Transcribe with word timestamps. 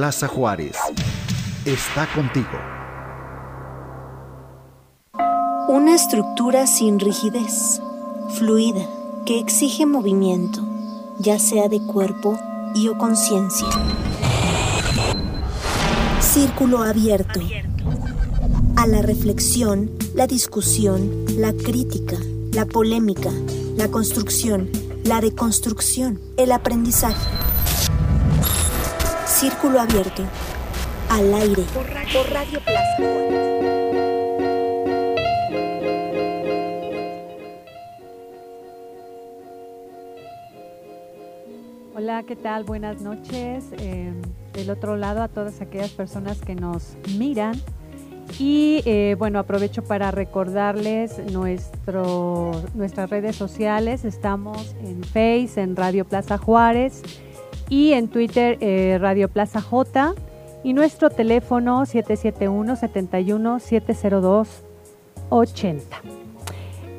Plaza 0.00 0.28
Juárez 0.28 0.76
está 1.64 2.06
contigo. 2.14 2.46
Una 5.68 5.96
estructura 5.96 6.68
sin 6.68 7.00
rigidez, 7.00 7.82
fluida, 8.36 8.86
que 9.26 9.40
exige 9.40 9.86
movimiento, 9.86 10.60
ya 11.18 11.40
sea 11.40 11.68
de 11.68 11.80
cuerpo 11.80 12.38
y 12.76 12.86
o 12.86 12.96
conciencia. 12.96 13.66
Círculo 16.20 16.84
abierto. 16.84 17.40
A 18.76 18.86
la 18.86 19.02
reflexión, 19.02 19.90
la 20.14 20.28
discusión, 20.28 21.24
la 21.36 21.52
crítica, 21.52 22.16
la 22.52 22.66
polémica, 22.66 23.32
la 23.76 23.88
construcción, 23.88 24.70
la 25.02 25.20
deconstrucción, 25.20 26.20
el 26.36 26.52
aprendizaje 26.52 27.37
Círculo 29.38 29.80
Abierto. 29.80 30.24
Al 31.08 31.32
aire. 31.32 31.62
Por 31.72 31.88
Radio, 31.88 32.60
Plaza. 32.64 32.96
Hola, 41.94 42.24
¿qué 42.26 42.34
tal? 42.34 42.64
Buenas 42.64 43.00
noches. 43.00 43.66
Eh, 43.78 44.12
del 44.54 44.70
otro 44.70 44.96
lado, 44.96 45.22
a 45.22 45.28
todas 45.28 45.60
aquellas 45.60 45.90
personas 45.90 46.40
que 46.40 46.56
nos 46.56 46.96
miran. 47.16 47.54
Y 48.40 48.82
eh, 48.86 49.14
bueno, 49.20 49.38
aprovecho 49.38 49.84
para 49.84 50.10
recordarles 50.10 51.16
nuestro, 51.30 52.60
nuestras 52.74 53.08
redes 53.08 53.36
sociales. 53.36 54.04
Estamos 54.04 54.74
en 54.82 55.04
Face, 55.04 55.62
en 55.62 55.76
Radio 55.76 56.04
Plaza 56.04 56.38
Juárez 56.38 57.04
y 57.68 57.92
en 57.92 58.08
Twitter 58.08 58.56
eh, 58.60 58.98
Radio 59.00 59.28
Plaza 59.28 59.60
J. 59.60 60.14
Y 60.64 60.72
nuestro 60.72 61.10
teléfono 61.10 61.86
771 61.86 62.76
71 62.76 63.60
702 63.60 64.48
80. 65.30 65.96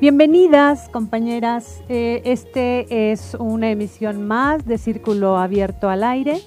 Bienvenidas 0.00 0.88
compañeras, 0.88 1.82
eh, 1.90 2.22
este 2.24 3.12
es 3.12 3.36
una 3.38 3.70
emisión 3.70 4.26
más 4.26 4.64
de 4.64 4.78
Círculo 4.78 5.36
Abierto 5.36 5.90
al 5.90 6.04
Aire. 6.04 6.40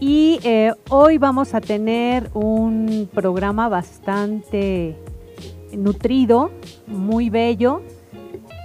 Y 0.00 0.40
eh, 0.42 0.72
hoy 0.90 1.18
vamos 1.18 1.54
a 1.54 1.60
tener 1.60 2.28
un 2.34 3.08
programa 3.14 3.68
bastante 3.68 4.96
nutrido, 5.72 6.50
muy 6.88 7.30
bello. 7.30 7.82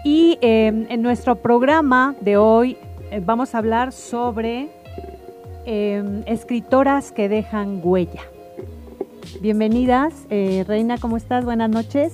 Y 0.03 0.39
en 0.41 1.01
nuestro 1.01 1.35
programa 1.35 2.15
de 2.21 2.37
hoy 2.37 2.77
vamos 3.25 3.53
a 3.53 3.57
hablar 3.57 3.91
sobre 3.91 4.69
Em, 5.69 6.23
escritoras 6.27 7.11
que 7.11 7.27
dejan 7.27 7.81
huella. 7.83 8.21
Bienvenidas, 9.41 10.13
eh, 10.29 10.63
Reina, 10.65 10.97
¿cómo 10.97 11.17
estás? 11.17 11.43
Buenas 11.43 11.69
noches. 11.69 12.13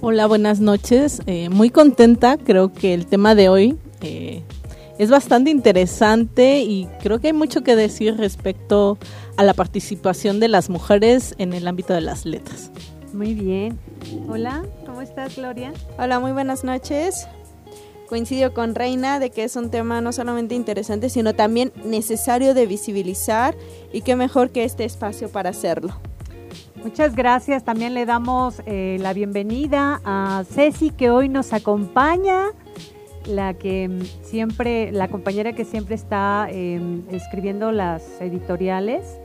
Hola, 0.00 0.26
buenas 0.26 0.60
noches. 0.60 1.20
Eh, 1.26 1.50
muy 1.50 1.68
contenta, 1.68 2.38
creo 2.38 2.72
que 2.72 2.94
el 2.94 3.04
tema 3.04 3.34
de 3.34 3.50
hoy 3.50 3.76
eh, 4.00 4.42
es 4.98 5.10
bastante 5.10 5.50
interesante 5.50 6.60
y 6.60 6.88
creo 7.02 7.18
que 7.18 7.26
hay 7.26 7.32
mucho 7.34 7.62
que 7.62 7.76
decir 7.76 8.16
respecto 8.16 8.96
a 9.36 9.42
la 9.42 9.52
participación 9.52 10.40
de 10.40 10.48
las 10.48 10.70
mujeres 10.70 11.34
en 11.36 11.52
el 11.52 11.68
ámbito 11.68 11.92
de 11.92 12.00
las 12.00 12.24
letras. 12.24 12.70
Muy 13.12 13.34
bien. 13.34 13.78
Hola, 14.26 14.64
¿cómo 14.86 15.02
estás, 15.02 15.36
Gloria? 15.36 15.74
Hola, 15.98 16.18
muy 16.18 16.32
buenas 16.32 16.64
noches 16.64 17.28
coincido 18.06 18.54
con 18.54 18.74
Reina 18.74 19.18
de 19.18 19.30
que 19.30 19.44
es 19.44 19.56
un 19.56 19.70
tema 19.70 20.00
no 20.00 20.12
solamente 20.12 20.54
interesante, 20.54 21.10
sino 21.10 21.34
también 21.34 21.72
necesario 21.84 22.54
de 22.54 22.66
visibilizar 22.66 23.54
y 23.92 24.02
qué 24.02 24.16
mejor 24.16 24.50
que 24.50 24.64
este 24.64 24.84
espacio 24.84 25.28
para 25.28 25.50
hacerlo. 25.50 25.94
Muchas 26.82 27.16
gracias. 27.16 27.64
También 27.64 27.94
le 27.94 28.06
damos 28.06 28.62
eh, 28.64 28.98
la 29.00 29.12
bienvenida 29.12 30.00
a 30.04 30.44
Ceci 30.48 30.90
que 30.90 31.10
hoy 31.10 31.28
nos 31.28 31.52
acompaña, 31.52 32.44
la 33.26 33.54
que 33.54 33.88
mm, 33.88 34.02
siempre, 34.22 34.92
la 34.92 35.08
compañera 35.08 35.52
que 35.52 35.64
siempre 35.64 35.96
está 35.96 36.48
em, 36.48 37.02
escribiendo 37.10 37.72
las 37.72 38.04
editoriales. 38.20 39.18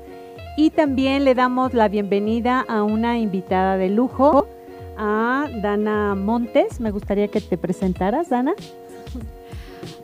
Y 0.57 0.71
también 0.71 1.23
le 1.23 1.35
damos 1.35 1.73
la 1.73 1.87
bienvenida 1.87 2.65
a 2.67 2.83
una 2.83 3.19
invitada 3.19 3.77
de 3.77 3.89
lujo, 3.89 4.47
a 4.97 5.47
Dana 5.61 6.15
Montes. 6.15 6.79
Me 6.79 6.91
gustaría 6.91 7.27
que 7.27 7.41
te 7.41 7.57
presentaras, 7.57 8.29
Dana. 8.29 8.53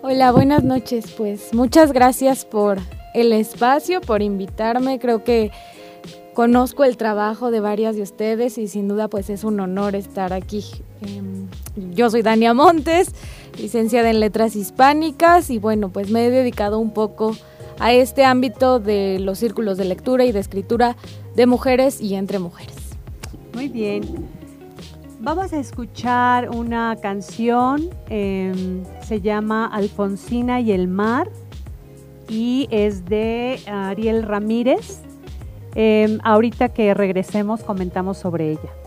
Hola, 0.02 0.32
buenas 0.32 0.64
noches. 0.64 1.12
Pues 1.12 1.54
muchas 1.54 1.92
gracias 1.92 2.46
por 2.46 2.80
el 3.14 3.34
espacio, 3.34 4.02
por 4.02 4.22
invitarme. 4.22 5.00
Creo 5.00 5.24
que 5.24 5.52
conozco 6.34 6.84
el 6.84 6.98
trabajo 6.98 7.50
de 7.50 7.60
varias 7.60 7.96
de 7.96 8.04
ustedes 8.04 8.58
y 8.58 8.68
sin 8.68 8.88
duda 8.88 9.08
pues 9.08 9.30
es 9.30 9.44
un 9.44 9.60
honor 9.60 9.96
estar 9.96 10.34
aquí. 10.34 10.64
Em, 11.02 11.48
yo 11.96 12.10
soy 12.10 12.22
Dania 12.22 12.54
Montes, 12.54 13.12
licenciada 13.58 14.10
en 14.10 14.20
Letras 14.20 14.56
Hispánicas 14.56 15.50
y 15.50 15.58
bueno, 15.58 15.90
pues 15.90 16.12
me 16.12 16.26
he 16.26 16.30
dedicado 16.30 16.80
un 16.80 16.92
poco 16.92 17.36
a 17.80 17.94
este 17.94 18.24
ámbito 18.24 18.80
de 18.80 19.18
los 19.20 19.40
círculos 19.40 19.78
de 19.78 19.86
lectura 19.86 20.26
y 20.26 20.32
de 20.32 20.40
escritura 20.40 20.96
de 21.36 21.46
mujeres 21.46 22.02
y 22.02 22.16
entre 22.16 22.40
mujeres. 22.40 22.76
Muy 23.54 23.68
bien. 23.68 24.37
Vamos 25.20 25.52
a 25.52 25.58
escuchar 25.58 26.50
una 26.52 26.96
canción, 27.02 27.90
em, 28.08 28.84
se 29.02 29.20
llama 29.20 29.66
Alfonsina 29.66 30.62
y 30.62 30.72
el 30.72 30.88
mar 30.88 31.28
y 32.30 32.68
es 32.70 33.04
de 33.06 33.60
Ariel 33.66 34.22
Ramírez. 34.22 35.02
Em, 35.74 36.20
ahorita 36.24 36.70
que 36.70 36.94
regresemos 36.94 37.64
comentamos 37.64 38.20
sobre 38.20 38.52
ella. 38.52 38.87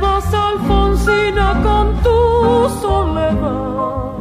Vas 0.00 0.32
Alfonsina 0.32 1.60
con 1.62 1.86
tu 2.02 2.20
soledad, 2.80 4.12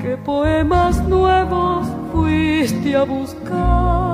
que 0.00 0.16
poemas 0.18 1.02
nuevos 1.08 1.86
fuiste 2.12 2.94
a 2.96 3.04
buscar 3.04 4.12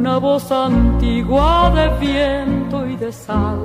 una 0.00 0.18
voz 0.18 0.50
antigua 0.50 1.70
de 1.74 1.88
viento 1.98 2.86
y 2.86 2.96
de 2.96 3.12
sal. 3.12 3.58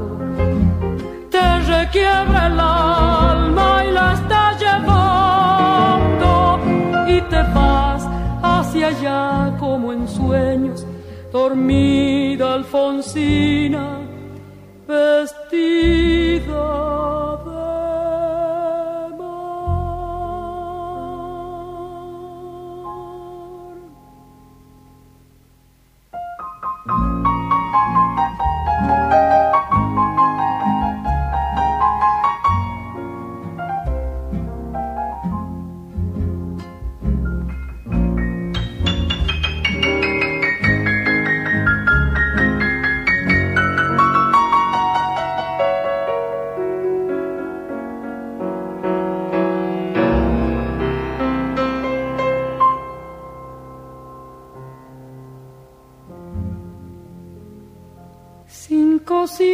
Te 1.30 1.60
requiebra 1.60 2.48
el 2.48 2.60
alma 2.60 3.84
y 3.88 3.92
la 3.92 4.14
está 4.14 4.58
llevando. 4.64 6.60
Y 7.08 7.22
te 7.22 7.42
vas 7.54 8.08
hacia 8.42 8.88
allá 8.88 9.56
como 9.60 9.94
en 9.94 10.08
sueños, 10.08 10.86
dormida 11.32 12.54
Alfonsina, 12.56 13.95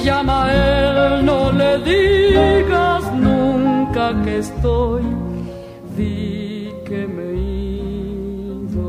Si 0.00 0.06
llama 0.06 0.44
a 0.44 0.52
él, 0.54 1.26
no 1.26 1.52
le 1.52 1.78
digas 1.80 3.12
nunca 3.12 4.14
que 4.24 4.38
estoy, 4.38 5.02
dile 5.94 6.74
que 6.86 7.06
me 7.06 7.34
ido. 8.64 8.88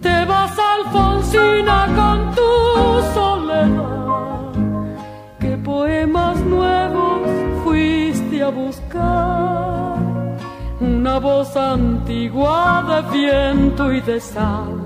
Te 0.00 0.24
vas, 0.24 0.56
Alfonsina, 0.74 1.78
con 1.98 2.18
tu 2.36 2.52
soledad. 3.12 4.52
¿Qué 5.40 5.56
poemas 5.56 6.36
nuevos 6.42 7.28
fuiste 7.64 8.44
a 8.44 8.50
buscar? 8.50 9.96
Una 10.80 11.18
voz 11.18 11.56
antigua 11.56 12.84
de 12.88 13.18
viento 13.18 13.92
y 13.92 14.00
de 14.00 14.20
sal 14.20 14.78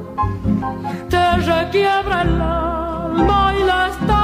te 1.10 1.36
requiebra 1.36 2.22
el 2.22 2.40
alma 2.40 3.54
y 3.58 3.62
la 3.64 3.88
está 3.88 4.23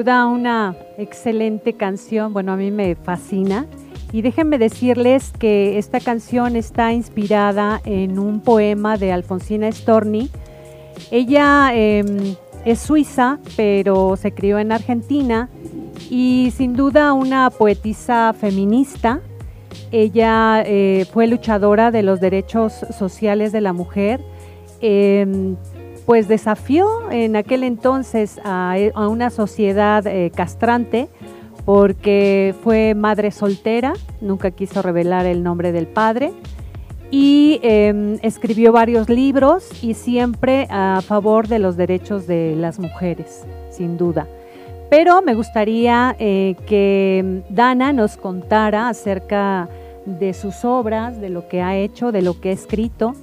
duda 0.00 0.26
una 0.26 0.76
excelente 0.96 1.74
canción, 1.74 2.32
bueno, 2.32 2.52
a 2.52 2.56
mí 2.56 2.70
me 2.70 2.94
fascina. 2.94 3.66
Y 4.12 4.22
déjenme 4.22 4.56
decirles 4.56 5.30
que 5.38 5.76
esta 5.76 6.00
canción 6.00 6.56
está 6.56 6.94
inspirada 6.94 7.82
en 7.84 8.18
un 8.18 8.40
poema 8.40 8.96
de 8.96 9.12
Alfonsina 9.12 9.70
Storni. 9.70 10.30
Ella 11.10 11.72
em, 11.74 12.34
es 12.64 12.78
suiza, 12.78 13.40
pero 13.58 14.16
se 14.16 14.32
crió 14.32 14.58
en 14.58 14.72
Argentina 14.72 15.50
y 16.08 16.50
sin 16.56 16.76
duda 16.76 17.12
una 17.12 17.50
poetisa 17.50 18.32
feminista. 18.32 19.20
Ella 19.92 20.62
eh, 20.64 21.06
fue 21.12 21.26
luchadora 21.26 21.90
de 21.90 22.02
los 22.02 22.20
derechos 22.20 22.72
sociales 22.72 23.52
de 23.52 23.60
la 23.60 23.74
mujer. 23.74 24.22
Em, 24.80 25.56
pues 26.06 26.28
desafió 26.28 27.10
en 27.10 27.36
aquel 27.36 27.64
entonces 27.64 28.40
a, 28.44 28.76
una 28.94 29.30
sociedad 29.30 30.06
eh, 30.06 30.30
castrante 30.34 31.08
porque 31.64 32.54
fue 32.62 32.94
madre 32.94 33.30
soltera, 33.30 33.92
nunca 34.20 34.50
quiso 34.50 34.82
revelar 34.82 35.26
el 35.26 35.42
nombre 35.42 35.72
del 35.72 35.86
padre 35.86 36.32
y 37.10 37.60
em, 37.62 38.18
escribió 38.22 38.72
varios 38.72 39.08
libros 39.08 39.68
y 39.82 39.94
siempre 39.94 40.66
a 40.70 41.00
favor 41.02 41.48
de 41.48 41.58
los 41.58 41.76
derechos 41.76 42.26
de 42.26 42.54
las 42.56 42.78
mujeres, 42.78 43.44
sin 43.70 43.96
duda. 43.96 44.26
Pero 44.90 45.22
me 45.22 45.34
gustaría 45.34 46.16
eh, 46.18 46.56
que 46.66 47.42
Dana 47.48 47.92
nos 47.92 48.16
contara 48.16 48.88
acerca 48.88 49.68
de 50.04 50.34
sus 50.34 50.64
obras, 50.64 51.20
de 51.20 51.28
lo 51.28 51.46
que 51.48 51.62
ha 51.62 51.76
hecho, 51.76 52.10
de 52.10 52.22
lo 52.22 52.40
que 52.40 52.50
ha 52.50 52.52
escrito. 52.52 53.14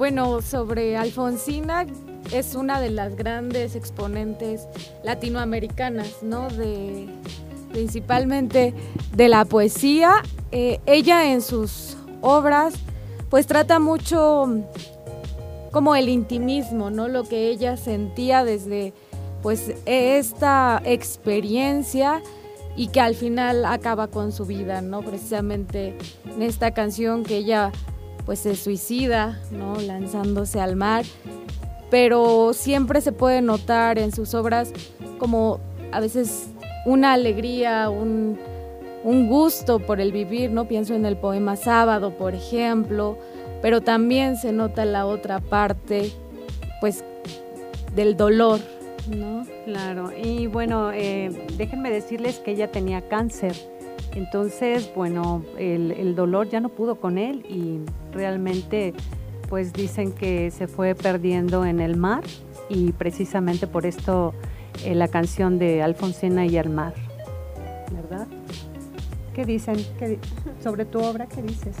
Bueno, 0.00 0.40
sobre 0.40 0.96
Alfonsina, 0.96 1.84
es 2.32 2.54
una 2.54 2.80
de 2.80 2.88
las 2.88 3.16
grandes 3.16 3.76
exponentes 3.76 4.66
latinoamericanas, 5.04 6.22
¿no? 6.22 6.48
De, 6.48 7.06
principalmente 7.70 8.72
de 9.14 9.28
la 9.28 9.44
poesía. 9.44 10.22
Eh, 10.52 10.80
ella 10.86 11.30
en 11.30 11.42
sus 11.42 11.98
obras 12.22 12.72
pues 13.28 13.46
trata 13.46 13.78
mucho 13.78 14.48
como 15.70 15.94
el 15.94 16.08
intimismo, 16.08 16.90
¿no? 16.90 17.06
Lo 17.06 17.24
que 17.24 17.48
ella 17.50 17.76
sentía 17.76 18.42
desde 18.42 18.94
pues 19.42 19.70
esta 19.84 20.80
experiencia 20.82 22.22
y 22.74 22.86
que 22.86 23.02
al 23.02 23.14
final 23.14 23.66
acaba 23.66 24.06
con 24.06 24.32
su 24.32 24.46
vida, 24.46 24.80
¿no? 24.80 25.02
Precisamente 25.02 25.98
en 26.24 26.40
esta 26.40 26.70
canción 26.70 27.22
que 27.22 27.36
ella 27.36 27.70
pues 28.30 28.38
se 28.38 28.54
suicida, 28.54 29.40
¿no? 29.50 29.74
Lanzándose 29.80 30.60
al 30.60 30.76
mar 30.76 31.04
pero 31.90 32.52
siempre 32.54 33.00
se 33.00 33.12
puede 33.12 33.42
notar 33.42 33.98
en 33.98 34.12
sus 34.12 34.34
obras 34.34 34.72
como 35.18 35.60
a 35.92 36.00
veces 36.00 36.48
una 36.86 37.12
alegría, 37.12 37.90
un, 37.90 38.38
gusto 39.28 39.80
por 39.80 40.00
el 40.00 40.12
vivir, 40.12 40.50
¿no? 40.50 40.66
Pienso 40.66 40.94
en 40.94 41.04
el 41.04 41.16
poema 41.16 41.56
Sábado, 41.56 42.16
por 42.16 42.34
ejemplo, 42.34 43.18
pero 43.60 43.80
también 43.80 44.36
se 44.36 44.52
nota 44.52 44.84
la 44.84 45.06
otra 45.06 45.40
parte, 45.40 46.12
pues, 46.80 47.04
del 47.94 48.16
dolor, 48.16 48.60
¿no? 49.08 49.44
Claro, 49.64 50.10
y 50.16 50.46
bueno, 50.46 50.92
eh, 50.92 51.30
déjenme 51.56 51.90
decirles 51.90 52.38
que 52.38 52.52
ella 52.52 52.70
tenía 52.70 53.02
cáncer, 53.08 53.54
entonces, 54.14 54.90
bueno, 54.94 55.44
el, 55.58 56.14
dolor 56.14 56.48
ya 56.48 56.60
no 56.60 56.68
pudo 56.68 56.96
con 56.96 57.18
él 57.18 57.44
y 57.48 57.80
realmente 58.12 58.94
pues 59.48 59.72
dicen 59.72 60.12
que 60.12 60.50
se 60.50 60.66
fue 60.68 60.94
perdiendo 60.94 61.64
en 61.64 61.80
el 61.80 61.96
mar 61.96 62.22
y 62.68 62.92
precisamente 62.92 63.66
por 63.66 63.86
esto 63.86 64.32
eh, 64.84 64.94
la 64.94 65.08
canción 65.08 65.58
de 65.58 65.82
Alfonsina 65.82 66.46
y 66.46 66.56
el 66.56 66.70
mar, 66.70 66.94
¿verdad? 67.92 68.26
¿Qué 69.34 69.44
dicen 69.44 69.76
sobre 70.62 70.84
tu 70.84 71.00
obra? 71.00 71.26
¿Qué 71.26 71.42
dices? 71.42 71.76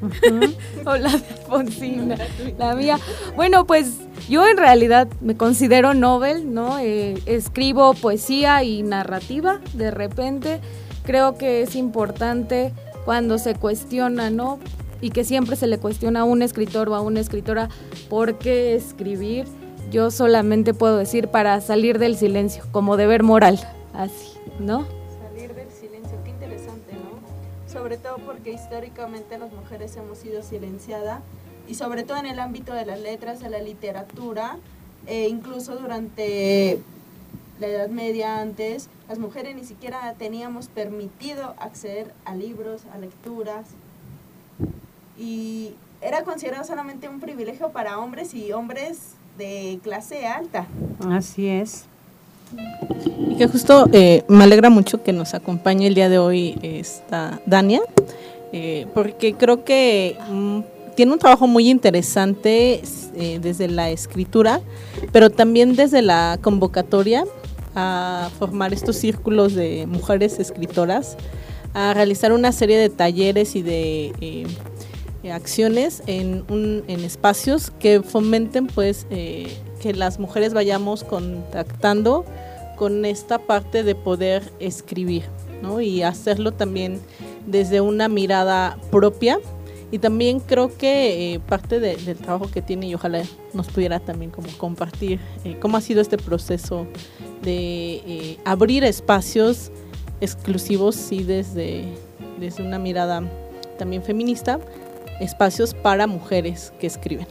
o 0.86 0.96
la 0.96 1.10
de 1.10 1.16
Alfonsina, 1.16 2.16
la 2.56 2.74
mía. 2.74 2.98
Bueno, 3.36 3.66
pues 3.66 3.94
yo 4.28 4.46
en 4.46 4.56
realidad 4.56 5.08
me 5.20 5.36
considero 5.36 5.94
novel, 5.94 6.52
¿no? 6.54 6.78
Eh, 6.78 7.20
escribo 7.26 7.94
poesía 7.94 8.62
y 8.62 8.82
narrativa 8.82 9.60
de 9.74 9.90
repente. 9.90 10.60
Creo 11.04 11.38
que 11.38 11.62
es 11.62 11.74
importante 11.74 12.72
cuando 13.04 13.38
se 13.38 13.54
cuestiona, 13.54 14.30
¿no? 14.30 14.58
Y 15.00 15.10
que 15.10 15.24
siempre 15.24 15.56
se 15.56 15.66
le 15.66 15.78
cuestiona 15.78 16.20
a 16.20 16.24
un 16.24 16.42
escritor 16.42 16.88
o 16.88 16.94
a 16.94 17.00
una 17.00 17.20
escritora 17.20 17.68
por 18.08 18.38
qué 18.38 18.74
escribir. 18.74 19.46
Yo 19.90 20.10
solamente 20.10 20.74
puedo 20.74 20.98
decir 20.98 21.28
para 21.28 21.60
salir 21.62 21.98
del 21.98 22.16
silencio, 22.16 22.64
como 22.72 22.98
deber 22.98 23.22
moral, 23.22 23.58
así, 23.94 24.34
¿no? 24.58 24.97
Sobre 27.88 28.02
todo 28.02 28.18
porque 28.18 28.52
históricamente 28.52 29.38
las 29.38 29.50
mujeres 29.50 29.96
hemos 29.96 30.18
sido 30.18 30.42
silenciadas 30.42 31.22
y 31.66 31.74
sobre 31.74 32.02
todo 32.02 32.18
en 32.18 32.26
el 32.26 32.38
ámbito 32.38 32.74
de 32.74 32.84
las 32.84 33.00
letras, 33.00 33.40
de 33.40 33.48
la 33.48 33.60
literatura, 33.60 34.58
e 35.06 35.26
incluso 35.28 35.74
durante 35.74 36.82
la 37.58 37.66
Edad 37.66 37.88
Media 37.88 38.42
antes, 38.42 38.90
las 39.08 39.18
mujeres 39.18 39.56
ni 39.56 39.64
siquiera 39.64 40.14
teníamos 40.18 40.68
permitido 40.68 41.54
acceder 41.58 42.12
a 42.26 42.34
libros, 42.34 42.82
a 42.92 42.98
lecturas, 42.98 43.68
y 45.18 45.72
era 46.02 46.24
considerado 46.24 46.64
solamente 46.64 47.08
un 47.08 47.20
privilegio 47.20 47.70
para 47.70 47.98
hombres 47.98 48.34
y 48.34 48.52
hombres 48.52 49.14
de 49.38 49.80
clase 49.82 50.26
alta. 50.26 50.66
Así 51.08 51.48
es. 51.48 51.86
Y 53.30 53.36
que 53.36 53.46
justo 53.46 53.88
eh, 53.92 54.24
me 54.28 54.44
alegra 54.44 54.70
mucho 54.70 55.02
que 55.02 55.12
nos 55.12 55.34
acompañe 55.34 55.86
el 55.86 55.94
día 55.94 56.08
de 56.08 56.18
hoy 56.18 56.58
esta 56.62 57.40
Dania, 57.46 57.80
eh, 58.52 58.86
porque 58.94 59.34
creo 59.34 59.64
que 59.64 60.16
mm, 60.30 60.60
tiene 60.94 61.12
un 61.12 61.18
trabajo 61.18 61.46
muy 61.46 61.68
interesante 61.68 62.82
eh, 63.16 63.38
desde 63.40 63.68
la 63.68 63.90
escritura, 63.90 64.60
pero 65.12 65.30
también 65.30 65.76
desde 65.76 66.02
la 66.02 66.38
convocatoria 66.40 67.24
a 67.74 68.30
formar 68.38 68.72
estos 68.72 68.96
círculos 68.96 69.54
de 69.54 69.86
mujeres 69.86 70.38
escritoras, 70.38 71.16
a 71.74 71.94
realizar 71.94 72.32
una 72.32 72.50
serie 72.50 72.78
de 72.78 72.88
talleres 72.88 73.54
y 73.54 73.62
de 73.62 74.46
acciones 75.32 76.02
en, 76.06 76.44
en 76.48 77.04
espacios 77.04 77.70
que 77.78 78.02
fomenten 78.02 78.66
pues 78.66 79.06
que 79.78 79.94
las 79.94 80.18
mujeres 80.18 80.54
vayamos 80.54 81.04
contactando 81.04 82.24
con 82.76 83.04
esta 83.04 83.38
parte 83.38 83.82
de 83.82 83.94
poder 83.94 84.52
escribir, 84.60 85.24
¿no? 85.62 85.80
Y 85.80 86.02
hacerlo 86.02 86.52
también 86.52 87.00
desde 87.46 87.80
una 87.80 88.08
mirada 88.08 88.78
propia. 88.90 89.38
Y 89.90 89.98
también 90.00 90.40
creo 90.40 90.76
que 90.76 91.34
eh, 91.34 91.40
parte 91.40 91.80
del 91.80 92.18
trabajo 92.18 92.50
que 92.50 92.60
tiene 92.60 92.88
y 92.88 92.94
ojalá 92.94 93.22
nos 93.54 93.68
pudiera 93.68 93.98
también 94.00 94.30
como 94.30 94.48
compartir 94.58 95.18
eh, 95.44 95.56
cómo 95.58 95.78
ha 95.78 95.80
sido 95.80 96.02
este 96.02 96.18
proceso 96.18 96.86
de 97.42 98.02
eh, 98.06 98.38
abrir 98.44 98.84
espacios 98.84 99.72
exclusivos, 100.20 100.94
sí, 100.94 101.22
desde, 101.22 101.84
desde 102.38 102.62
una 102.62 102.78
mirada 102.78 103.22
también 103.78 104.02
feminista, 104.02 104.60
espacios 105.20 105.72
para 105.72 106.06
mujeres 106.06 106.72
que 106.78 106.86
escriben. 106.86 107.26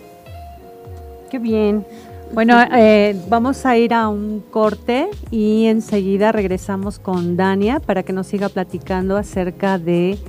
Qué 1.30 1.39
bien. 1.39 1.86
Bueno, 2.34 2.55
eh, 2.75 3.19
vamos 3.29 3.65
a 3.65 3.77
ir 3.77 3.93
a 3.93 4.10
un 4.10 4.41
corte 4.51 5.10
y 5.31 5.65
enseguida 5.65 6.31
regresamos 6.31 7.00
con 7.00 7.36
Dania 7.36 7.79
para 7.79 8.03
que 8.03 8.13
nos 8.13 8.27
siga 8.27 8.50
platicando 8.50 9.17
acerca 9.17 9.79
de 9.79 10.19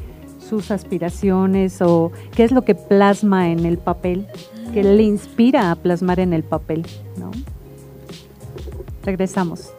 sus 0.48 0.70
aspiraciones 0.70 1.82
o 1.82 2.12
qué 2.34 2.44
es 2.44 2.52
lo 2.52 2.62
que 2.62 2.74
plasma 2.74 3.50
en 3.50 3.66
el 3.66 3.78
papel, 3.78 4.26
que 4.72 4.82
le 4.82 5.02
inspira 5.02 5.70
a 5.70 5.76
plasmar 5.76 6.20
en 6.20 6.32
el 6.32 6.44
papel, 6.44 6.86
¿no? 7.18 7.30
Regresamos. 9.02 9.72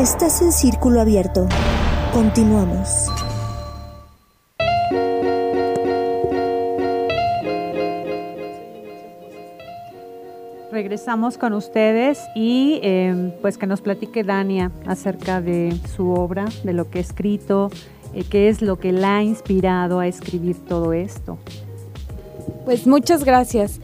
Estás 0.00 0.40
en 0.40 0.52
círculo 0.52 1.02
abierto. 1.02 1.46
Continuamos. 2.14 3.10
Regresamos 10.78 11.38
con 11.38 11.54
ustedes 11.54 12.20
y 12.36 12.78
em, 12.84 13.32
pues 13.42 13.58
que 13.58 13.66
nos 13.66 13.80
platique 13.80 14.22
Dania 14.22 14.70
acerca 14.86 15.40
de 15.40 15.76
su 15.96 16.12
obra, 16.12 16.44
de 16.62 16.72
lo 16.72 16.88
que 16.88 16.98
ha 16.98 17.00
escrito, 17.00 17.68
eh, 18.14 18.22
qué 18.22 18.48
es 18.48 18.62
lo 18.62 18.78
que 18.78 18.92
la 18.92 19.16
ha 19.16 19.22
inspirado 19.24 19.98
a 19.98 20.06
escribir 20.06 20.54
todo 20.66 20.92
esto. 20.92 21.36
Pues 22.64 22.86
muchas 22.86 23.24
gracias. 23.24 23.80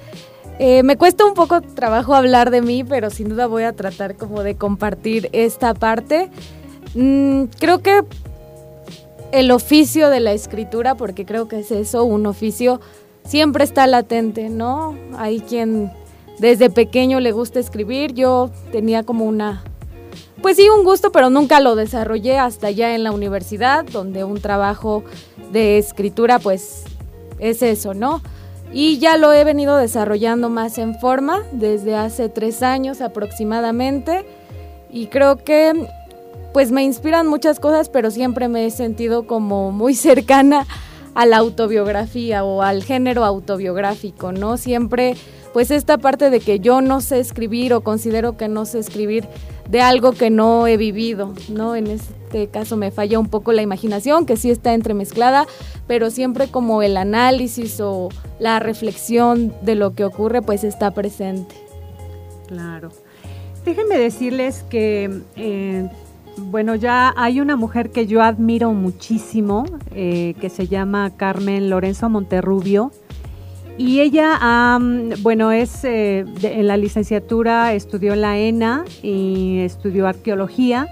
Eh, 0.60 0.84
me 0.84 0.96
cuesta 0.96 1.24
un 1.24 1.34
poco 1.34 1.62
trabajo 1.62 2.14
hablar 2.14 2.52
de 2.52 2.62
mí, 2.62 2.84
pero 2.84 3.10
sin 3.10 3.28
duda 3.28 3.48
voy 3.48 3.64
a 3.64 3.72
tratar 3.72 4.14
como 4.14 4.44
de 4.44 4.54
compartir 4.54 5.30
esta 5.32 5.74
parte. 5.74 6.30
Mm, 6.94 7.46
creo 7.58 7.80
que 7.80 8.02
el 9.32 9.50
oficio 9.50 10.10
de 10.10 10.20
la 10.20 10.30
escritura, 10.30 10.94
porque 10.94 11.26
creo 11.26 11.48
que 11.48 11.58
es 11.58 11.72
eso, 11.72 12.04
un 12.04 12.24
oficio, 12.26 12.80
siempre 13.24 13.64
está 13.64 13.88
latente, 13.88 14.48
¿no? 14.48 14.94
Hay 15.18 15.40
quien 15.40 15.90
desde 16.38 16.70
pequeño 16.70 17.20
le 17.20 17.32
gusta 17.32 17.60
escribir. 17.60 18.14
Yo 18.14 18.50
tenía 18.72 19.02
como 19.02 19.24
una 19.24 19.62
pues 20.44 20.58
sí, 20.58 20.68
un 20.68 20.84
gusto, 20.84 21.10
pero 21.10 21.30
nunca 21.30 21.58
lo 21.58 21.74
desarrollé 21.74 22.38
hasta 22.38 22.70
ya 22.70 22.94
en 22.94 23.02
la 23.02 23.12
universidad, 23.12 23.82
donde 23.82 24.24
un 24.24 24.42
trabajo 24.42 25.02
de 25.52 25.78
escritura 25.78 26.38
pues 26.38 26.84
es 27.38 27.62
eso, 27.62 27.94
¿no? 27.94 28.20
Y 28.70 28.98
ya 28.98 29.16
lo 29.16 29.32
he 29.32 29.42
venido 29.44 29.78
desarrollando 29.78 30.50
más 30.50 30.76
en 30.76 30.98
forma 31.00 31.42
desde 31.52 31.96
hace 31.96 32.28
tres 32.28 32.62
años 32.62 33.00
aproximadamente. 33.00 34.26
Y 34.90 35.06
creo 35.06 35.36
que 35.36 35.88
pues 36.52 36.72
me 36.72 36.84
inspiran 36.84 37.26
muchas 37.26 37.58
cosas, 37.58 37.88
pero 37.88 38.10
siempre 38.10 38.48
me 38.48 38.66
he 38.66 38.70
sentido 38.70 39.26
como 39.26 39.70
muy 39.70 39.94
cercana 39.94 40.66
a 41.14 41.26
la 41.26 41.38
autobiografía 41.38 42.44
o 42.44 42.62
al 42.62 42.82
género 42.82 43.24
autobiográfico, 43.24 44.32
¿no? 44.32 44.56
Siempre 44.56 45.16
pues 45.54 45.70
esta 45.70 45.98
parte 45.98 46.30
de 46.30 46.40
que 46.40 46.58
yo 46.58 46.80
no 46.80 47.00
sé 47.00 47.20
escribir 47.20 47.74
o 47.74 47.82
considero 47.82 48.36
que 48.36 48.48
no 48.48 48.64
sé 48.64 48.80
escribir 48.80 49.24
de 49.70 49.80
algo 49.80 50.10
que 50.10 50.28
no 50.28 50.66
he 50.66 50.76
vivido, 50.76 51.32
¿no? 51.48 51.76
En 51.76 51.86
este 51.86 52.48
caso 52.48 52.76
me 52.76 52.90
falla 52.90 53.20
un 53.20 53.28
poco 53.28 53.52
la 53.52 53.62
imaginación, 53.62 54.26
que 54.26 54.36
sí 54.36 54.50
está 54.50 54.74
entremezclada, 54.74 55.46
pero 55.86 56.10
siempre 56.10 56.48
como 56.48 56.82
el 56.82 56.96
análisis 56.96 57.80
o 57.80 58.08
la 58.40 58.58
reflexión 58.58 59.54
de 59.62 59.76
lo 59.76 59.94
que 59.94 60.04
ocurre, 60.04 60.42
pues 60.42 60.64
está 60.64 60.90
presente. 60.90 61.54
Claro. 62.48 62.90
Déjenme 63.64 63.96
decirles 63.96 64.64
que, 64.68 65.22
eh, 65.36 65.88
bueno, 66.36 66.74
ya 66.74 67.12
hay 67.16 67.40
una 67.40 67.56
mujer 67.56 67.90
que 67.90 68.06
yo 68.06 68.22
admiro 68.22 68.72
muchísimo, 68.72 69.64
eh, 69.94 70.34
que 70.40 70.50
se 70.50 70.66
llama 70.66 71.12
Carmen 71.16 71.70
Lorenzo 71.70 72.08
Monterrubio, 72.08 72.92
y 73.76 74.00
ella, 74.00 74.78
bueno, 75.22 75.50
es 75.50 75.84
eh, 75.84 76.24
en 76.42 76.68
la 76.68 76.76
licenciatura 76.76 77.74
estudió 77.74 78.12
en 78.12 78.20
la 78.20 78.38
ENA 78.38 78.84
y 79.02 79.58
estudió 79.60 80.06
arqueología 80.06 80.86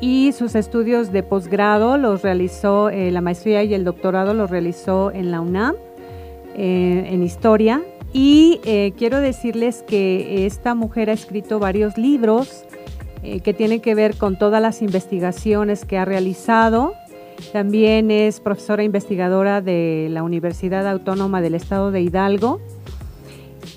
y 0.00 0.32
sus 0.32 0.56
estudios 0.56 1.12
de 1.12 1.22
posgrado 1.22 1.96
los 1.98 2.22
realizó, 2.22 2.90
eh, 2.90 3.12
la 3.12 3.20
maestría 3.20 3.62
y 3.62 3.74
el 3.74 3.84
doctorado 3.84 4.34
los 4.34 4.50
realizó 4.50 5.12
en 5.12 5.30
la 5.30 5.40
UNAM, 5.40 5.76
en 6.56 7.22
historia. 7.22 7.82
Y 8.12 8.60
quiero 8.96 9.20
decirles 9.20 9.84
que 9.86 10.46
esta 10.46 10.74
mujer 10.74 11.10
ha 11.10 11.12
escrito 11.12 11.58
varios 11.58 11.98
libros 11.98 12.64
que 13.42 13.54
tienen 13.54 13.80
que 13.80 13.94
ver 13.94 14.16
con 14.16 14.38
todas 14.38 14.62
las 14.62 14.82
investigaciones 14.82 15.84
que 15.84 15.98
ha 15.98 16.04
realizado 16.04 16.94
también 17.52 18.10
es 18.10 18.40
profesora 18.40 18.82
investigadora 18.82 19.60
de 19.60 20.08
la 20.10 20.22
Universidad 20.22 20.88
Autónoma 20.88 21.40
del 21.40 21.54
Estado 21.54 21.90
de 21.90 22.00
Hidalgo. 22.00 22.60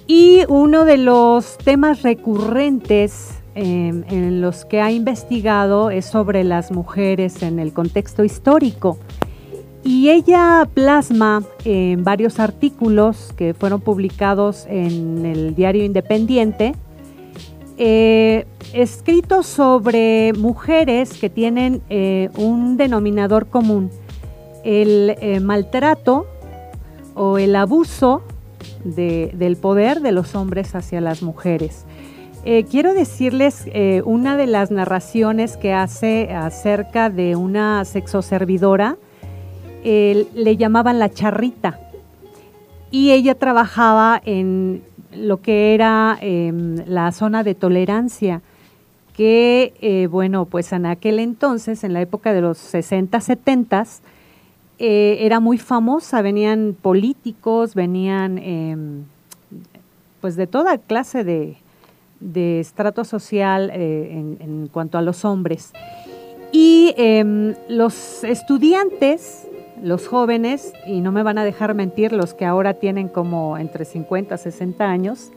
Y 0.08 0.44
uno 0.48 0.86
de 0.86 0.98
los 0.98 1.58
temas 1.58 2.01
recurrentes 2.01 3.29
em, 3.56 4.03
en 4.10 4.41
los 4.41 4.65
que 4.65 4.82
ha 4.82 4.91
investigado 4.91 5.91
es 5.91 6.06
sobre 6.06 6.44
las 6.44 6.72
mujeres 6.72 7.44
en 7.44 7.60
el 7.60 7.74
contexto 7.74 8.24
histórico. 8.24 8.98
Y 9.84 10.10
ella 10.10 10.68
plasma 10.74 11.44
en 11.63 12.03
varios 12.03 12.39
artículos 12.39 13.34
que 13.38 13.53
fueron 13.53 13.82
publicados 13.82 14.65
en 14.68 15.25
el 15.25 15.56
diario 15.56 15.86
Independiente 15.86 16.74
eh, 17.81 18.45
escrito 18.74 19.41
sobre 19.41 20.33
mujeres 20.33 21.13
que 21.13 21.29
tienen 21.29 21.81
eh, 21.89 22.29
un 22.36 22.75
denominador 22.75 23.48
común, 23.48 23.89
el 24.65 25.15
eh, 25.21 25.39
maltrato 25.39 26.27
o 27.15 27.38
el 27.38 27.55
abuso 27.55 28.21
del 28.83 29.55
poder 29.55 30.01
de 30.01 30.12
los 30.12 30.36
hombres 30.36 30.75
hacia 30.75 31.00
las 31.00 31.21
mujeres. 31.21 31.86
quiero 32.69 32.93
decirles 32.93 33.65
una 34.05 34.38
de 34.38 34.48
las 34.48 34.71
narraciones 34.71 35.57
que 35.57 35.74
hace 35.74 36.33
acerca 36.33 37.09
de 37.09 37.36
una 37.36 37.83
sexoservidora, 37.83 38.95
le 39.83 40.57
llamaban 40.57 40.98
la 40.98 41.09
charrita, 41.09 41.79
y 42.91 43.12
ella 43.12 43.36
trabajaba 43.36 44.21
en 44.24 44.81
lo 45.15 45.41
que 45.41 45.73
era 45.73 46.17
em, 46.21 46.77
la 46.85 47.11
zona 47.11 47.43
de 47.43 47.55
tolerancia, 47.55 48.41
que, 49.13 49.74
eh, 49.81 50.07
bueno, 50.07 50.45
pues 50.45 50.72
en 50.72 50.85
aquel 50.85 51.19
entonces, 51.19 51.83
en 51.83 51.93
la 51.93 52.01
época 52.01 52.31
de 52.31 52.41
los 52.41 52.57
60, 52.57 53.19
70, 53.19 53.85
eh, 54.77 55.17
era 55.19 55.41
muy 55.41 55.57
famosa, 55.57 56.22
venían 56.22 56.74
políticos, 56.81 57.75
venían 57.75 58.37
em, 58.37 59.03
pues 60.22 60.37
de 60.37 60.48
toda 60.48 60.77
clase 60.77 61.25
de, 61.25 61.57
estrato 62.61 63.03
social 63.03 63.72
eh, 63.74 64.09
en, 64.11 64.37
en, 64.39 64.67
cuanto 64.67 64.98
a 64.98 65.01
los 65.01 65.25
hombres. 65.25 65.74
Y 66.53 66.93
em, 66.98 67.55
los 67.67 68.24
estudiantes 68.24 69.49
los 69.81 70.07
jóvenes, 70.07 70.74
y 70.85 71.01
no 71.01 71.11
me 71.11 71.24
van 71.24 71.37
a 71.37 71.44
dejar 71.44 71.74
mentir, 71.74 72.11
los 72.11 72.33
que 72.33 72.46
ahora 72.46 72.75
tienen 72.75 73.07
como 73.07 73.57
entre 73.57 73.85
50 73.85 74.35
y 74.35 74.37
60 74.37 74.85
años, 74.85 75.31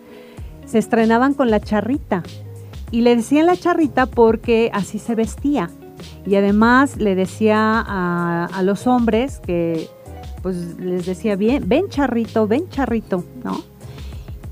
se 0.67 0.79
estrenaban 0.79 1.35
con 1.35 1.51
la 1.51 1.61
charrita. 1.61 2.23
Y 2.91 3.01
le 3.01 3.17
decían 3.17 3.47
la 3.47 3.57
charrita 3.57 4.07
porque 4.07 4.71
así 4.73 4.99
se 4.99 5.15
vestía. 5.15 5.71
Y 6.27 6.35
además 6.37 6.97
le 6.99 7.15
decía 7.15 7.85
a, 7.87 8.63
los 8.63 8.87
hombres 8.87 9.41
que, 9.41 9.89
pues 10.43 10.79
les 10.79 11.07
decía, 11.07 11.37
bien, 11.37 11.65
ven 11.67 11.89
charrito, 11.89 12.47
ven 12.47 12.69
charrito, 12.69 13.25
¿no? 13.43 13.63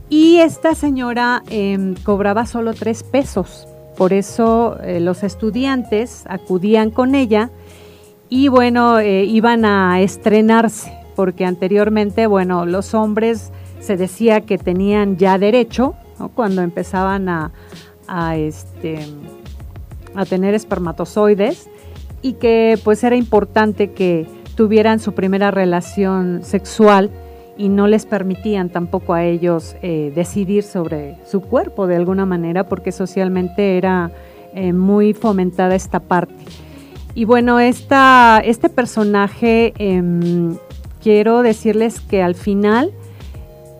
Y 0.08 0.38
esta 0.38 0.74
señora 0.74 1.42
em, 1.48 1.94
cobraba 2.02 2.46
solo 2.46 2.74
tres 2.74 3.02
pesos. 3.02 3.68
Por 3.96 4.12
eso 4.12 4.78
eh, 4.82 4.98
los 4.98 5.22
estudiantes 5.22 6.24
acudían 6.26 6.90
con 6.90 7.14
ella 7.14 7.50
y 8.30 8.46
bueno, 8.46 9.00
eh, 9.00 9.24
iban 9.24 9.64
a 9.64 10.00
estrenarse, 10.00 10.92
porque 11.16 11.44
anteriormente, 11.44 12.28
bueno, 12.28 12.64
los 12.64 12.94
hombres 12.94 13.50
se 13.80 13.96
decía 13.96 14.42
que 14.42 14.56
tenían 14.56 15.16
ya 15.16 15.36
derecho, 15.36 15.94
cuando 16.34 16.62
empezaban 16.62 17.28
a, 17.28 17.50
este, 18.36 19.00
a 20.14 20.24
tener 20.24 20.54
espermatozoides, 20.54 21.68
y 22.22 22.34
que 22.34 22.78
pues 22.84 23.02
era 23.02 23.16
importante 23.16 23.92
que 23.92 24.26
tuvieran 24.54 25.00
su 25.00 25.12
primera 25.12 25.50
relación 25.50 26.40
sexual 26.44 27.10
y 27.56 27.68
no 27.68 27.86
les 27.86 28.06
permitían 28.06 28.68
tampoco 28.68 29.14
a 29.14 29.24
ellos 29.24 29.74
eh, 29.82 30.12
decidir 30.14 30.62
sobre 30.62 31.16
su 31.24 31.40
cuerpo 31.40 31.86
de 31.86 31.96
alguna 31.96 32.26
manera, 32.26 32.64
porque 32.64 32.92
socialmente 32.92 33.76
era 33.78 34.12
eh, 34.54 34.72
muy 34.72 35.14
fomentada 35.14 35.74
esta 35.74 36.00
parte. 36.00 36.34
Y 37.20 37.26
bueno, 37.26 37.60
esta, 37.60 38.40
este 38.42 38.70
personaje, 38.70 39.74
em, 39.76 40.56
quiero 41.02 41.42
decirles 41.42 42.00
que 42.00 42.22
al 42.22 42.34
final 42.34 42.92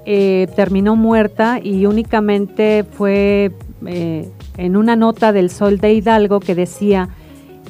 eh, 0.05 0.47
terminó 0.57 0.95
muerta 0.95 1.59
y 1.59 1.87
únicamente 1.87 2.85
fue 2.85 3.53
eh, 3.87 4.29
en 4.59 4.77
una 4.77 4.95
nota 4.95 5.33
del 5.33 5.49
Sol 5.49 5.79
de 5.79 5.95
Hidalgo 5.95 6.41
que 6.41 6.55
decía 6.55 7.09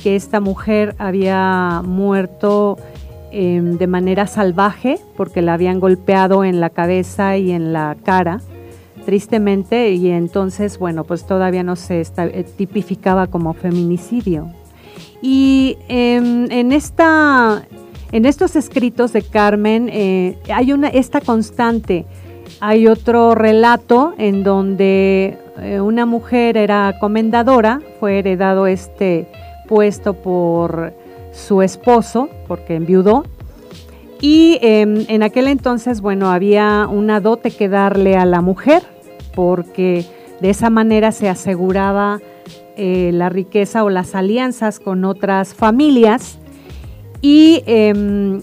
que 0.02 0.16
esta 0.16 0.40
mujer 0.40 0.96
había 0.98 1.82
muerto 1.84 2.76
em, 3.30 3.78
de 3.78 3.86
manera 3.86 4.26
salvaje 4.26 4.98
porque 5.16 5.40
la 5.40 5.54
habían 5.54 5.78
golpeado 5.78 6.42
en 6.42 6.58
la 6.58 6.70
cabeza 6.70 7.36
y 7.36 7.52
en 7.52 7.72
la 7.72 7.96
cara 8.02 8.40
tristemente. 9.06 9.92
Y 9.92 10.10
entonces 10.10 10.80
bueno 10.80 11.04
pues 11.04 11.28
todavía 11.28 11.62
no 11.62 11.76
se 11.76 12.00
eh, 12.00 12.44
tipificaba 12.56 13.28
como 13.28 13.54
feminicidio 13.54 14.52
y 15.22 15.76
em, 15.88 16.50
en, 16.50 16.72
esta, 16.72 17.66
en 18.12 18.24
estos 18.24 18.56
escritos 18.56 19.12
de 19.12 19.22
Carmen 19.22 19.88
eh, 19.92 20.38
hay 20.52 20.72
una, 20.72 20.88
esta 20.88 21.20
constante. 21.20 22.06
Hay 22.60 22.86
otro 22.86 23.34
relato 23.34 24.14
en 24.18 24.42
donde 24.42 25.38
eh, 25.58 25.80
una 25.80 26.06
mujer 26.06 26.56
era 26.56 26.96
comendadora, 27.00 27.80
fue 27.98 28.18
heredado 28.18 28.66
este 28.66 29.28
puesto 29.68 30.14
por 30.14 30.92
su 31.32 31.62
esposo, 31.62 32.28
porque 32.48 32.74
enviudó, 32.74 33.24
y 34.20 34.58
em, 34.60 35.06
en 35.08 35.22
aquel 35.22 35.48
entonces, 35.48 36.00
bueno, 36.00 36.30
había 36.30 36.86
una 36.90 37.20
dote 37.20 37.50
que 37.50 37.68
darle 37.68 38.16
a 38.16 38.26
la 38.26 38.42
mujer, 38.42 38.82
porque 39.34 40.04
de 40.40 40.50
esa 40.50 40.68
manera 40.68 41.12
se 41.12 41.28
aseguraba 41.28 42.20
eh, 42.76 43.10
la 43.12 43.28
riqueza 43.28 43.84
o 43.84 43.90
las 43.90 44.14
alianzas 44.14 44.80
con 44.80 45.04
otras 45.04 45.54
familias 45.54 46.38
y 47.20 47.62
em, 47.66 48.40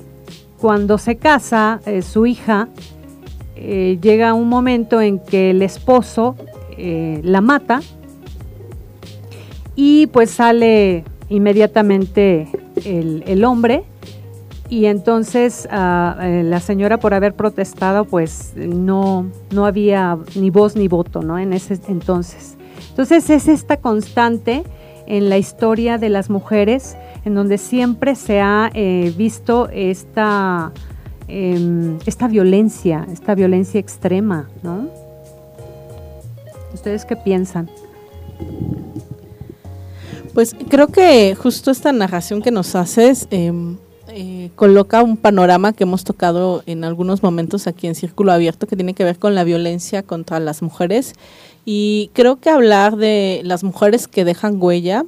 cuando 0.59 0.97
se 0.97 1.15
casa 1.15 1.79
eh, 1.85 2.01
su 2.01 2.25
hija 2.25 2.67
eh, 3.55 3.97
llega 4.01 4.33
un 4.33 4.49
momento 4.49 5.01
en 5.01 5.19
que 5.19 5.51
el 5.51 5.61
esposo 5.61 6.35
la 6.79 7.41
mata 7.41 7.81
y 9.75 10.05
pues 10.07 10.29
sale 10.29 11.03
inmediatamente 11.27 12.47
el, 12.85 13.43
hombre 13.45 13.83
y 14.69 14.85
entonces 14.85 15.67
ah, 15.71 16.15
la 16.43 16.59
señora 16.59 16.99
por 16.99 17.15
haber 17.15 17.33
protestado 17.33 18.05
pues 18.05 18.53
no, 18.55 19.25
no 19.49 19.65
había 19.65 20.19
ni 20.35 20.51
voz 20.51 20.75
ni 20.75 20.87
voto 20.87 21.23
¿no? 21.23 21.39
en 21.39 21.53
ese 21.53 21.79
entonces. 21.87 22.56
Entonces 22.97 23.29
es 23.29 23.47
esta 23.47 23.77
constante 23.77 24.63
en 25.05 25.29
la 25.29 25.38
historia 25.38 25.99
de 25.99 26.10
las 26.10 26.31
mujeres, 26.31 26.97
en 27.25 27.36
donde 27.36 27.60
siempre 27.60 28.15
se 28.15 28.41
ha 28.41 28.71
eh, 28.73 29.13
visto 29.15 29.69
esta, 29.71 30.71
em, 31.27 31.99
esta 32.07 32.27
violencia, 32.27 33.05
esta 33.13 33.36
violencia 33.36 33.79
extrema, 33.79 34.49
¿no? 34.63 34.88
¿Ustedes 36.73 37.05
qué 37.05 37.15
piensan? 37.15 37.69
Pues 40.33 40.55
creo 40.67 40.88
que 40.88 41.36
justo 41.36 41.69
esta 41.69 41.91
narración 41.91 42.41
que 42.41 42.49
nos 42.49 42.73
haces 42.73 43.27
em, 43.29 43.77
eh, 44.07 44.49
coloca 44.55 45.03
un 45.03 45.17
panorama 45.17 45.71
que 45.71 45.83
hemos 45.83 46.03
tocado 46.03 46.63
en 46.65 46.83
algunos 46.83 47.21
momentos 47.21 47.67
aquí 47.67 47.86
en 47.86 47.93
Círculo 47.93 48.31
Abierto 48.31 48.65
que 48.65 48.75
tiene 48.75 48.95
que 48.95 49.03
ver 49.03 49.19
con 49.19 49.36
la 49.36 49.43
violencia 49.43 50.01
contra 50.01 50.39
las 50.39 50.63
mujeres 50.63 51.13
y 51.69 52.12
creo 52.13 52.38
que 52.39 52.49
hablar 52.49 52.95
de 52.95 53.41
las 53.43 53.65
mujeres 53.65 54.08
que 54.08 54.23
dejan 54.23 54.56
huella 54.58 55.03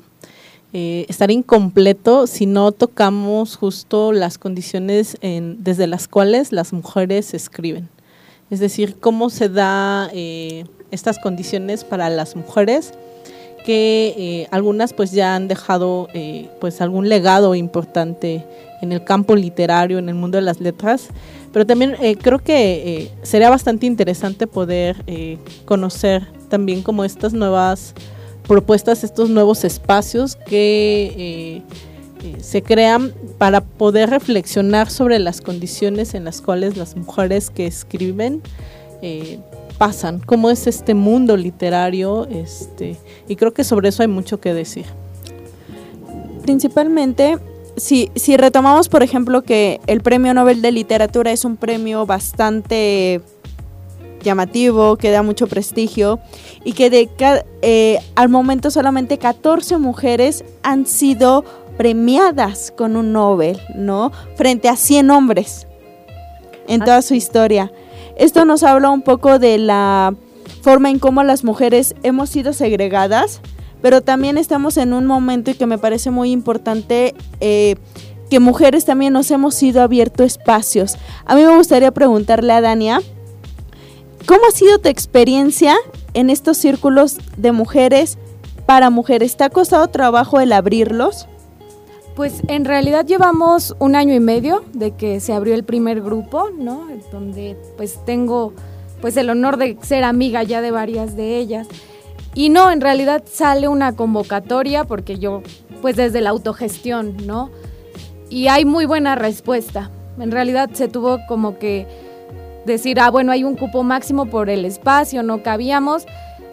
eh, 0.73 1.05
estaría 1.07 1.37
incompleto 1.37 2.27
si 2.27 2.45
no 2.47 2.73
tocamos 2.73 3.55
justo 3.55 4.11
las 4.11 4.37
condiciones 4.37 5.17
desde 5.21 5.87
las 5.87 6.09
cuales 6.09 6.51
las 6.51 6.73
mujeres 6.73 7.33
escriben. 7.33 7.87
Es 8.49 8.59
decir, 8.59 8.97
cómo 8.99 9.29
se 9.29 9.47
da 9.47 10.09
eh, 10.11 10.65
estas 10.91 11.17
condiciones 11.19 11.85
para 11.85 12.09
las 12.09 12.35
mujeres 12.35 12.91
que 13.63 14.13
eh, 14.17 14.47
algunas 14.51 14.93
pues 14.93 15.11
ya 15.11 15.35
han 15.35 15.47
dejado 15.47 16.07
eh, 16.13 16.49
pues 16.59 16.81
algún 16.81 17.09
legado 17.09 17.55
importante 17.55 18.45
en 18.81 18.91
el 18.91 19.03
campo 19.03 19.35
literario, 19.35 19.97
en 19.97 20.09
el 20.09 20.15
mundo 20.15 20.37
de 20.37 20.41
las 20.41 20.59
letras, 20.59 21.09
pero 21.51 21.65
también 21.65 21.95
eh, 22.01 22.15
creo 22.15 22.39
que 22.39 23.03
eh, 23.03 23.11
sería 23.23 23.49
bastante 23.49 23.85
interesante 23.85 24.47
poder 24.47 25.03
conocer 25.65 26.27
también 26.49 26.81
como 26.81 27.03
estas 27.03 27.33
nuevas 27.33 27.93
propuestas, 28.47 29.03
estos 29.03 29.29
nuevos 29.29 29.63
espacios 29.63 30.35
que 30.35 31.13
eh, 31.15 31.61
eh, 32.23 32.37
se 32.41 32.63
crean 32.63 33.13
para 33.37 33.61
poder 33.61 34.09
reflexionar 34.09 34.89
sobre 34.89 35.19
las 35.19 35.39
condiciones 35.39 36.15
en 36.15 36.25
las 36.25 36.41
cuales 36.41 36.75
las 36.75 36.97
mujeres 36.97 37.49
que 37.49 37.67
escriben 37.67 38.41
eh, 39.01 39.39
pasan, 39.77 40.19
cómo 40.19 40.49
es 40.49 40.67
este 40.67 40.93
mundo 40.93 41.37
literario, 41.37 42.27
este, 42.29 42.97
y 43.29 43.37
creo 43.37 43.53
que 43.53 43.63
sobre 43.63 43.89
eso 43.89 44.01
hay 44.01 44.09
mucho 44.09 44.41
que 44.41 44.53
decir. 44.53 44.85
Principalmente, 46.41 47.37
si, 47.77 48.11
si 48.15 48.35
retomamos, 48.35 48.89
por 48.89 49.03
ejemplo, 49.03 49.43
que 49.43 49.79
el 49.87 50.01
Premio 50.01 50.33
Nobel 50.33 50.61
de 50.61 50.71
Literatura 50.73 51.31
es 51.31 51.45
un 51.45 51.55
premio 51.55 52.05
bastante 52.05 53.21
llamativo, 54.21 54.97
que 54.97 55.11
da 55.11 55.23
mucho 55.23 55.47
prestigio 55.47 56.19
y 56.63 56.73
que 56.73 56.89
de 56.89 57.09
eh, 57.61 57.99
al 58.15 58.29
momento 58.29 58.71
solamente 58.71 59.17
14 59.17 59.77
mujeres 59.77 60.43
han 60.63 60.85
sido 60.85 61.43
premiadas 61.77 62.73
con 62.75 62.95
un 62.95 63.13
Nobel, 63.13 63.59
¿no? 63.75 64.11
Frente 64.35 64.67
a 64.67 64.75
100 64.75 65.11
hombres 65.11 65.67
en 66.67 66.81
toda 66.81 67.01
su 67.01 67.13
historia. 67.13 67.71
Esto 68.17 68.43
nos 68.43 68.63
habla 68.63 68.89
un 68.89 69.01
poco 69.01 69.39
de 69.39 69.57
la 69.57 70.13
forma 70.61 70.89
en 70.89 70.99
cómo 70.99 71.23
las 71.23 71.43
mujeres 71.43 71.95
hemos 72.03 72.29
sido 72.29 72.51
segregadas, 72.53 73.39
pero 73.81 74.01
también 74.01 74.37
estamos 74.37 74.77
en 74.77 74.93
un 74.93 75.05
momento 75.05 75.51
y 75.51 75.53
que 75.53 75.65
me 75.65 75.77
parece 75.77 76.11
muy 76.11 76.31
importante 76.31 77.15
eh, 77.39 77.75
que 78.29 78.39
mujeres 78.39 78.85
también 78.85 79.13
nos 79.13 79.31
hemos 79.31 79.55
sido 79.55 79.81
abierto 79.81 80.23
espacios. 80.23 80.97
A 81.25 81.35
mí 81.35 81.43
me 81.43 81.55
gustaría 81.55 81.91
preguntarle 81.91 82.53
a 82.53 82.61
Dania, 82.61 83.01
¿cómo 84.29 84.41
ha 84.47 84.51
sido 84.51 84.77
tu 84.77 84.89
experiencia 84.89 85.75
en 86.13 86.29
estos 86.29 86.55
círculos 86.59 87.17
de 87.35 87.51
mujeres 87.51 88.19
para 88.67 88.91
mujeres? 88.91 89.35
¿Te 89.35 89.43
ha 89.43 89.49
costado 89.49 89.87
trabajo 89.87 90.39
el 90.39 90.53
abrirlos? 90.53 91.27
Pues 92.15 92.43
en 92.47 92.63
realidad 92.63 93.07
llevamos 93.07 93.75
un 93.79 93.95
año 93.95 94.13
y 94.13 94.19
medio 94.19 94.63
de 94.73 94.91
que 94.91 95.19
se 95.19 95.33
abrió 95.33 95.55
el 95.55 95.63
primer 95.63 96.01
grupo, 96.01 96.51
¿no? 96.55 96.85
Donde 97.11 97.57
pues 97.75 98.05
tengo 98.05 98.53
pues 99.01 99.17
el 99.17 99.31
honor 99.31 99.57
de 99.57 99.79
ser 99.81 100.03
amiga 100.03 100.43
ya 100.43 100.61
de 100.61 100.69
varias 100.69 101.15
de 101.15 101.37
ellas. 101.37 101.67
Y 102.35 102.49
no, 102.49 102.69
en 102.69 102.81
realidad 102.81 103.23
sale 103.25 103.67
una 103.67 103.95
convocatoria 103.95 104.83
porque 104.83 105.17
yo 105.17 105.41
pues 105.81 105.95
desde 105.95 106.21
la 106.21 106.29
autogestión, 106.29 107.17
¿no? 107.25 107.49
Y 108.29 108.47
hay 108.47 108.63
muy 108.63 108.85
buena 108.85 109.15
respuesta. 109.15 109.89
En 110.19 110.29
realidad 110.29 110.69
se 110.73 110.87
tuvo 110.87 111.17
como 111.27 111.57
que 111.57 111.87
decir, 112.65 112.99
ah, 112.99 113.09
bueno, 113.09 113.31
hay 113.31 113.43
un 113.43 113.55
cupo 113.55 113.83
máximo 113.83 114.25
por 114.25 114.49
el 114.49 114.65
espacio, 114.65 115.23
no 115.23 115.43
cabíamos. 115.43 116.05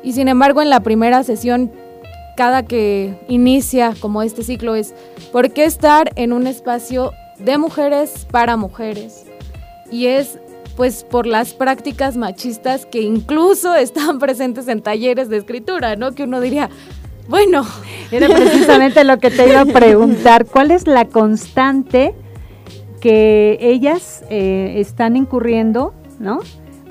Y 0.02 0.12
sin 0.12 0.28
embargo 0.28 0.62
en 0.62 0.70
la 0.70 0.80
primera 0.80 1.22
sesión 1.24 1.72
cada 2.36 2.62
que 2.62 3.18
inicia 3.28 3.94
como 3.98 4.22
este 4.22 4.44
ciclo 4.44 4.74
es 4.74 4.94
¿por 5.32 5.52
qué 5.52 5.64
estar 5.64 6.12
en 6.16 6.32
un 6.32 6.46
espacio 6.46 7.12
de 7.38 7.58
mujeres 7.58 8.26
para 8.30 8.56
mujeres? 8.56 9.24
Y 9.90 10.06
es 10.06 10.38
pues 10.76 11.04
por 11.04 11.26
las 11.26 11.54
prácticas 11.54 12.16
machistas 12.18 12.84
que 12.84 13.00
incluso 13.00 13.74
están 13.76 14.18
presentes 14.18 14.68
en 14.68 14.82
talleres 14.82 15.28
de 15.28 15.38
escritura, 15.38 15.96
¿no? 15.96 16.12
Que 16.12 16.24
uno 16.24 16.40
diría, 16.40 16.68
bueno, 17.28 17.66
Era 18.12 18.28
precisamente 18.28 19.02
lo 19.02 19.18
que 19.18 19.30
te 19.30 19.48
iba 19.48 19.62
a 19.62 19.64
preguntar. 19.64 20.46
¿Cuál 20.46 20.70
es 20.70 20.86
la 20.86 21.06
constante 21.06 22.14
ellas 23.10 24.24
eh, 24.30 24.74
están 24.76 25.16
incurriendo, 25.16 25.94
¿no? 26.18 26.40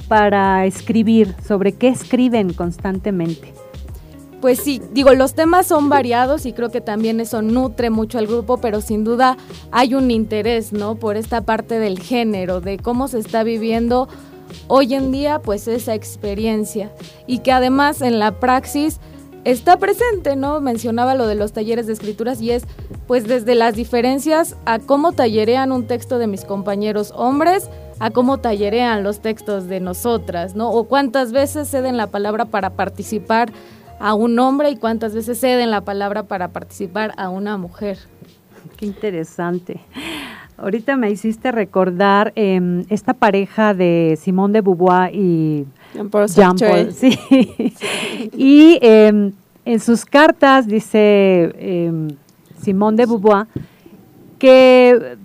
Para 0.08 0.66
escribir, 0.66 1.36
sobre 1.46 1.74
qué 1.74 1.88
escriben 1.88 2.54
constantemente. 2.54 3.54
Pues 4.42 4.60
sí, 4.60 4.80
digo, 4.92 5.14
los 5.16 5.34
temas 5.34 5.66
son 5.66 5.90
variados 5.90 6.46
y 6.46 6.54
creo 6.54 6.70
que 6.70 6.82
también 6.82 7.20
eso 7.20 7.42
nutre 7.42 7.90
mucho 7.90 8.20
al 8.20 8.28
grupo, 8.28 8.58
pero 8.58 8.80
sin 8.82 9.04
duda 9.04 9.38
hay 9.72 9.96
un 9.96 10.12
interés, 10.12 10.72
¿no? 10.72 10.96
Por 10.96 11.18
esta 11.18 11.42
parte 11.42 11.80
del 11.80 12.00
género, 12.00 12.62
de 12.62 12.78
cómo 12.78 13.08
se 13.08 13.18
está 13.18 13.44
viviendo 13.44 14.08
hoy 14.68 14.94
en 14.94 15.12
día, 15.12 15.40
pues 15.40 15.68
esa 15.68 15.96
experiencia. 15.96 16.92
Y 17.26 17.40
que 17.40 17.52
además 17.52 18.02
en 18.02 18.20
la 18.20 18.40
praxis 18.40 19.00
está 19.46 19.78
presente, 19.78 20.36
¿no? 20.36 20.60
Mencionaba 20.60 21.16
lo 21.16 21.28
de 21.28 21.36
los 21.36 21.54
talleres 21.54 21.88
de 21.88 21.94
escrituras 21.94 22.42
y 22.42 22.52
es, 22.52 22.66
pues 23.08 23.28
desde 23.28 23.56
las 23.56 23.76
diferencias 23.76 24.58
a 24.66 24.80
cómo 24.80 25.14
tallerean 25.14 25.72
un 25.72 25.88
texto 25.88 26.18
de 26.18 26.28
mis 26.28 26.44
compañeros 26.44 27.14
hombres, 27.16 27.70
a 28.00 28.10
cómo 28.10 28.40
tallerean 28.40 29.04
los 29.04 29.22
textos 29.22 29.68
de 29.68 29.80
nosotras, 29.80 30.56
¿no? 30.56 30.72
O 30.72 30.86
cuántas 30.86 31.32
veces 31.32 31.70
ceden 31.70 31.96
la 31.96 32.08
palabra 32.08 32.46
para 32.46 32.72
participar 32.72 33.54
a 34.00 34.14
un 34.16 34.38
hombre 34.40 34.72
y 34.72 34.76
cuántas 34.76 35.14
veces 35.14 35.40
ceden 35.40 35.72
la 35.72 35.82
palabra 35.82 36.24
para 36.24 36.50
participar 36.50 37.14
a 37.16 37.30
una 37.30 37.58
mujer. 37.58 38.00
Qué 38.78 38.88
interesante. 38.88 39.80
Ahorita 40.58 40.98
me 40.98 41.12
hiciste 41.12 41.52
recordar 41.52 42.34
em, 42.36 42.86
esta 42.90 43.14
pareja 43.14 43.74
de 43.74 44.18
Simone 44.20 44.54
de 44.54 44.62
Beauvoir 44.62 45.14
y 45.14 45.66
Jean-Paul 45.96 46.28
Jean 46.36 46.58
sí. 46.92 47.18
y 48.38 48.78
em, 48.82 49.32
en 49.64 49.80
sus 49.80 50.06
cartas 50.06 50.68
dice 50.68 51.54
em, 51.58 52.10
Simone 52.62 52.98
de 52.98 53.06
Beauvoir 53.06 53.48
que 54.38 55.18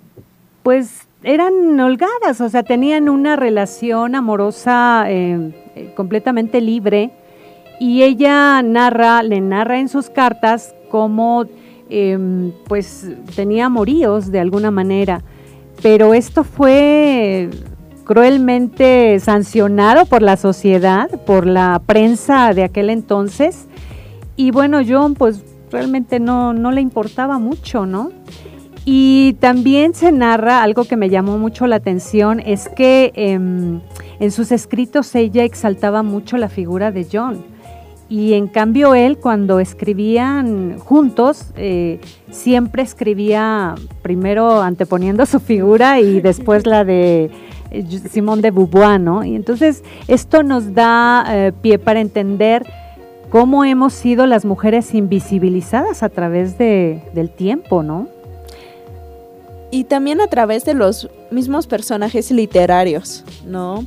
pues 0.63 1.07
eran 1.23 1.79
holgadas, 1.79 2.41
o 2.41 2.49
sea, 2.49 2.63
tenían 2.63 3.09
una 3.09 3.35
relación 3.35 4.15
amorosa 4.15 5.05
em, 5.07 5.51
eh, 5.75 5.93
completamente 5.95 6.61
libre. 6.61 7.11
Y 7.79 8.03
ella 8.03 8.61
narra, 8.61 9.23
le 9.23 9.41
narra 9.41 9.79
en 9.79 9.89
sus 9.89 10.09
cartas 10.09 10.75
cómo 10.89 11.45
pues 12.67 13.05
tenía 13.35 13.65
amoríos 13.65 14.31
de 14.31 14.39
alguna 14.39 14.71
manera, 14.71 15.21
pero 15.81 16.13
esto 16.13 16.45
fue 16.45 17.49
cruelmente 18.03 19.19
sancionado 19.19 20.05
por 20.05 20.21
la 20.21 20.37
sociedad, 20.37 21.09
por 21.25 21.45
la 21.45 21.81
prensa 21.85 22.53
de 22.53 22.63
aquel 22.63 22.89
entonces, 22.89 23.67
y 24.35 24.51
bueno, 24.51 24.79
John 24.87 25.13
pues 25.15 25.43
realmente 25.71 26.19
no, 26.19 26.53
no 26.53 26.71
le 26.71 26.81
importaba 26.81 27.39
mucho, 27.39 27.85
¿no? 27.85 28.11
Y 28.83 29.33
también 29.39 29.93
se 29.93 30.11
narra, 30.11 30.63
algo 30.63 30.85
que 30.85 30.97
me 30.97 31.09
llamó 31.09 31.37
mucho 31.37 31.67
la 31.67 31.75
atención, 31.75 32.39
es 32.39 32.67
que 32.69 33.11
em, 33.15 33.79
en 34.19 34.31
sus 34.31 34.51
escritos 34.51 35.13
ella 35.13 35.43
exaltaba 35.43 36.01
mucho 36.01 36.37
la 36.37 36.49
figura 36.49 36.91
de 36.91 37.07
John. 37.11 37.45
Y 38.09 38.33
en 38.33 38.47
cambio 38.47 38.93
él, 38.93 39.17
cuando 39.17 39.59
escribían 39.59 40.79
juntos, 40.79 41.51
eh, 41.55 42.01
siempre 42.29 42.81
escribía 42.81 43.75
primero 44.01 44.61
anteponiendo 44.61 45.25
su 45.25 45.39
figura 45.39 46.01
y 46.01 46.19
después 46.19 46.65
la 46.65 46.83
de 46.83 47.29
Simón 48.09 48.41
de 48.41 48.51
Beauvoir, 48.51 48.99
¿no? 48.99 49.23
Y 49.23 49.35
entonces 49.35 49.83
esto 50.07 50.43
nos 50.43 50.73
da 50.73 51.25
eh, 51.27 51.51
pie 51.61 51.79
para 51.79 51.99
entender 51.99 52.65
cómo 53.29 53.63
hemos 53.63 53.93
sido 53.93 54.25
las 54.25 54.45
mujeres 54.45 54.93
invisibilizadas 54.93 56.03
a 56.03 56.09
través 56.09 56.57
de, 56.57 57.01
del 57.13 57.29
tiempo, 57.29 57.81
¿no? 57.83 58.07
y 59.71 59.85
también 59.85 60.21
a 60.21 60.27
través 60.27 60.65
de 60.65 60.73
los 60.73 61.09
mismos 61.31 61.65
personajes 61.65 62.29
literarios, 62.29 63.23
¿no? 63.45 63.85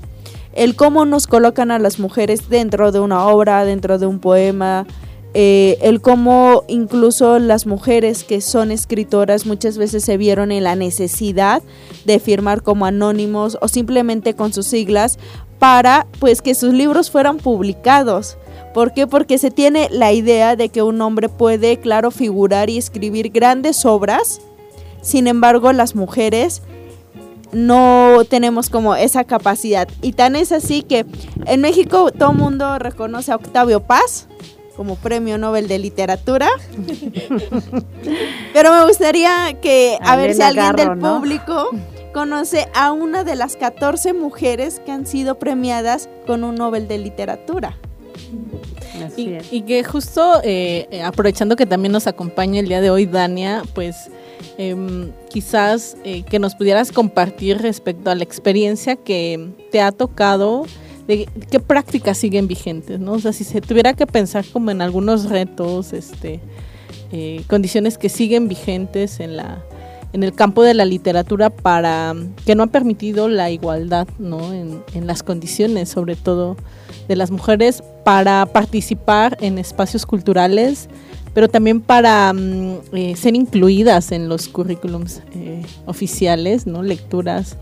El 0.55 0.75
cómo 0.77 1.05
nos 1.05 1.27
colocan 1.27 1.70
a 1.70 1.79
las 1.79 1.99
mujeres 1.99 2.49
dentro 2.49 2.90
de 2.90 3.01
una 3.01 3.27
obra, 3.27 3.64
dentro 3.64 3.99
de 3.99 4.07
un 4.07 4.18
poema, 4.18 4.87
eh, 5.37 5.79
el 5.81 6.01
cómo 6.01 6.62
incluso 6.68 7.40
las 7.40 7.66
mujeres 7.66 8.23
que 8.23 8.40
son 8.40 8.70
escritoras 8.70 9.47
muchas 9.47 9.77
veces 9.77 10.05
se 10.05 10.16
vieron 10.16 10.53
en 10.53 10.62
la 10.62 10.77
necesidad 10.77 11.61
de 12.05 12.20
firmar 12.20 12.62
como 12.62 12.87
anónimos 12.87 13.59
o 13.61 13.66
simplemente 13.66 14.35
con 14.35 14.53
sus 14.53 14.66
siglas 14.66 15.18
para 15.59 16.07
pues 16.20 16.40
que 16.40 16.55
sus 16.55 16.73
libros 16.73 17.11
fueran 17.11 17.38
publicados. 17.38 18.38
¿Por 18.73 18.92
qué? 18.92 19.09
Porque 19.09 19.38
se 19.38 19.51
tiene 19.51 19.88
la 19.90 20.12
idea 20.12 20.55
de 20.55 20.68
que 20.68 20.83
un 20.83 21.01
hombre 21.01 21.29
puede, 21.29 21.79
claro, 21.79 22.12
figurar 22.12 22.70
y 22.70 22.79
escribir 22.79 23.31
grandes 23.31 23.85
obras. 23.85 24.40
Sin 25.01 25.27
embargo, 25.27 25.73
las 25.73 25.94
mujeres 25.94 26.62
no 27.53 28.23
tenemos 28.29 28.70
como 28.70 28.94
esa 28.97 29.25
capacidad. 29.25 29.88
Y 30.03 30.12
tan 30.12 30.37
es 30.37 30.53
así 30.53 30.83
que 30.83 31.07
en 31.47 31.61
México 31.61 32.11
todo 32.11 32.33
el 32.33 32.38
mundo 32.38 32.79
reconoce 32.79 33.33
a 33.33 33.37
Octavio 33.37 33.81
Paz 33.81 34.29
como 34.77 34.97
premio 34.97 35.39
Nobel 35.39 35.69
de 35.69 35.79
Literatura. 35.79 36.49
Pero 38.53 38.73
me 38.73 38.85
gustaría 38.87 39.55
que, 39.61 39.99
a, 40.01 40.17
ver 40.17 40.35
si 40.35 40.43
alguien 40.43 40.77
del 40.77 40.99
público 40.99 41.71
conoce 42.13 42.69
a 42.75 42.93
una 42.93 43.25
de 43.25 43.35
las 43.35 43.57
14 43.57 44.13
mujeres 44.13 44.81
que 44.85 44.93
han 44.93 45.07
sido 45.07 45.39
premiadas 45.39 46.09
con 46.27 46.45
un 46.45 46.55
Nobel 46.55 46.89
de 46.89 46.99
Literatura. 46.99 47.77
Y, 49.17 49.39
y, 49.51 49.63
que 49.63 49.83
justo 49.83 50.41
eh, 50.45 51.03
aprovechando 51.05 51.57
que 51.57 51.67
también 51.67 51.93
nos 51.93 52.07
acompaña 52.07 52.61
el 52.61 52.69
día 52.69 52.81
de 52.81 52.91
hoy 52.91 53.07
Dania, 53.07 53.63
pues 53.75 54.09
eh, 54.57 55.11
quizás 55.31 55.97
eh, 56.05 56.23
que 56.23 56.39
nos 56.39 56.55
pudieras 56.55 56.93
compartir 56.93 57.59
respecto 57.59 58.11
a 58.11 58.15
la 58.15 58.23
experiencia 58.23 58.97
que 58.97 59.51
te 59.73 59.81
ha 59.81 59.91
tocado, 59.91 60.67
de 61.07 61.29
qué 61.51 61.61
prácticas 61.61 62.19
siguen 62.19 62.49
vigentes, 62.49 63.01
¿no? 63.01 63.12
O 63.12 63.19
sea, 63.19 63.33
si 63.33 63.45
se 63.45 63.61
tuviera 63.61 63.95
que 63.95 64.07
pensar 64.07 64.45
como 64.53 64.71
en 64.71 64.81
algunos 64.81 65.29
retos, 65.29 65.93
este, 65.93 66.40
eh, 67.12 67.43
condiciones 67.47 67.99
que 67.99 68.09
siguen 68.09 68.49
vigentes 68.49 69.21
en 69.21 69.37
la 69.37 69.62
en 70.12 70.23
el 70.23 70.33
campo 70.33 70.62
de 70.62 70.75
la 70.75 70.85
literatura 70.85 71.51
para 71.51 72.14
que 72.47 72.55
no 72.55 72.62
ha 72.62 72.67
permitido 72.69 73.27
la 73.27 73.51
igualdad, 73.51 74.07
¿no? 74.21 74.53
En, 74.53 74.85
en 74.95 75.09
las 75.09 75.25
condiciones, 75.25 75.88
sobre 75.88 76.14
todo 76.14 76.57
de 77.09 77.17
las 77.17 77.33
mujeres, 77.33 77.83
para 78.05 78.47
participar 78.47 79.37
en 79.40 79.59
espacios 79.59 80.07
culturales 80.07 80.88
pero 81.35 81.49
también 81.49 81.81
para 81.81 82.33
mm, 82.33 82.77
eh, 82.93 83.17
ser 83.17 83.35
incluidas 83.35 84.12
en 84.12 84.29
los 84.29 84.49
currículums 84.49 85.21
eh, 85.35 85.62
oficiales, 85.85 86.67
¿no? 86.67 86.83
Lecturas 86.83 87.57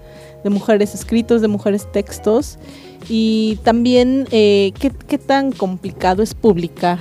de 0.44 0.50
mujeres 0.50 0.94
escritos, 0.94 1.40
de 1.40 1.48
mujeres 1.48 1.90
textos. 1.90 2.59
Y 3.09 3.59
también, 3.64 4.26
eh, 4.31 4.72
¿qué, 4.78 4.90
¿qué, 4.90 5.18
tan 5.18 5.52
complicado 5.52 6.22
es 6.22 6.35
publicar 6.35 6.98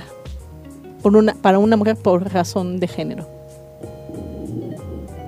por 1.02 1.16
una, 1.16 1.34
para 1.34 1.58
una 1.58 1.76
mujer 1.76 1.96
por 1.96 2.32
razón 2.32 2.80
de 2.80 2.88
género? 2.88 3.28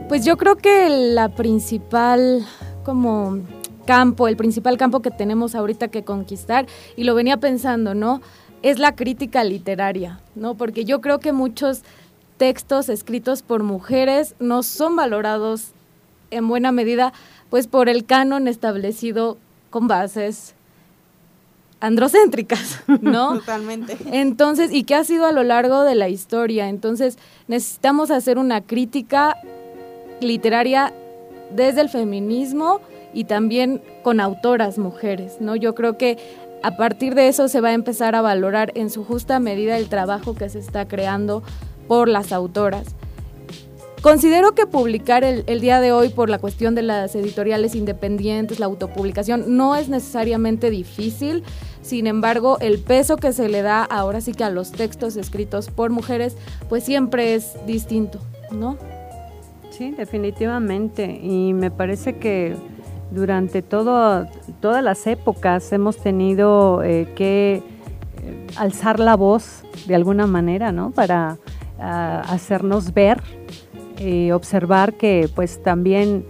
Pues 0.09 0.24
yo 0.24 0.37
creo 0.37 0.57
que 0.57 0.88
la 0.88 1.29
principal 1.31 2.44
como 2.85 3.38
campo, 3.87 4.29
el 4.29 4.37
principal 4.37 4.77
campo 4.77 5.00
que 5.00 5.11
tenemos 5.11 5.55
ahorita 5.55 5.88
que 5.88 6.05
conquistar, 6.05 6.66
y 6.96 7.05
lo 7.05 7.14
venía 7.14 7.38
pensando, 7.38 7.94
¿no? 7.94 8.20
es 8.64 8.79
la 8.79 8.96
crítica 8.96 9.44
literaria, 9.44 10.20
¿no? 10.35 10.55
Porque 10.55 10.87
yo 10.87 11.03
creo 11.03 11.20
que 11.20 11.33
muchos 11.33 11.83
textos 12.38 12.88
escritos 12.88 13.42
por 13.42 13.62
mujeres 13.62 14.35
no 14.40 14.62
son 14.62 14.96
valorados 14.96 15.72
en 16.31 16.48
buena 16.48 16.72
medida 16.72 17.12
pues 17.50 17.66
por 17.66 17.88
el 17.88 18.04
canon 18.04 18.48
establecido 18.48 19.38
con 19.70 19.88
bases 19.88 20.54
androcéntricas, 21.80 22.80
¿no? 23.00 23.35
Totalmente. 23.38 23.96
Entonces, 24.12 24.72
y 24.72 24.85
que 24.85 24.94
ha 24.94 25.04
sido 25.04 25.26
a 25.26 25.33
lo 25.33 25.42
largo 25.42 25.83
de 25.83 25.94
la 25.94 26.09
historia. 26.09 26.68
Entonces, 26.68 27.18
necesitamos 27.46 28.11
hacer 28.11 28.38
una 28.38 28.62
crítica 28.62 29.37
literaria 30.20 30.92
desde 31.54 31.83
el 31.83 31.88
feminismo 31.88 32.80
y 33.12 33.24
también 33.24 33.83
con 34.02 34.20
autoras 34.20 34.78
mujeres, 34.78 35.37
¿no? 35.40 35.57
Yo 35.57 35.74
creo 35.74 35.98
que 35.98 36.18
a 36.62 36.76
partir 36.76 37.14
de 37.14 37.28
eso 37.28 37.48
se 37.48 37.61
va 37.61 37.68
a 37.68 37.74
empezar 37.74 38.14
a 38.14 38.22
valorar 38.22 38.72
en 38.74 38.88
su 38.88 39.04
justa 39.04 39.38
medida 39.38 39.76
el 39.76 39.88
trabajo 39.88 40.35
que 40.35 40.48
se 40.48 40.59
está 40.59 40.88
creando 40.88 41.42
por 41.87 42.09
las 42.09 42.33
autoras. 42.33 42.94
Considero 44.04 44.54
que 44.54 44.66
publicar 44.66 45.24
el, 45.24 45.60
día 45.62 45.80
de 45.80 45.90
hoy 45.90 46.10
por 46.10 46.28
la 46.28 46.38
cuestión 46.38 46.74
de 46.74 46.82
las 46.82 47.14
editoriales 47.14 47.74
independientes, 47.74 48.60
la 48.60 48.66
autopublicación, 48.66 49.56
no 49.56 49.76
es 49.76 49.88
necesariamente 49.88 50.68
difícil. 50.68 51.42
Sin 51.80 52.06
embargo, 52.06 52.58
el 52.60 52.80
peso 52.80 53.16
que 53.16 53.32
se 53.32 53.48
le 53.48 53.62
da 53.62 53.82
ahora 53.82 54.20
sí 54.20 54.34
que 54.34 54.44
a 54.44 54.50
los 54.50 54.72
textos 54.72 55.16
escritos 55.16 55.70
por 55.70 55.90
mujeres, 55.90 56.36
pues 56.68 56.84
siempre 56.84 57.34
es 57.34 57.56
distinto, 57.66 58.18
¿no? 58.50 58.76
Sí, 59.70 59.92
definitivamente. 59.92 61.18
Y 61.22 61.54
me 61.54 61.70
parece 61.70 62.18
que 62.18 62.56
durante 63.10 63.62
todo, 63.62 64.26
todas 64.60 64.84
las 64.84 65.06
épocas 65.06 65.72
hemos 65.72 65.96
tenido 65.96 66.82
eh, 66.82 67.08
que 67.16 67.62
eh, 68.22 68.46
alzar 68.56 69.00
la 69.00 69.16
voz 69.16 69.62
de 69.86 69.94
alguna 69.94 70.26
manera, 70.26 70.72
¿no? 70.72 70.90
Para 70.90 71.38
ah, 71.78 72.22
hacernos 72.28 72.92
ver, 72.92 73.22
y 73.98 74.30
observar 74.30 74.94
que 74.94 75.28
pues 75.35 75.62
también 75.62 76.24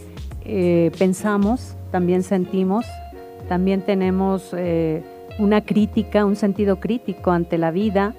eh, 0.45 0.91
pensamos, 0.99 1.77
también 1.91 2.23
sentimos, 2.23 2.87
también 3.49 3.83
tenemos 3.83 4.55
una 5.39 5.65
crítica, 5.65 6.25
un 6.25 6.37
sentido 6.37 6.81
crítico 6.81 7.31
ante 7.31 7.59
la 7.59 7.71
vida 7.71 8.15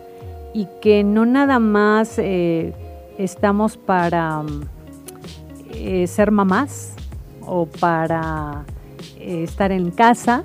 y 0.54 0.68
que 0.82 1.04
no 1.04 1.26
nada 1.26 1.60
más 1.60 2.20
estamos 3.18 3.78
para 3.78 4.44
ser 6.06 6.32
mamás, 6.32 6.96
o 7.48 7.66
para 7.66 8.66
eh, 9.20 9.44
estar 9.44 9.72
en 9.72 9.92
casa, 9.92 10.44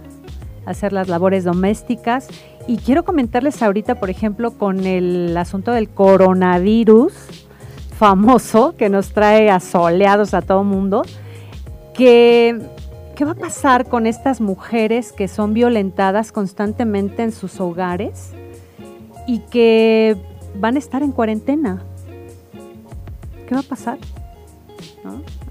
hacer 0.67 0.93
las 0.93 1.09
labores 1.09 1.45
domésticas. 1.45 2.29
Y 2.67 2.77
quiero 2.79 3.05
comentarles 3.05 3.63
ahorita, 3.63 3.97
por 3.97 4.11
ejemplo, 4.11 4.53
con 4.53 4.87
el 4.87 5.37
asunto 5.37 5.73
del 5.73 5.89
coronavirus 5.89 7.13
famoso 8.01 8.75
que 8.79 8.89
nos 8.89 9.13
trae 9.13 9.51
asoleados 9.51 10.33
a 10.33 10.41
todo 10.41 10.65
mundo, 10.65 11.03
¿qué 11.93 12.59
va 13.21 13.33
a 13.33 13.35
pasar 13.35 13.91
con 13.91 14.07
estas 14.07 14.41
mujeres 14.41 15.13
que 15.13 15.29
son 15.29 15.53
violentadas 15.53 16.33
constantemente 16.33 17.23
en 17.23 17.31
sus 17.31 17.61
hogares 17.61 18.31
y 19.27 19.41
que 19.41 20.17
van 20.59 20.77
a 20.77 20.79
estar 20.79 21.03
en 21.03 21.13
cuarentena? 21.13 21.83
¿Qué 23.47 23.55
va 23.55 23.61
a 23.61 23.65
pasar? 23.65 23.99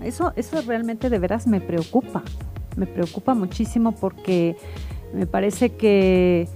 Eso, 0.01 0.33
eso 0.35 0.59
realmente 0.65 1.12
de 1.12 1.19
veras 1.19 1.45
me 1.45 1.62
preocupa, 1.62 2.23
me 2.75 2.88
preocupa 2.88 3.35
muchísimo 3.35 3.91
porque 3.91 4.57
me 5.13 5.27
parece 5.27 5.69
que 5.69 6.47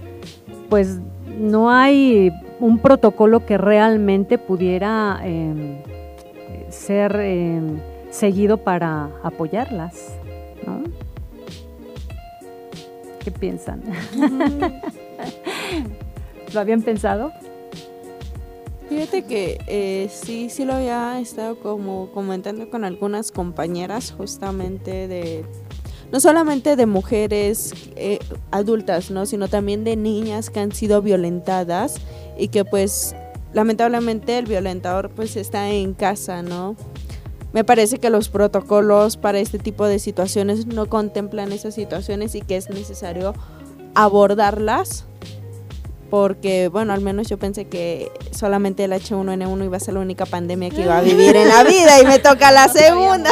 pues 0.68 0.98
no 1.38 1.70
hay 1.70 2.32
un 2.60 2.78
protocolo 2.78 3.44
que 3.44 3.58
realmente 3.58 4.38
pudiera 4.38 5.20
em, 5.24 5.78
ser 6.68 7.16
em, 7.16 7.78
seguido 8.10 8.58
para 8.58 9.10
apoyarlas, 9.22 10.12
¿no? 10.66 10.82
¿Qué 13.18 13.30
piensan? 13.30 13.82
¿Lo 16.52 16.60
habían 16.60 16.82
pensado? 16.82 17.32
Fíjate 18.88 19.22
que 19.24 19.58
eh, 19.66 20.08
sí, 20.10 20.50
sí 20.50 20.64
lo 20.64 20.74
había 20.74 21.18
estado 21.18 21.58
como 21.58 22.10
comentando 22.12 22.68
con 22.68 22.84
algunas 22.84 23.32
compañeras 23.32 24.12
justamente 24.16 25.08
de, 25.08 25.44
no 26.12 26.20
solamente 26.20 26.76
de 26.76 26.86
mujeres 26.86 27.72
eh, 27.96 28.18
adultas, 28.50 29.10
¿no? 29.10 29.26
Sino 29.26 29.48
también 29.48 29.84
de 29.84 29.96
niñas 29.96 30.50
que 30.50 30.60
han 30.60 30.72
sido 30.72 31.00
violentadas 31.02 31.96
y 32.38 32.48
que 32.48 32.64
pues 32.64 33.14
lamentablemente 33.52 34.38
el 34.38 34.46
violentador 34.46 35.10
pues 35.10 35.36
está 35.36 35.70
en 35.70 35.94
casa, 35.94 36.42
¿no? 36.42 36.76
Me 37.52 37.62
parece 37.62 37.98
que 37.98 38.10
los 38.10 38.28
protocolos 38.28 39.16
para 39.16 39.38
este 39.38 39.58
tipo 39.58 39.86
de 39.86 40.00
situaciones 40.00 40.66
no 40.66 40.86
contemplan 40.86 41.52
esas 41.52 41.74
situaciones 41.74 42.34
y 42.34 42.40
que 42.40 42.56
es 42.56 42.68
necesario 42.68 43.34
abordarlas 43.94 45.06
porque, 46.10 46.68
bueno, 46.68 46.92
al 46.92 47.00
menos 47.00 47.28
yo 47.28 47.38
pensé 47.38 47.64
que 47.64 48.10
solamente 48.30 48.84
el 48.84 48.92
H1N1 48.92 49.64
iba 49.64 49.76
a 49.76 49.80
ser 49.80 49.94
la 49.94 50.00
única 50.00 50.26
pandemia 50.26 50.70
que 50.70 50.82
iba 50.82 50.98
a 50.98 51.00
vivir 51.00 51.34
en 51.34 51.48
la 51.48 51.64
vida 51.64 52.00
y 52.00 52.06
me 52.06 52.20
toca 52.20 52.52
la 52.52 52.68
segunda. 52.68 53.30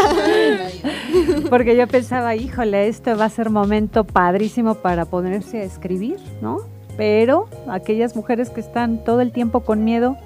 Porque 1.49 1.77
yo 1.77 1.87
pensaba, 1.87 2.35
híjole, 2.35 2.88
este 2.88 3.15
va 3.15 3.27
a 3.27 3.31
ser 3.31 3.51
momento 3.51 4.03
padrísimo 4.03 4.75
para 4.75 5.05
ponerse 5.05 5.61
a 5.61 5.62
escribir, 5.62 6.19
¿no? 6.41 6.71
Pero 6.96 7.48
aquellas 7.68 8.14
mujeres 8.14 8.50
que 8.50 8.61
están 8.61 9.05
todo 9.05 9.20
el 9.20 9.33
tiempo 9.33 9.61
con 9.61 9.85
miedo, 9.85 10.16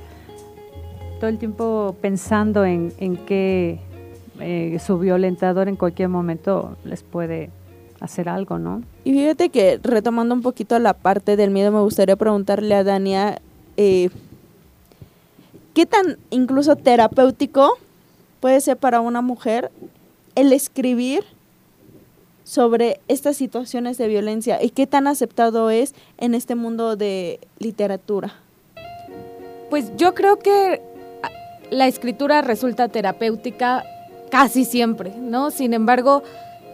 todo 1.21 1.29
el 1.29 1.39
tiempo 1.39 1.97
pensando 2.01 2.65
en, 2.65 2.93
en 2.99 3.17
que 3.17 3.79
eh, 4.41 4.79
su 4.85 4.99
violentador 4.99 5.69
en 5.69 5.77
cualquier 5.77 6.09
momento 6.09 6.77
les 6.85 7.03
puede 7.03 7.51
hacer 8.01 8.29
algo, 8.29 8.59
¿no? 8.59 8.83
Y 9.05 9.13
fíjate 9.13 9.49
que 9.49 9.81
retomando 9.83 10.35
un 10.35 10.43
poquito 10.43 10.79
la 10.79 10.93
parte 10.93 11.37
del 11.37 11.51
miedo, 11.51 11.73
me 11.73 11.81
gustaría 11.81 12.17
preguntarle 12.17 12.75
a 12.75 12.85
Dania, 12.85 13.41
eh, 13.77 14.11
qué 15.75 15.87
tan 15.87 16.19
incluso 16.31 16.77
terapéutico 16.77 17.79
puede 18.41 18.61
ser 18.61 18.77
para 18.77 19.01
una 19.01 19.23
mujer 19.23 19.71
el 20.35 20.53
escribir 20.53 21.25
sobre 22.47 23.01
estas 23.09 23.37
situaciones 23.37 23.99
de 23.99 24.07
violencia 24.07 24.63
y 24.63 24.71
qué 24.71 24.87
tan 24.87 25.09
aceptado 25.09 25.69
es 25.69 25.97
en 26.17 26.33
este 26.33 26.55
mundo 26.55 26.95
de 26.95 27.41
literatura. 27.59 28.35
Pues 29.69 29.91
yo 29.97 30.15
creo 30.15 30.39
que 30.39 30.81
ah, 31.25 31.31
la 31.71 31.89
escritura 31.89 32.43
resulta 32.43 32.89
terapéutica 32.89 33.83
casi 34.31 34.65
siempre, 34.65 35.13
¿no? 35.17 35.51
Sin 35.51 35.75
embargo, 35.75 36.23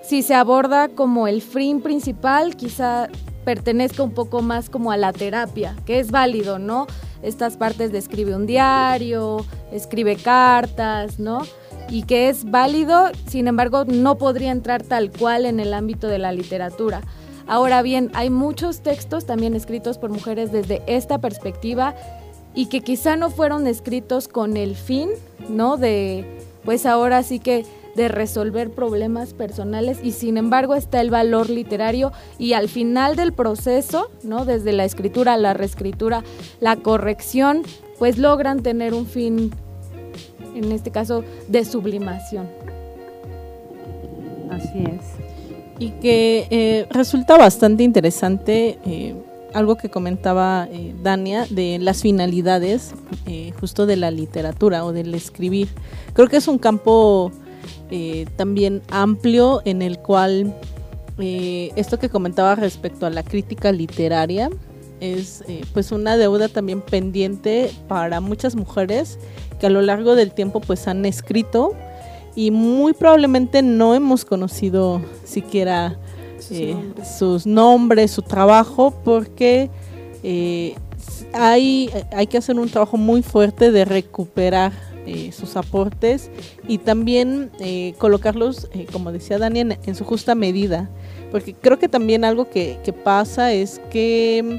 si 0.02 0.20
se 0.20 0.35
aborda 0.35 0.88
como 0.88 1.26
el 1.26 1.40
fin 1.40 1.80
principal, 1.80 2.54
quizá 2.54 3.08
pertenezca 3.46 4.02
un 4.02 4.12
poco 4.12 4.42
más 4.42 4.68
como 4.68 4.92
a 4.92 4.98
la 4.98 5.14
terapia, 5.14 5.74
que 5.87 6.00
es 6.00 6.11
válido, 6.11 6.58
¿no? 6.58 6.87
Estas 7.22 7.56
partes 7.56 7.92
de 7.92 7.98
escribe 7.98 8.37
un 8.37 8.44
diario, 8.44 9.46
escribe 9.72 10.16
cartas, 10.16 11.18
¿no? 11.18 11.42
Y 11.88 12.05
que 12.05 12.29
es 12.29 12.51
válido, 12.51 13.11
sin 13.27 13.49
embargo, 13.49 13.85
no 13.85 14.18
podría 14.18 14.51
entrar 14.51 14.83
tal 14.83 15.11
cual 15.11 15.47
en 15.47 15.61
el 15.61 15.75
ámbito 15.75 16.09
de 16.09 16.18
la 16.18 16.33
literatura. 16.33 17.03
Ahora 17.47 17.83
bien, 17.83 18.11
hay 18.14 18.31
muchos 18.31 18.81
textos 18.81 19.27
también 19.27 19.55
escritos 19.55 19.99
por 19.99 20.11
mujeres 20.11 20.53
desde 20.53 20.83
esta 20.87 21.18
perspectiva 21.18 21.95
y 22.55 22.66
que 22.66 22.81
quizá 22.81 23.16
no 23.16 23.31
fueron 23.31 23.66
escritos 23.66 24.29
con 24.29 24.57
el 24.57 24.77
fin, 24.77 25.11
¿no? 25.49 25.77
De, 25.77 26.25
pues 26.64 26.87
ahora 26.87 27.23
sí 27.23 27.38
que 27.38 27.64
de 27.95 28.09
resolver 28.09 28.71
problemas 28.71 29.35
personales 29.35 29.99
y 30.03 30.12
sin 30.12 30.37
embargo 30.38 30.75
está 30.75 31.01
el 31.01 31.11
valor 31.11 31.51
literario 31.51 32.12
y 32.38 32.55
al 32.55 32.68
final 32.68 33.16
del 33.16 33.33
proceso, 33.33 34.11
¿no? 34.23 34.45
Desde 34.45 34.73
la 34.73 34.85
escritura, 34.85 35.37
la 35.37 35.55
reescritura, 35.55 36.25
la 36.61 36.77
corrección, 36.77 37.62
pues 37.99 38.18
logran 38.18 38.62
tener 38.62 38.95
un 38.95 39.07
fin, 39.07 39.53
en 40.55 40.73
este 40.73 40.91
caso, 40.91 41.25
de 41.49 41.65
sublimación. 41.65 42.49
Así 44.51 44.85
es. 44.85 45.01
Y 45.79 45.91
que 45.93 46.47
eh, 46.51 46.87
resulta 46.91 47.37
bastante 47.37 47.83
interesante 47.83 48.79
eh, 48.85 49.15
algo 49.55 49.77
que 49.77 49.88
comentaba 49.88 50.69
eh, 50.71 50.95
Dania 51.03 51.47
de 51.49 51.79
las 51.79 52.03
finalidades 52.03 52.95
justo 53.59 53.87
de 53.87 53.97
la 53.97 54.11
literatura 54.11 54.85
o 54.85 54.93
del 54.93 55.15
escribir. 55.15 55.69
Creo 56.12 56.29
que 56.29 56.37
es 56.37 56.49
un 56.49 56.59
campo 56.59 57.33
eh, 57.95 58.25
también 58.37 58.81
amplio 58.91 59.61
en 59.67 59.83
el 59.83 59.99
cual 59.99 60.57
eh, 61.19 61.71
esto 61.77 61.99
que 61.99 62.09
comentaba 62.09 62.55
respecto 62.55 63.05
a 63.05 63.11
la 63.11 63.23
crítica 63.23 63.71
literaria 63.71 64.49
es 65.03 65.43
eh, 65.49 65.62
pues 65.73 65.93
una 65.93 66.17
deuda 66.17 66.49
también 66.49 66.81
pendiente 66.81 67.71
para 67.88 68.21
muchas 68.21 68.55
mujeres 68.55 69.19
que 69.59 69.67
a 69.67 69.71
lo 69.71 69.83
largo 69.83 70.15
del 70.15 70.33
tiempo 70.33 70.61
pues 70.61 70.87
han 70.88 71.05
escrito 71.05 71.75
y 72.35 72.51
muy 72.51 72.93
probablemente 72.93 73.62
no 73.62 73.95
hemos 73.95 74.25
conocido 74.25 75.03
siquiera 75.25 75.99
sus 77.19 77.47
nombres, 77.47 78.11
su 78.11 78.23
trabajo, 78.23 78.93
porque 79.05 79.71
hay, 81.33 81.91
hay 82.11 82.27
que 82.27 82.38
hacer 82.38 82.59
un 82.59 82.69
trabajo 82.69 82.97
muy 82.97 83.23
fuerte 83.23 83.71
de 83.71 83.85
recuperar 83.85 84.73
eh, 85.05 85.33
sus 85.33 85.57
aportes 85.57 86.31
y 86.69 86.79
también 86.79 87.51
eh, 87.59 87.95
colocarlos, 87.99 88.69
eh, 88.73 88.87
como 88.93 89.11
decía 89.11 89.37
Daniel, 89.37 89.77
en, 89.85 89.95
su 89.97 90.05
justa 90.05 90.37
medida. 90.37 90.88
Porque 91.33 91.55
creo 91.55 91.77
que 91.81 91.88
también 91.88 92.25
algo 92.25 92.49
que, 92.49 92.79
pasa 93.03 93.53
es 93.53 93.81
que 93.91 94.59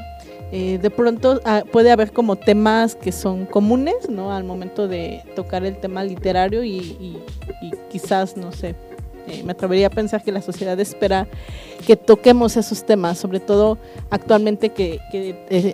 de 0.54 0.90
pronto 0.90 1.42
ah, 1.46 1.64
puede 1.72 1.92
haber 1.92 2.12
como 2.12 2.36
temas 2.36 2.96
que 2.96 3.12
son 3.12 3.46
comunes, 3.46 4.10
¿no? 4.10 4.32
Al 4.32 4.44
momento 4.44 4.88
de 4.88 5.24
tocar 5.36 5.66
el 5.66 5.78
tema 5.78 6.04
literario 6.04 6.64
y, 6.64 7.18
quizás, 7.92 8.38
no 8.38 8.52
sé, 8.52 8.76
me 9.44 9.54
atrevería 9.54 9.88
a 9.88 9.90
pensar 9.90 10.24
que 10.24 10.32
la 10.32 10.42
sociedad 10.42 10.80
espera 10.80 11.28
que 11.88 11.96
toquemos 11.96 12.56
esos 12.58 12.86
temas, 12.86 13.18
sobre 13.18 13.40
todo 13.40 13.78
actualmente 14.10 14.70
que, 14.70 15.00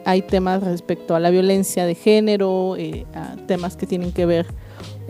hay 0.05 0.21
temas 0.21 0.63
respecto 0.63 1.15
a 1.15 1.19
la 1.19 1.29
violencia 1.29 1.85
de 1.85 1.95
género, 1.95 2.75
a 3.13 3.35
temas 3.47 3.75
que 3.75 3.85
tienen 3.85 4.11
que 4.11 4.25
ver 4.25 4.45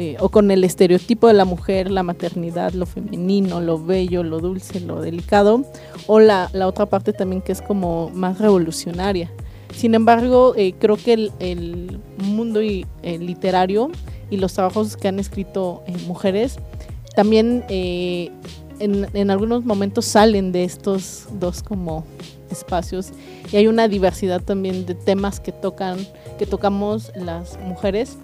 eh, 0.02 0.16
o 0.22 0.30
con 0.30 0.50
el 0.50 0.64
estereotipo 0.64 1.28
de 1.28 1.34
la 1.34 1.44
mujer, 1.44 1.92
la 1.92 2.04
maternidad, 2.04 2.72
lo 2.72 2.86
femenino, 2.86 3.60
lo 3.60 3.84
bello, 3.84 4.24
lo 4.24 4.40
dulce, 4.40 4.80
lo 4.80 5.02
delicado, 5.02 5.66
o 6.08 6.22
la, 6.22 6.50
otra 6.66 6.86
parte 6.86 7.12
también 7.12 7.42
que 7.42 7.52
es 7.52 7.62
como 7.62 8.10
más 8.14 8.40
revolucionaria. 8.40 9.30
Sin 9.80 9.96
embargo, 9.96 10.56
eh, 10.58 10.74
creo 10.78 10.98
que 10.98 11.32
el, 11.40 12.02
mundo 12.18 12.62
y, 12.62 12.86
literario 13.02 13.90
y 14.30 14.36
los 14.36 14.52
trabajos 14.52 14.98
que 14.98 15.08
han 15.08 15.20
escrito 15.20 15.84
eh, 15.88 15.94
mujeres 16.06 16.58
también 17.16 17.64
en, 17.70 19.08
en, 19.14 19.32
algunos 19.32 19.64
momentos 19.64 20.04
salen 20.04 20.52
de 20.52 20.66
estos 20.66 21.30
dos 21.40 21.64
como 21.64 22.06
espacios. 22.52 23.12
Y 23.54 23.56
hay 23.56 23.68
una 23.68 23.88
diversidad 23.88 24.42
también 24.42 24.86
de 24.86 24.96
temas 24.96 25.40
que 25.40 25.54
tocan 25.54 25.98
que 26.38 26.46
tocamos 26.46 27.14
las 27.16 27.58
mujeres 27.62 28.18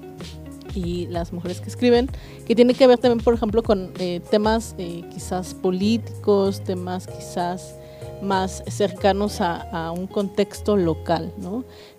y 0.73 1.07
las 1.07 1.31
mujeres 1.31 1.61
que 1.61 1.69
escriben, 1.69 2.09
que 2.45 2.53
tiene 2.53 2.73
que 2.73 2.85
ver 2.85 2.99
también, 2.99 3.23
por 3.23 3.33
ejemplo, 3.33 3.63
con 3.63 3.91
eh, 3.99 4.19
temas 4.29 4.75
eh, 4.77 5.03
quizás 5.13 5.53
políticos, 5.53 6.61
temas 6.65 7.07
quizás 7.07 7.75
más 8.21 8.63
cercanos 8.67 9.41
a, 9.41 9.91
un 9.91 10.07
contexto 10.07 10.77
local. 10.77 11.31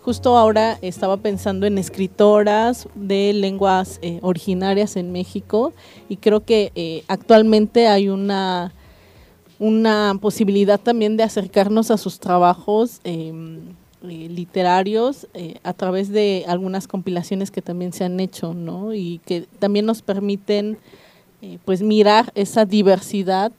Justo 0.03 0.37
ahora 0.37 0.79
estaba 0.83 1.17
pensando 1.17 1.67
en 1.67 1.79
escritoras 1.79 2.89
de 2.95 3.33
lenguas 3.33 3.99
eh, 4.03 4.19
originarias 4.23 4.97
en 4.97 5.13
México 5.13 5.73
y 6.09 6.17
creo 6.17 6.45
que 6.45 7.05
actualmente 7.09 7.89
hay 7.89 8.09
una, 8.09 8.73
una 9.59 10.17
posibilidad 10.21 10.79
también 10.81 11.17
de 11.17 11.23
acercarnos 11.23 11.91
a 11.91 11.97
sus 11.97 12.19
trabajos 12.19 13.01
em, 13.05 13.61
eh, 14.03 14.29
literarios 14.29 15.27
eh, 15.35 15.55
a 15.63 15.73
través 15.73 16.11
de 16.11 16.45
algunas 16.47 16.87
compilaciones 16.87 17.51
que 17.51 17.63
también 17.63 17.93
se 17.93 18.05
han 18.05 18.21
hecho. 18.21 18.55
Y 18.93 19.19
que 19.25 19.47
también 19.59 19.87
nos 19.87 20.03
permiten, 20.03 20.79
eh, 21.43 21.59
pues, 21.65 21.83
mirar 21.83 22.31
esa 22.35 22.65
diversidad 22.65 23.53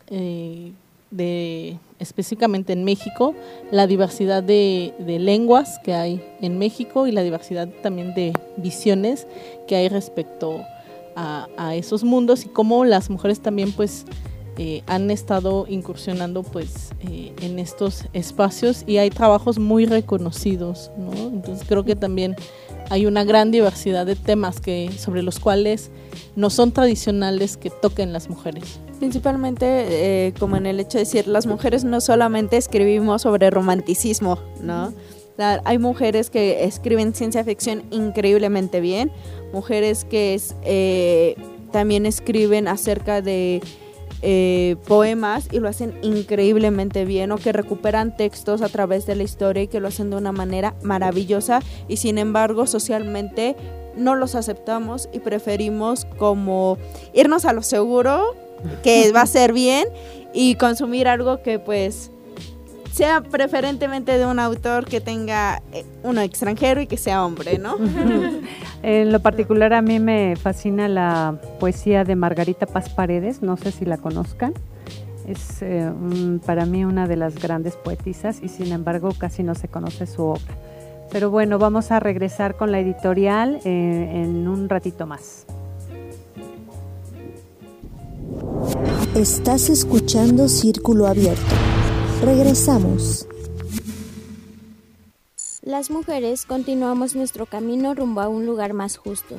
de 1.09 1.77
específicamente 1.99 2.73
en 2.73 2.83
México, 2.83 3.33
la 3.71 3.87
diversidad 3.87 4.43
de, 4.43 4.93
lenguas 5.19 5.79
que 5.83 5.93
hay 5.93 6.23
en 6.41 6.57
México 6.57 7.07
y 7.07 7.11
la 7.11 7.23
diversidad 7.23 7.67
también 7.81 8.13
de 8.13 8.33
visiones 8.57 9.27
que 9.67 9.75
hay 9.75 9.89
respecto 9.89 10.61
a, 11.15 11.47
a 11.57 11.75
esos 11.75 12.03
mundos 12.03 12.45
y 12.45 12.49
cómo 12.49 12.85
las 12.85 13.09
mujeres 13.09 13.39
también 13.39 13.71
pues 13.71 14.05
eh, 14.59 14.81
han 14.87 15.11
estado 15.11 15.67
incursionando 15.69 16.41
pues 16.41 16.89
eh, 17.01 17.31
en 17.43 17.59
estos 17.59 18.05
espacios 18.13 18.83
y 18.87 18.97
hay 18.97 19.11
trabajos 19.11 19.59
muy 19.59 19.85
reconocidos, 19.85 20.89
¿no? 20.97 21.11
Entonces 21.11 21.63
creo 21.67 21.83
que 21.83 21.95
también 21.95 22.35
hay 22.89 23.05
una 23.05 23.23
gran 23.23 23.51
diversidad 23.51 24.05
de 24.05 24.15
temas 24.15 24.59
que 24.59 24.91
sobre 24.97 25.23
los 25.23 25.39
cuales 25.39 25.91
no 26.35 26.49
son 26.49 26.71
tradicionales 26.71 27.57
que 27.57 27.69
toquen 27.69 28.13
las 28.13 28.29
mujeres. 28.29 28.79
Principalmente, 28.99 29.65
eh, 30.27 30.33
como 30.39 30.57
en 30.57 30.65
el 30.65 30.79
hecho 30.79 30.97
de 30.97 31.03
decir, 31.03 31.27
las 31.27 31.45
mujeres 31.45 31.83
no 31.83 32.01
solamente 32.01 32.57
escribimos 32.57 33.23
sobre 33.23 33.49
romanticismo, 33.49 34.39
¿no? 34.61 34.93
hay 35.39 35.77
mujeres 35.77 36.31
que 36.31 36.63
escriben 36.63 37.13
ciencia 37.13 37.43
ficción 37.43 37.83
increíblemente 37.91 38.81
bien, 38.81 39.11
mujeres 39.53 40.03
que 40.03 41.35
también 41.71 42.07
escriben 42.07 42.67
acerca 42.67 43.21
de 43.21 43.61
eh, 44.21 44.75
poemas 44.87 45.47
y 45.51 45.59
lo 45.59 45.67
hacen 45.67 45.93
increíblemente 46.01 47.05
bien 47.05 47.31
o 47.31 47.37
que 47.37 47.51
recuperan 47.51 48.17
textos 48.17 48.61
a 48.61 48.69
través 48.69 49.05
de 49.05 49.15
la 49.15 49.23
historia 49.23 49.63
y 49.63 49.67
que 49.67 49.79
lo 49.79 49.87
hacen 49.87 50.09
de 50.09 50.17
una 50.17 50.31
manera 50.31 50.75
maravillosa. 50.81 51.61
Y 51.87 51.97
sin 51.97 52.17
embargo 52.17 52.65
socialmente 52.67 53.55
no 53.95 54.15
los 54.15 54.35
aceptamos 54.35 55.09
y 55.11 55.19
preferimos 55.19 56.05
como 56.17 56.77
irnos 57.13 57.45
a 57.45 57.53
lo 57.53 57.63
seguro 57.63 58.35
que 58.83 59.11
va 59.11 59.21
a 59.21 59.27
ser 59.27 59.53
bien 59.53 59.87
y 60.33 60.55
consumir 60.55 61.07
algo 61.07 61.41
que 61.41 61.59
pues 61.59 62.11
sea 62.91 63.21
preferentemente 63.21 64.17
de 64.17 64.25
un 64.25 64.39
autor 64.39 64.85
que 64.85 65.01
tenga 65.01 65.61
eh, 65.71 65.85
uno 66.03 66.21
extranjero 66.21 66.81
y 66.81 66.87
que 66.87 66.97
sea 66.97 67.25
hombre, 67.25 67.57
¿no? 67.57 67.75
en 68.83 69.11
lo 69.11 69.19
particular 69.19 69.73
a 69.73 69.81
mí 69.81 69.99
me 69.99 70.35
fascina 70.35 70.87
la 70.87 71.39
poesía 71.59 72.03
de 72.03 72.15
Margarita 72.15 72.65
Paz 72.65 72.89
Paredes, 72.89 73.41
no 73.41 73.57
sé 73.57 73.71
si 73.71 73.85
la 73.85 73.97
conozcan. 73.97 74.53
Es 75.27 75.61
eh, 75.61 75.91
para 76.45 76.65
mí 76.65 76.85
una 76.85 77.05
de 77.05 77.17
las 77.17 77.35
grandes 77.35 77.75
poetisas 77.75 78.39
y 78.41 78.47
sin 78.47 78.71
embargo 78.71 79.09
casi 79.17 79.43
no 79.43 79.55
se 79.55 79.67
conoce 79.67 80.07
su 80.07 80.23
obra. 80.23 80.55
Pero 81.11 81.29
bueno, 81.29 81.57
vamos 81.57 81.91
a 81.91 81.99
regresar 81.99 82.55
con 82.55 82.71
la 82.71 82.79
editorial 82.79 83.59
eh, 83.63 84.21
en 84.23 84.47
un 84.47 84.69
ratito 84.69 85.05
más. 85.05 85.45
Estás 89.15 89.69
escuchando 89.69 90.47
Círculo 90.47 91.07
Abierto. 91.07 91.66
Regresamos. 92.21 93.27
las 95.61 95.91
mujeres 95.91 96.45
continuamos 96.45 97.15
nuestro 97.15 97.45
camino 97.45 97.93
rumbo 97.93 98.21
a 98.21 98.27
un 98.27 98.45
lugar 98.45 98.73
más 98.73 98.97
justo. 98.97 99.35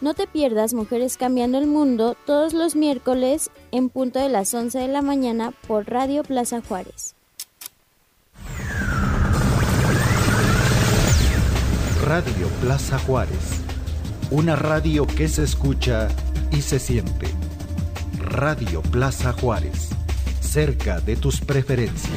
No 0.00 0.14
te 0.14 0.26
pierdas 0.26 0.74
Mujeres 0.74 1.16
Cambiando 1.16 1.58
el 1.58 1.66
Mundo 1.66 2.16
todos 2.26 2.52
los 2.52 2.76
miércoles 2.76 3.50
en 3.72 3.88
punto 3.88 4.18
de 4.18 4.28
las 4.28 4.52
11 4.52 4.78
de 4.78 4.88
la 4.88 5.02
mañana 5.02 5.52
por 5.66 5.88
Radio 5.88 6.22
Plaza 6.22 6.60
Juárez. 6.60 7.14
Radio 12.04 12.48
Plaza 12.60 12.98
Juárez. 12.98 13.62
Una 14.30 14.56
radio 14.56 15.06
que 15.06 15.26
se 15.28 15.42
escucha 15.42 16.08
y 16.50 16.60
se 16.60 16.78
siente. 16.78 17.28
Radio 18.18 18.82
Plaza 18.82 19.32
Juárez. 19.32 19.93
Cerca 20.54 21.00
de 21.00 21.16
tus 21.16 21.40
preferencias. 21.40 22.14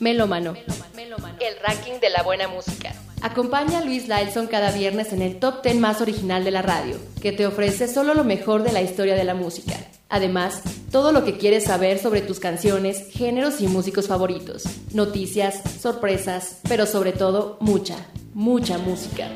Melómano, 0.00 0.54
el 0.54 1.58
ranking 1.60 2.00
de 2.00 2.08
la 2.08 2.22
buena 2.22 2.48
música. 2.48 2.94
Acompaña 3.22 3.78
a 3.78 3.84
Luis 3.84 4.08
Lailson 4.08 4.46
cada 4.46 4.70
viernes 4.70 5.12
en 5.12 5.22
el 5.22 5.38
top 5.38 5.62
10 5.62 5.76
más 5.76 6.00
original 6.00 6.44
de 6.44 6.50
la 6.50 6.62
radio, 6.62 6.96
que 7.20 7.32
te 7.32 7.46
ofrece 7.46 7.88
solo 7.88 8.14
lo 8.14 8.24
mejor 8.24 8.62
de 8.62 8.72
la 8.72 8.82
historia 8.82 9.14
de 9.14 9.24
la 9.24 9.34
música. 9.34 9.74
Además, 10.08 10.62
todo 10.92 11.12
lo 11.12 11.24
que 11.24 11.36
quieres 11.36 11.64
saber 11.64 11.98
sobre 11.98 12.20
tus 12.20 12.38
canciones, 12.38 13.08
géneros 13.10 13.60
y 13.60 13.66
músicos 13.66 14.06
favoritos. 14.06 14.64
Noticias, 14.92 15.60
sorpresas, 15.80 16.58
pero 16.68 16.86
sobre 16.86 17.12
todo 17.12 17.56
mucha, 17.60 17.96
mucha 18.34 18.78
música. 18.78 19.28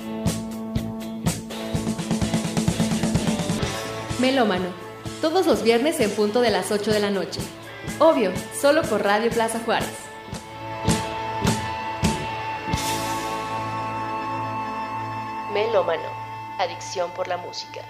Melómano, 4.20 4.66
todos 5.20 5.46
los 5.46 5.62
viernes 5.62 5.98
en 6.00 6.10
punto 6.10 6.40
de 6.42 6.50
las 6.50 6.70
8 6.70 6.92
de 6.92 7.00
la 7.00 7.10
noche. 7.10 7.40
Obvio, 7.98 8.30
solo 8.60 8.82
por 8.82 9.02
Radio 9.02 9.30
Plaza 9.30 9.60
Juárez. 9.64 10.09
Melómano, 15.66 16.08
adicción 16.58 17.10
por 17.10 17.28
la 17.28 17.36
música. 17.36 17.82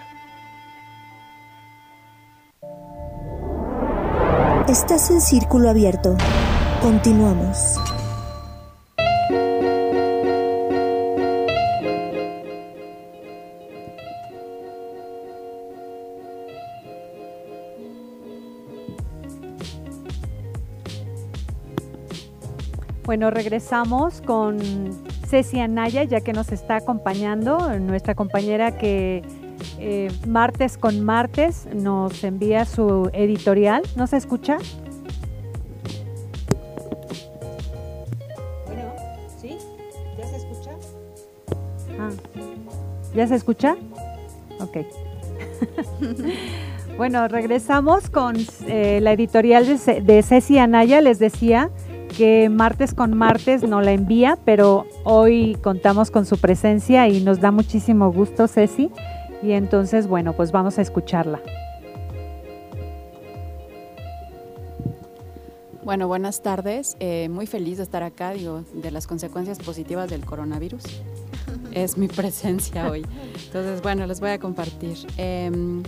Estás 4.69 5.09
en 5.13 5.21
círculo 5.21 5.71
abierto. 5.71 6.17
Continuamos. 6.83 7.77
Bueno, 23.05 23.31
regresamos 23.31 24.21
con 24.23 24.59
Ceci 25.31 25.61
Anaya, 25.61 26.03
ya 26.05 26.21
que 26.21 26.33
nos 26.33 26.51
está 26.51 26.77
acompañando, 26.77 27.79
nuestra 27.79 28.15
compañera 28.17 28.77
que 28.77 29.23
eh, 29.79 30.11
martes 30.27 30.77
con 30.77 31.05
martes 31.05 31.67
nos 31.73 32.25
envía 32.25 32.65
su 32.65 33.11
editorial. 33.13 33.83
¿No 33.95 34.07
se 34.09 34.17
escucha? 34.17 34.59
Bueno, 38.67 38.83
¿sí? 39.41 39.57
¿Ya 40.19 40.27
se 40.27 40.37
escucha? 40.37 40.71
Ah, 41.99 42.11
¿Ya 43.15 43.27
se 43.29 43.35
escucha? 43.37 43.77
Ok. 44.61 44.79
bueno, 46.97 47.29
regresamos 47.29 48.11
con 48.11 48.37
eh, 48.67 48.99
la 49.01 49.13
editorial 49.13 49.67
de, 49.67 49.79
Ce- 49.79 50.01
de 50.01 50.23
Ceci 50.23 50.59
Anaya. 50.59 51.01
Les 51.01 51.19
decía 51.19 51.71
que 52.17 52.49
martes 52.49 52.95
con 52.95 53.17
martes 53.17 53.63
no 53.63 53.81
la 53.81 53.93
envía, 53.93 54.39
pero 54.45 54.87
hoy 55.05 55.57
contamos 55.63 56.11
con 56.11 56.27
su 56.27 56.39
presencia 56.39 57.09
y 57.09 57.21
nos 57.21 57.41
da 57.41 57.51
muchísimo 57.51 58.13
gusto, 58.13 58.49
Ceci. 58.49 58.91
Y 59.43 59.53
entonces, 59.53 60.07
bueno, 60.07 60.35
pues 60.35 60.53
vamos 60.53 60.79
a 60.79 60.83
escucharla. 60.83 61.41
Bueno, 65.83 66.07
buenas 66.09 66.43
tardes. 66.43 66.97
Eh, 67.01 67.29
muy 67.31 67.47
feliz 67.47 67.79
de 67.79 67.85
estar 67.85 68.03
acá, 68.03 68.33
digo, 68.33 68.65
de 68.75 68.91
las 68.91 69.07
consecuencias 69.07 69.59
positivas 69.59 70.11
del 70.11 70.25
coronavirus. 70.25 70.83
es 71.73 71.97
mi 71.97 72.09
presencia 72.09 72.91
hoy. 72.91 73.07
Entonces, 73.47 73.81
bueno, 73.83 74.07
les 74.07 74.21
voy 74.21 74.31
a 74.31 74.39
compartir. 74.39 74.97
Em, 75.17 75.83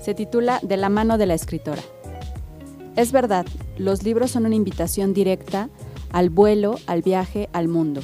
se 0.00 0.14
titula 0.14 0.60
De 0.62 0.76
la 0.76 0.88
mano 0.88 1.18
de 1.18 1.26
la 1.26 1.34
escritora. 1.34 1.82
Es 2.98 3.12
verdad, 3.12 3.46
los 3.76 4.02
libros 4.02 4.32
son 4.32 4.44
una 4.44 4.56
invitación 4.56 5.14
directa 5.14 5.70
al 6.10 6.30
vuelo, 6.30 6.80
al 6.88 7.02
viaje, 7.02 7.48
al 7.52 7.68
mundo. 7.68 8.00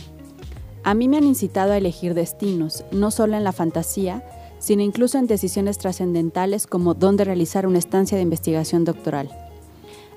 A 0.85 0.95
mí 0.95 1.09
me 1.09 1.17
han 1.17 1.25
incitado 1.25 1.73
a 1.73 1.79
elegir 1.79 2.15
destinos, 2.15 2.85
no 2.93 3.11
solo 3.11 3.37
en 3.37 3.43
la 3.43 3.51
fantasía, 3.51 4.23
sino 4.61 4.85
incluso 4.85 5.19
en 5.19 5.27
decisiones 5.27 5.79
trascendentales 5.79 6.69
como 6.69 6.95
dónde 6.95 7.25
realizar 7.25 7.67
una 7.67 7.81
estancia 7.81 8.17
de 8.17 8.23
investigación 8.23 8.85
doctoral. 8.85 9.37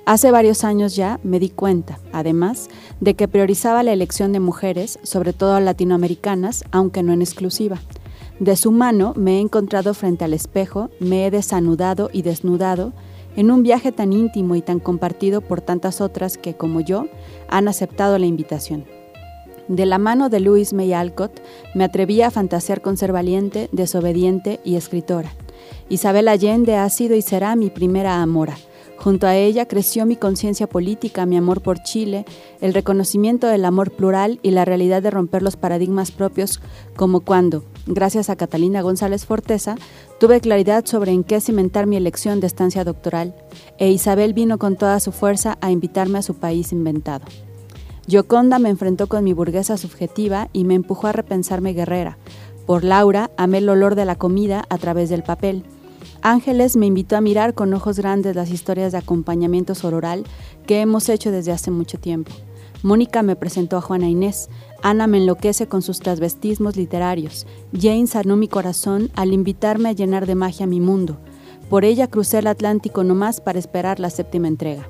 Hace 0.06 0.30
varios 0.30 0.62
años 0.62 0.94
ya 0.94 1.18
me 1.24 1.40
di 1.40 1.50
cuenta, 1.50 1.98
además, 2.12 2.68
de 3.00 3.14
que 3.14 3.26
priorizaba 3.26 3.82
la 3.82 3.92
elección 3.92 4.32
de 4.32 4.38
mujeres, 4.38 5.00
sobre 5.02 5.32
todo 5.32 5.58
latinoamericanas, 5.58 6.64
aunque 6.70 7.02
no 7.02 7.12
en 7.12 7.22
exclusiva. 7.22 7.80
De 8.38 8.54
su 8.54 8.70
mano 8.70 9.12
me 9.16 9.38
he 9.38 9.40
encontrado 9.40 9.92
frente 9.92 10.24
al 10.24 10.34
espejo, 10.34 10.88
me 11.00 11.26
he 11.26 11.32
desanudado 11.32 12.10
y 12.12 12.22
desnudado 12.22 12.92
en 13.38 13.52
un 13.52 13.62
viaje 13.62 13.92
tan 13.92 14.12
íntimo 14.12 14.56
y 14.56 14.62
tan 14.62 14.80
compartido 14.80 15.42
por 15.42 15.60
tantas 15.60 16.00
otras 16.00 16.36
que, 16.36 16.54
como 16.54 16.80
yo, 16.80 17.06
han 17.46 17.68
aceptado 17.68 18.18
la 18.18 18.26
invitación. 18.26 18.84
De 19.68 19.86
la 19.86 19.98
mano 19.98 20.28
de 20.28 20.40
Louise 20.40 20.74
May 20.74 20.92
Alcott 20.92 21.38
me 21.72 21.84
atreví 21.84 22.20
a 22.20 22.32
fantasear 22.32 22.80
con 22.80 22.96
ser 22.96 23.12
valiente, 23.12 23.68
desobediente 23.70 24.58
y 24.64 24.74
escritora. 24.74 25.30
Isabel 25.88 26.26
Allende 26.26 26.74
ha 26.74 26.90
sido 26.90 27.14
y 27.14 27.22
será 27.22 27.54
mi 27.54 27.70
primera 27.70 28.20
amora. 28.20 28.56
Junto 28.98 29.28
a 29.28 29.36
ella 29.36 29.66
creció 29.66 30.06
mi 30.06 30.16
conciencia 30.16 30.68
política, 30.68 31.24
mi 31.24 31.36
amor 31.36 31.62
por 31.62 31.80
Chile, 31.84 32.24
el 32.60 32.74
reconocimiento 32.74 33.46
del 33.46 33.64
amor 33.64 33.92
plural 33.92 34.40
y 34.42 34.50
la 34.50 34.64
realidad 34.64 35.02
de 35.02 35.12
romper 35.12 35.42
los 35.42 35.56
paradigmas 35.56 36.10
propios, 36.10 36.60
como 36.96 37.20
cuando, 37.20 37.64
gracias 37.86 38.28
a 38.28 38.34
Catalina 38.34 38.82
González 38.82 39.24
Forteza, 39.24 39.76
tuve 40.18 40.40
claridad 40.40 40.84
sobre 40.84 41.12
en 41.12 41.22
qué 41.22 41.40
cimentar 41.40 41.86
mi 41.86 41.96
elección 41.96 42.40
de 42.40 42.48
estancia 42.48 42.82
doctoral, 42.82 43.36
e 43.78 43.88
Isabel 43.88 44.34
vino 44.34 44.58
con 44.58 44.76
toda 44.76 44.98
su 44.98 45.12
fuerza 45.12 45.58
a 45.60 45.70
invitarme 45.70 46.18
a 46.18 46.22
su 46.22 46.34
país 46.34 46.72
inventado. 46.72 47.24
Gioconda 48.08 48.58
me 48.58 48.70
enfrentó 48.70 49.06
con 49.06 49.22
mi 49.22 49.32
burguesa 49.32 49.76
subjetiva 49.76 50.48
y 50.52 50.64
me 50.64 50.74
empujó 50.74 51.06
a 51.06 51.12
repensarme 51.12 51.72
guerrera. 51.72 52.18
Por 52.66 52.82
Laura 52.82 53.30
amé 53.36 53.58
el 53.58 53.68
olor 53.68 53.94
de 53.94 54.06
la 54.06 54.16
comida 54.16 54.64
a 54.70 54.78
través 54.78 55.08
del 55.08 55.22
papel. 55.22 55.62
Ángeles 56.22 56.76
me 56.76 56.86
invitó 56.86 57.16
a 57.16 57.20
mirar 57.20 57.54
con 57.54 57.72
ojos 57.74 57.98
grandes 57.98 58.34
las 58.34 58.50
historias 58.50 58.92
de 58.92 58.98
acompañamiento 58.98 59.74
sororal 59.74 60.24
que 60.66 60.80
hemos 60.80 61.08
hecho 61.08 61.30
desde 61.30 61.52
hace 61.52 61.70
mucho 61.70 61.98
tiempo. 61.98 62.32
Mónica 62.82 63.22
me 63.22 63.36
presentó 63.36 63.76
a 63.76 63.80
Juana 63.80 64.08
Inés, 64.08 64.48
Ana 64.82 65.06
me 65.06 65.18
enloquece 65.18 65.66
con 65.66 65.82
sus 65.82 65.98
transvestismos 65.98 66.76
literarios, 66.76 67.46
Jane 67.72 68.06
sanó 68.06 68.36
mi 68.36 68.46
corazón 68.46 69.10
al 69.16 69.32
invitarme 69.32 69.88
a 69.88 69.92
llenar 69.92 70.26
de 70.26 70.36
magia 70.36 70.66
mi 70.66 70.80
mundo. 70.80 71.18
Por 71.68 71.84
ella 71.84 72.06
crucé 72.06 72.38
el 72.38 72.46
Atlántico 72.46 73.02
nomás 73.02 73.40
para 73.40 73.58
esperar 73.58 73.98
la 73.98 74.10
séptima 74.10 74.48
entrega. 74.48 74.88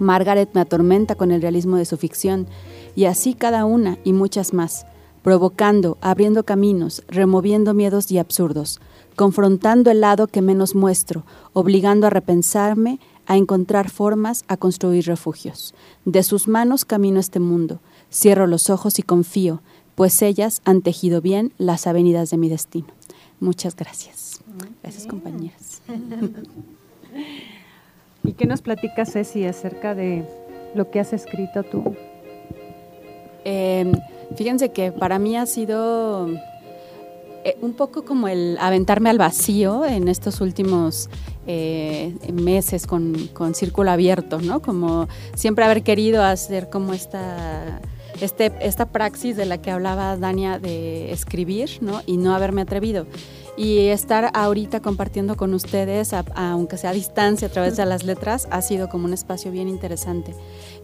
Margaret 0.00 0.50
me 0.54 0.60
atormenta 0.60 1.14
con 1.14 1.30
el 1.30 1.40
realismo 1.40 1.76
de 1.76 1.84
su 1.84 1.96
ficción, 1.96 2.48
y 2.96 3.04
así 3.04 3.34
cada 3.34 3.64
una 3.64 3.98
y 4.02 4.12
muchas 4.12 4.52
más, 4.52 4.86
provocando, 5.24 5.98
abriendo 6.02 6.44
caminos, 6.44 7.02
removiendo 7.08 7.72
miedos 7.72 8.12
y 8.12 8.18
absurdos, 8.18 8.78
confrontando 9.16 9.90
el 9.90 10.02
lado 10.02 10.26
que 10.26 10.42
menos 10.42 10.74
muestro, 10.74 11.24
obligando 11.54 12.06
a 12.06 12.10
repensarme, 12.10 13.00
a 13.26 13.38
encontrar 13.38 13.88
formas, 13.88 14.44
a 14.48 14.58
construir 14.58 15.06
refugios. 15.06 15.74
De 16.04 16.22
sus 16.22 16.46
manos 16.46 16.84
camino 16.84 17.18
este 17.18 17.40
mundo, 17.40 17.80
cierro 18.12 18.46
los 18.46 18.68
ojos 18.68 18.98
y 18.98 19.02
confío, 19.02 19.62
pues 19.94 20.20
ellas 20.20 20.60
han 20.66 20.82
tejido 20.82 21.22
bien 21.22 21.54
las 21.56 21.86
avenidas 21.86 22.28
de 22.28 22.36
mi 22.36 22.50
destino. 22.50 22.88
Muchas 23.40 23.76
gracias. 23.76 24.42
Gracias, 24.82 25.06
compañeras. 25.06 25.80
¿Y 28.24 28.34
qué 28.34 28.44
nos 28.44 28.60
platicas, 28.60 29.14
Ceci, 29.14 29.46
acerca 29.46 29.94
de 29.94 30.28
lo 30.74 30.90
que 30.90 31.00
has 31.00 31.14
escrito 31.14 31.62
tú? 31.62 31.96
Eh, 33.46 33.90
fíjense 34.36 34.70
que 34.70 34.92
para 34.92 35.18
mí 35.18 35.36
ha 35.36 35.46
sido 35.46 36.28
eh, 37.44 37.58
un 37.60 37.74
poco 37.74 38.06
como 38.06 38.26
el 38.26 38.56
aventarme 38.58 39.10
al 39.10 39.18
vacío 39.18 39.84
en 39.84 40.08
estos 40.08 40.40
últimos 40.40 41.10
eh, 41.46 42.16
meses 42.32 42.86
con, 42.86 43.28
con, 43.34 43.54
Círculo 43.54 43.90
Abierto, 43.90 44.40
¿no? 44.40 44.62
Como 44.62 45.08
siempre 45.34 45.64
haber 45.66 45.82
querido 45.82 46.22
hacer 46.22 46.70
como 46.70 46.94
esta, 46.94 47.82
este, 48.22 48.50
esta 48.60 48.86
praxis 48.86 49.36
de 49.36 49.44
la 49.44 49.60
que 49.60 49.70
hablaba 49.70 50.16
Dania 50.16 50.58
de 50.58 51.12
escribir, 51.12 51.68
¿no? 51.82 52.00
Y 52.06 52.16
no 52.16 52.34
haberme 52.34 52.62
atrevido. 52.62 53.06
y 53.56 53.86
estar 53.88 54.30
ahorita 54.34 54.80
compartiendo 54.80 55.36
con 55.36 55.54
ustedes, 55.54 56.12
aunque 56.34 56.76
sea 56.76 56.90
a 56.90 56.92
distancia 56.92 57.46
a 57.46 57.50
través 57.50 57.76
de 57.76 57.86
las 57.86 58.02
letras, 58.02 58.48
ha 58.50 58.62
sido 58.62 58.88
como 58.88 59.04
un 59.04 59.12
espacio 59.12 59.52
bien 59.52 59.68
interesante. 59.68 60.34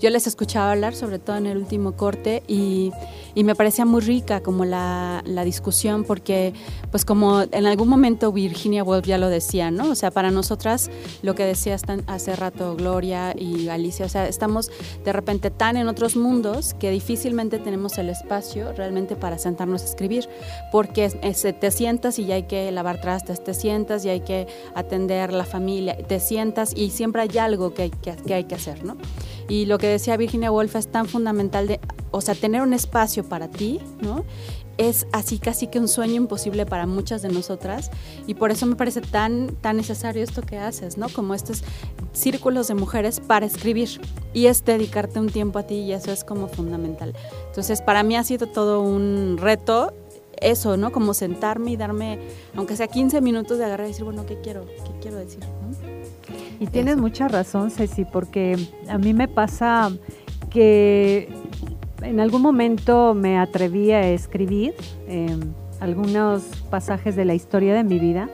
Yo 0.01 0.09
les 0.09 0.26
escuchaba 0.26 0.72
hablar, 0.72 0.94
sobre 0.94 1.18
todo 1.18 1.36
en 1.36 1.46
el 1.46 1.59
último 1.59 1.92
corte, 1.92 2.42
y, 2.48 2.90
y 3.34 3.44
me 3.44 3.55
parecía 3.55 3.84
muy 3.84 4.01
rica 4.01 4.40
como 4.40 4.64
la, 4.64 5.22
la 5.26 5.44
discusión, 5.44 6.05
porque 6.05 6.55
pues 6.90 7.05
como 7.05 7.42
en 7.42 7.66
algún 7.66 7.88
momento 7.88 8.32
Virginia 8.32 8.82
Woolf 8.82 9.07
ya 9.07 9.18
lo 9.18 9.28
decía, 9.28 9.70
¿no? 9.70 9.90
O 9.90 9.94
sea, 9.94 10.11
para 10.11 10.30
nosotras, 10.30 10.90
lo 11.22 11.34
que 11.34 11.44
decía 11.44 11.76
hace 12.07 12.36
rato 12.36 12.76
Gloria 12.76 13.34
y 13.38 13.68
Alicia, 13.68 14.07
o 14.07 14.09
sea, 14.09 14.26
estamos 14.26 14.70
de 15.05 15.12
repente 15.12 15.51
tan 15.51 15.76
en 15.76 15.88
otros 15.88 16.16
mundos 16.16 16.74
que 16.74 16.90
difícilmente 16.90 17.59
tenemos 17.59 17.98
el 17.98 18.09
espacio 18.09 18.72
realmente 18.72 19.16
para 19.16 19.38
sentarnos 19.38 19.82
a 19.82 19.84
escribir, 19.84 20.28
porque 20.72 21.09
te 21.09 21.70
sientas 21.70 22.18
y 22.18 22.24
ya 22.24 22.36
hay 22.36 22.44
que 22.44 22.70
lavar 22.72 23.01
trastes, 23.01 23.44
te 23.44 23.53
sientas 23.53 24.05
y 24.05 24.09
hay 24.09 24.20
que 24.20 24.46
atender 24.74 25.32
la 25.32 25.44
familia, 25.44 25.96
te 25.96 26.20
sientas 26.20 26.72
y 26.74 26.90
siempre 26.90 27.22
hay 27.22 27.38
algo 27.38 27.74
que 27.74 27.82
hay 27.82 27.90
que, 27.90 28.16
que 28.16 28.34
hay 28.34 28.44
que 28.44 28.55
hacer, 28.55 28.84
¿no? 28.84 28.96
Y 29.51 29.66
lo 29.66 29.78
que 29.78 29.88
decía 29.88 30.16
Virginia 30.16 30.53
Woolf 30.53 30.76
es 30.76 30.86
tan 30.86 31.07
fundamental 31.07 31.66
de, 31.66 31.80
o 32.12 32.20
sea, 32.20 32.36
tener 32.36 32.62
un 32.62 32.72
espacio 32.72 33.28
para 33.28 33.48
ti, 33.48 33.80
¿no? 34.01 34.24
Es 34.78 35.09
así 35.12 35.40
casi 35.40 35.66
que 35.66 35.80
un 35.80 35.88
sueño 35.88 36.14
imposible 36.14 36.66
para 36.66 36.86
muchas 36.86 37.20
de 37.20 37.30
nosotras 37.30 37.90
y 38.28 38.34
por 38.34 38.53
eso 38.53 38.64
me 38.66 38.76
parece 38.76 39.01
tan, 39.01 39.57
tan 39.57 39.76
necesario 39.76 40.22
esto 40.22 40.42
que 40.42 40.57
haces, 40.57 40.98
¿no? 40.98 41.09
Como 41.09 41.34
estos 41.34 41.64
círculos 42.12 42.68
de 42.68 42.74
mujeres 42.74 43.18
para 43.18 43.44
escribir 43.44 44.01
y 44.32 44.46
es 44.46 44.64
dedicarte 44.64 45.18
un 45.18 45.28
tiempo 45.28 45.59
a 45.59 45.64
ti 45.64 45.80
y 45.80 45.92
eso 45.94 46.12
es 46.12 46.22
como 46.22 46.46
fundamental. 46.46 47.12
Entonces, 47.48 47.82
para 47.82 48.05
mí 48.05 48.14
ha 48.16 48.22
sido 48.22 48.46
todo 48.46 48.80
un 48.80 49.36
reto 49.36 49.92
eso, 50.40 50.76
¿no? 50.76 50.92
Como 50.92 51.12
sentarme 51.12 51.72
y 51.72 51.76
darme, 51.76 52.20
aunque 52.55 52.76
sea 52.76 52.86
15 52.86 53.20
minutos 53.20 53.59
de 53.59 53.64
agarrar 53.64 53.88
y 53.88 53.90
decir, 53.90 54.05
bueno, 54.05 54.24
¿qué 54.26 54.40
quiero? 54.40 54.64
¿Qué 54.64 54.92
quiero 55.01 55.16
decir? 55.16 55.40
¿no? 55.40 55.89
Y 56.61 56.66
tienes 56.66 56.98
mucha 56.98 57.26
razón, 57.26 57.70
Ceci, 57.70 58.04
porque 58.04 58.56
a 58.88 58.98
mí 58.98 59.14
me 59.14 59.26
pasa 59.28 59.90
que 60.50 61.28
en 62.02 62.20
algún 62.20 62.42
momento 62.42 63.14
me 63.14 63.38
atreví 63.38 63.92
a 63.92 64.06
escribir 64.11 64.74
eh, 65.08 65.34
algunos 65.80 66.42
pasajes 66.70 67.16
de 67.16 67.24
la 67.24 67.34
historia 67.34 67.74
de 67.74 67.82
mi 67.84 67.98
vida 67.98 68.28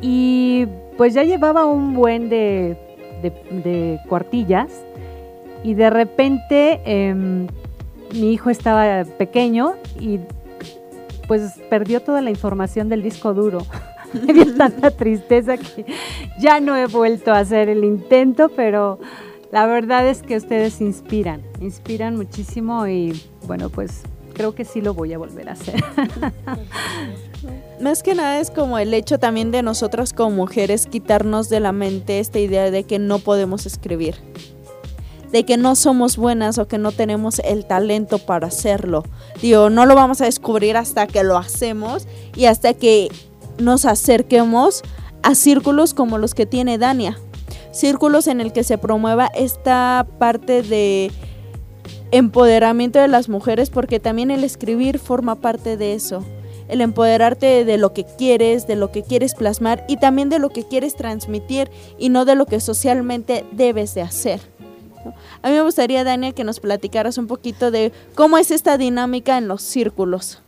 y 0.00 0.66
pues 0.96 1.14
ya 1.14 1.24
llevaba 1.24 1.64
un 1.64 1.94
buen 1.94 2.28
de, 2.28 2.76
de- 3.22 3.60
de 3.62 3.98
cuartillas 4.08 4.70
y 5.64 5.74
de 5.74 5.90
repente 5.90 6.80
em, 6.84 7.46
mi 8.14 8.32
hijo 8.32 8.50
estaba 8.50 9.04
pequeño 9.04 9.74
y 9.98 10.20
pues 11.26 11.54
perdió 11.70 12.00
toda 12.02 12.20
la 12.20 12.30
información 12.30 12.88
del 12.88 13.02
disco 13.02 13.32
duro. 13.34 13.58
Me 14.26 14.32
dio 14.32 14.54
tanta 14.54 14.90
tristeza 14.90 15.56
que 15.56 15.84
ya 16.38 16.60
no 16.60 16.76
he 16.76 16.86
vuelto 16.86 17.32
a 17.32 17.38
hacer 17.38 17.68
el 17.68 17.84
intento, 17.84 18.48
pero 18.50 18.98
la 19.50 19.66
verdad 19.66 20.06
es 20.08 20.22
que 20.22 20.36
ustedes 20.36 20.80
inspiran, 20.80 21.42
inspiran 21.60 22.16
muchísimo 22.16 22.86
y 22.86 23.20
bueno, 23.46 23.68
pues 23.68 24.02
creo 24.32 24.54
que 24.54 24.64
sí 24.64 24.80
lo 24.80 24.94
voy 24.94 25.12
a 25.12 25.18
volver 25.18 25.48
a 25.48 25.52
hacer. 25.52 25.82
Más 27.80 28.02
que 28.02 28.14
nada 28.14 28.40
es 28.40 28.50
como 28.50 28.78
el 28.78 28.94
hecho 28.94 29.18
también 29.18 29.50
de 29.50 29.62
nosotras 29.62 30.12
como 30.12 30.30
mujeres 30.30 30.86
quitarnos 30.86 31.48
de 31.48 31.60
la 31.60 31.72
mente 31.72 32.18
esta 32.18 32.38
idea 32.38 32.70
de 32.70 32.84
que 32.84 32.98
no 32.98 33.18
podemos 33.18 33.66
escribir. 33.66 34.16
De 35.32 35.44
que 35.44 35.56
no 35.56 35.74
somos 35.74 36.16
buenas 36.16 36.58
o 36.58 36.68
que 36.68 36.78
no 36.78 36.92
tenemos 36.92 37.38
el 37.40 37.64
talento 37.66 38.18
para 38.18 38.46
hacerlo. 38.48 39.02
Digo, 39.40 39.70
no 39.70 39.86
lo 39.86 39.94
vamos 39.94 40.20
a 40.20 40.26
descubrir 40.26 40.76
hasta 40.76 41.06
que 41.06 41.24
lo 41.24 41.36
hacemos 41.36 42.06
y 42.36 42.44
hasta 42.44 42.74
que 42.74 43.08
nos 43.58 43.84
acerquemos 43.84 44.82
a 45.22 45.34
círculos 45.34 45.94
como 45.94 46.18
los 46.18 46.34
que 46.34 46.46
tiene 46.46 46.78
Dania. 46.78 47.18
Círculos 47.72 48.26
en 48.26 48.40
el 48.40 48.52
que 48.52 48.64
se 48.64 48.78
promueva 48.78 49.30
esta 49.34 50.06
parte 50.18 50.62
de 50.62 51.10
empoderamiento 52.10 52.98
de 52.98 53.08
las 53.08 53.28
mujeres 53.28 53.70
porque 53.70 53.98
también 53.98 54.30
el 54.30 54.44
escribir 54.44 54.98
forma 54.98 55.36
parte 55.36 55.76
de 55.76 55.94
eso. 55.94 56.24
El 56.68 56.80
empoderarte 56.80 57.64
de 57.64 57.78
lo 57.78 57.92
que 57.92 58.04
quieres, 58.04 58.66
de 58.66 58.76
lo 58.76 58.92
que 58.92 59.02
quieres 59.02 59.34
plasmar 59.34 59.84
y 59.88 59.96
también 59.96 60.28
de 60.28 60.38
lo 60.38 60.50
que 60.50 60.64
quieres 60.64 60.94
transmitir 60.94 61.70
y 61.98 62.08
no 62.08 62.24
de 62.24 62.34
lo 62.34 62.46
que 62.46 62.60
socialmente 62.60 63.44
debes 63.52 63.94
de 63.94 64.02
hacer. 64.02 64.40
A 65.42 65.48
mí 65.48 65.54
me 65.54 65.62
gustaría, 65.62 66.04
Dania, 66.04 66.32
que 66.32 66.44
nos 66.44 66.60
platicaras 66.60 67.18
un 67.18 67.26
poquito 67.26 67.70
de 67.70 67.92
cómo 68.14 68.38
es 68.38 68.50
esta 68.50 68.78
dinámica 68.78 69.36
en 69.36 69.48
los 69.48 69.62
círculos. 69.62 70.40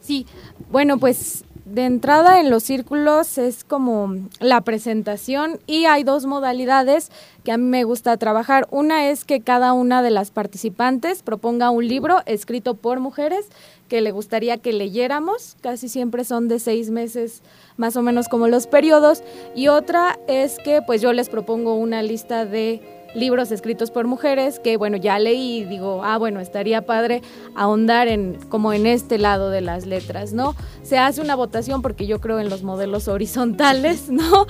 Sí, 0.00 0.26
bueno, 0.70 0.98
pues 0.98 1.44
de 1.72 1.86
entrada 1.86 2.38
en 2.38 2.50
los 2.50 2.64
círculos 2.64 3.38
es 3.38 3.64
como 3.64 4.14
la 4.40 4.60
presentación 4.60 5.58
y 5.66 5.86
hay 5.86 6.04
dos 6.04 6.26
modalidades 6.26 7.10
que 7.44 7.52
a 7.52 7.56
mí 7.56 7.64
me 7.64 7.84
gusta 7.84 8.14
trabajar. 8.18 8.68
Una 8.70 9.08
es 9.08 9.24
que 9.24 9.40
cada 9.40 9.72
una 9.72 10.02
de 10.02 10.10
las 10.10 10.30
participantes 10.30 11.22
proponga 11.22 11.70
un 11.70 11.88
libro 11.88 12.18
escrito 12.26 12.74
por 12.74 13.00
mujeres 13.00 13.46
que 13.88 14.02
le 14.02 14.10
gustaría 14.10 14.58
que 14.58 14.74
leyéramos, 14.74 15.56
casi 15.62 15.88
siempre 15.88 16.24
son 16.24 16.46
de 16.46 16.58
seis 16.58 16.90
meses 16.90 17.40
más 17.78 17.96
o 17.96 18.02
menos 18.02 18.28
como 18.28 18.48
los 18.48 18.66
periodos, 18.66 19.22
y 19.54 19.68
otra 19.68 20.18
es 20.28 20.58
que 20.58 20.82
pues 20.82 21.00
yo 21.00 21.14
les 21.14 21.30
propongo 21.30 21.74
una 21.74 22.02
lista 22.02 22.44
de 22.44 23.01
libros 23.14 23.50
escritos 23.52 23.90
por 23.90 24.06
mujeres 24.06 24.58
que 24.58 24.76
bueno 24.76 24.96
ya 24.96 25.18
leí 25.18 25.58
y 25.58 25.64
digo 25.64 26.02
ah 26.04 26.18
bueno 26.18 26.40
estaría 26.40 26.82
padre 26.82 27.22
ahondar 27.54 28.08
en 28.08 28.38
como 28.48 28.72
en 28.72 28.86
este 28.86 29.18
lado 29.18 29.50
de 29.50 29.60
las 29.60 29.86
letras 29.86 30.32
no 30.32 30.54
se 30.82 30.98
hace 30.98 31.20
una 31.20 31.34
votación 31.34 31.82
porque 31.82 32.06
yo 32.06 32.20
creo 32.20 32.40
en 32.40 32.48
los 32.48 32.62
modelos 32.62 33.08
horizontales 33.08 34.08
no 34.08 34.46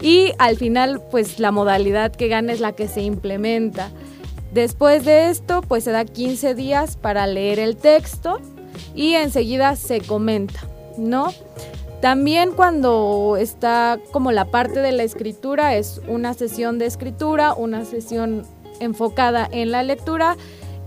y 0.00 0.32
al 0.38 0.56
final 0.56 1.00
pues 1.10 1.38
la 1.38 1.50
modalidad 1.50 2.12
que 2.12 2.28
gana 2.28 2.52
es 2.52 2.60
la 2.60 2.72
que 2.72 2.88
se 2.88 3.02
implementa. 3.02 3.90
Después 4.52 5.04
de 5.04 5.30
esto 5.30 5.62
pues 5.62 5.84
se 5.84 5.90
da 5.90 6.04
15 6.04 6.54
días 6.54 6.96
para 6.96 7.26
leer 7.26 7.58
el 7.58 7.76
texto 7.76 8.40
y 8.94 9.14
enseguida 9.14 9.76
se 9.76 10.00
comenta 10.00 10.60
no 10.96 11.32
también 12.06 12.52
cuando 12.52 13.36
está 13.36 13.98
como 14.12 14.30
la 14.30 14.44
parte 14.44 14.78
de 14.78 14.92
la 14.92 15.02
escritura 15.02 15.74
es 15.74 16.00
una 16.06 16.34
sesión 16.34 16.78
de 16.78 16.86
escritura, 16.86 17.52
una 17.52 17.84
sesión 17.84 18.44
enfocada 18.78 19.48
en 19.50 19.72
la 19.72 19.82
lectura 19.82 20.36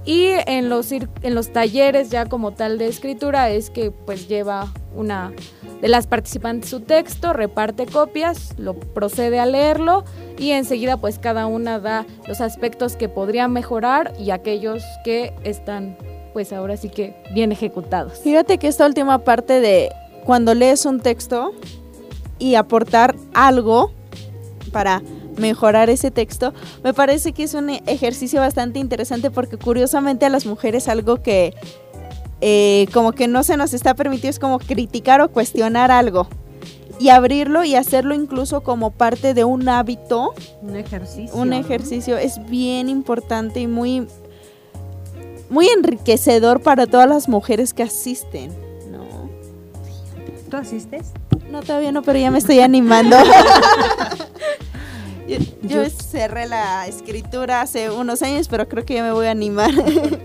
y 0.05 0.27
en 0.47 0.69
los, 0.69 0.93
en 0.93 1.35
los 1.35 1.51
talleres 1.51 2.09
ya 2.09 2.27
como 2.27 2.53
tal 2.53 2.77
de 2.77 2.87
escritura 2.87 3.49
es 3.49 3.69
que 3.69 3.91
pues 3.91 4.29
lleva 4.29 4.71
una 4.95 5.33
de 5.81 5.89
las 5.89 6.07
participantes 6.07 6.69
su 6.69 6.79
texto, 6.79 7.33
reparte 7.33 7.85
copias, 7.85 8.57
lo 8.57 8.79
procede 8.79 9.41
a 9.41 9.45
leerlo 9.45 10.05
y 10.37 10.51
enseguida 10.51 10.95
pues 10.95 11.19
cada 11.19 11.47
una 11.47 11.79
da 11.79 12.05
los 12.29 12.39
aspectos 12.39 12.95
que 12.95 13.09
podría 13.09 13.49
mejorar 13.49 14.13
y 14.17 14.31
aquellos 14.31 14.85
que 15.03 15.33
están 15.43 15.97
pues 16.31 16.53
ahora 16.53 16.77
sí 16.77 16.87
que 16.87 17.21
bien 17.33 17.51
ejecutados. 17.51 18.19
Fíjate 18.19 18.57
que 18.57 18.69
esta 18.69 18.85
última 18.85 19.25
parte 19.25 19.59
de 19.59 19.91
cuando 20.25 20.53
lees 20.53 20.85
un 20.85 20.99
texto 20.99 21.53
y 22.37 22.55
aportar 22.55 23.15
algo 23.33 23.91
para 24.71 25.01
mejorar 25.37 25.89
ese 25.89 26.11
texto, 26.11 26.53
me 26.83 26.93
parece 26.93 27.31
que 27.33 27.43
es 27.43 27.53
un 27.53 27.69
ejercicio 27.69 28.39
bastante 28.41 28.79
interesante 28.79 29.31
porque 29.31 29.57
curiosamente 29.57 30.25
a 30.25 30.29
las 30.29 30.45
mujeres 30.45 30.87
algo 30.87 31.21
que 31.21 31.53
eh, 32.41 32.87
como 32.93 33.11
que 33.11 33.27
no 33.27 33.43
se 33.43 33.57
nos 33.57 33.73
está 33.73 33.95
permitido 33.95 34.29
es 34.29 34.39
como 34.39 34.59
criticar 34.59 35.21
o 35.21 35.29
cuestionar 35.29 35.91
algo 35.91 36.27
y 36.99 37.09
abrirlo 37.09 37.63
y 37.63 37.75
hacerlo 37.75 38.13
incluso 38.13 38.61
como 38.61 38.91
parte 38.91 39.33
de 39.33 39.43
un 39.45 39.67
hábito, 39.69 40.33
Un 40.61 40.75
ejercicio. 40.75 41.35
un 41.35 41.53
ejercicio 41.53 42.17
es 42.17 42.45
bien 42.49 42.89
importante 42.89 43.61
y 43.61 43.67
muy 43.67 44.07
muy 45.49 45.67
enriquecedor 45.67 46.61
para 46.61 46.85
todas 46.85 47.09
las 47.09 47.27
mujeres 47.27 47.73
que 47.73 47.83
asisten. 47.83 48.51
¿Tú 50.49 50.57
asistes? 50.57 51.11
No, 51.51 51.61
todavía 51.61 51.91
no, 51.91 52.01
pero 52.01 52.17
ya 52.17 52.31
me 52.31 52.39
estoy 52.39 52.59
animando. 52.59 53.15
yo, 55.27 55.37
yo 55.61 55.89
cerré 55.89 56.47
la 56.47 56.87
escritura 56.87 57.61
hace 57.61 57.91
unos 57.91 58.23
años, 58.23 58.47
pero 58.47 58.67
creo 58.67 58.85
que 58.85 58.95
ya 58.95 59.03
me 59.03 59.11
voy 59.11 59.27
a 59.27 59.31
animar. 59.31 59.71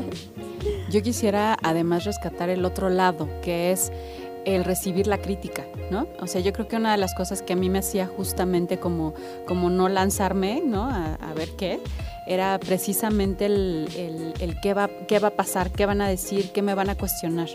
Yo 0.91 1.03
quisiera 1.03 1.59
además 1.63 2.05
rescatar 2.05 2.51
el 2.51 2.65
otro 2.65 2.89
lado, 2.89 3.29
que 3.43 3.73
es 3.73 3.91
el 4.45 4.65
recibir 4.65 5.09
la 5.09 5.19
crítica, 5.19 5.65
¿no? 5.91 6.07
O 6.21 6.29
sea, 6.29 6.41
yo 6.41 6.53
creo 6.53 6.69
que 6.69 6.77
una 6.77 6.93
de 6.93 6.99
las 6.99 7.15
cosas 7.15 7.43
que 7.43 7.55
a 7.55 7.57
mí 7.57 7.69
me 7.69 7.81
hacía 7.81 8.07
justamente 8.07 8.79
como, 8.79 9.13
como 9.45 9.71
no 9.71 9.89
lanzarme, 9.89 10.63
¿no? 10.65 10.85
A, 10.85 11.15
a 11.15 11.35
ver 11.35 11.49
qué, 11.59 11.81
era 12.27 12.59
precisamente 12.59 13.47
el, 13.47 13.89
el, 13.97 14.35
el 14.41 14.61
qué, 14.61 14.75
va, 14.75 14.89
qué 15.09 15.19
va 15.19 15.29
a 15.29 15.31
pasar, 15.33 15.71
qué 15.71 15.87
van 15.87 16.01
a 16.01 16.09
decir, 16.09 16.51
qué 16.53 16.63
me 16.63 16.75
van 16.75 16.89
a 16.89 16.95
cuestionar. 16.95 17.49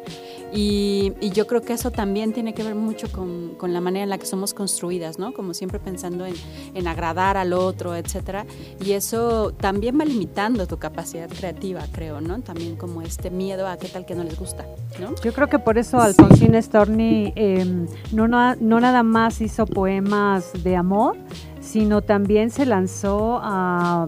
Y, 0.54 1.14
y 1.22 1.32
yo 1.32 1.48
creo 1.48 1.62
que 1.62 1.74
eso 1.74 1.92
también 1.92 2.34
tiene 2.34 2.54
que 2.54 2.64
ver 2.64 2.76
mucho 2.76 3.12
con, 3.12 3.56
con, 3.56 3.74
la 3.74 3.82
manera 3.82 4.04
en 4.04 4.10
la 4.10 4.18
que 4.18 4.26
somos 4.26 4.54
construidas, 4.54 5.20
¿no? 5.20 5.34
Como 5.34 5.54
siempre 5.54 5.80
pensando 5.80 6.26
en, 6.26 6.36
en 6.74 6.88
agradar 6.88 7.38
al 7.38 7.54
otro, 7.54 7.96
etcétera. 7.96 8.46
Y 8.84 8.92
eso 8.92 9.52
también 9.54 10.00
va 10.00 10.06
limitando 10.06 10.68
tu 10.68 10.78
capacidad 10.78 11.30
creativa, 11.30 11.84
creo, 11.92 12.22
¿no? 12.22 12.42
También 12.42 12.76
como 12.76 13.02
este 13.02 13.30
miedo 13.30 13.68
a 13.68 13.78
qué 13.78 13.88
tal 13.88 14.06
que 14.06 14.16
no 14.16 14.24
les 14.24 14.38
gusta, 14.38 14.66
¿no? 15.00 15.14
Yo 15.24 15.34
creo 15.34 15.48
que 15.48 15.60
por 15.60 15.78
eso 15.78 16.00
Alfonsín 16.00 16.60
Storni 16.62 17.34
eh, 17.36 17.66
no, 18.12 18.28
no, 18.28 18.56
no 18.56 18.80
nada 18.80 19.04
más 19.04 19.42
hizo 19.42 19.66
poemas 19.66 20.52
de 20.64 20.76
amor, 20.76 21.18
sino 21.62 22.02
también 22.02 22.50
se 22.50 22.66
lanzó 22.66 23.40
a, 23.42 24.08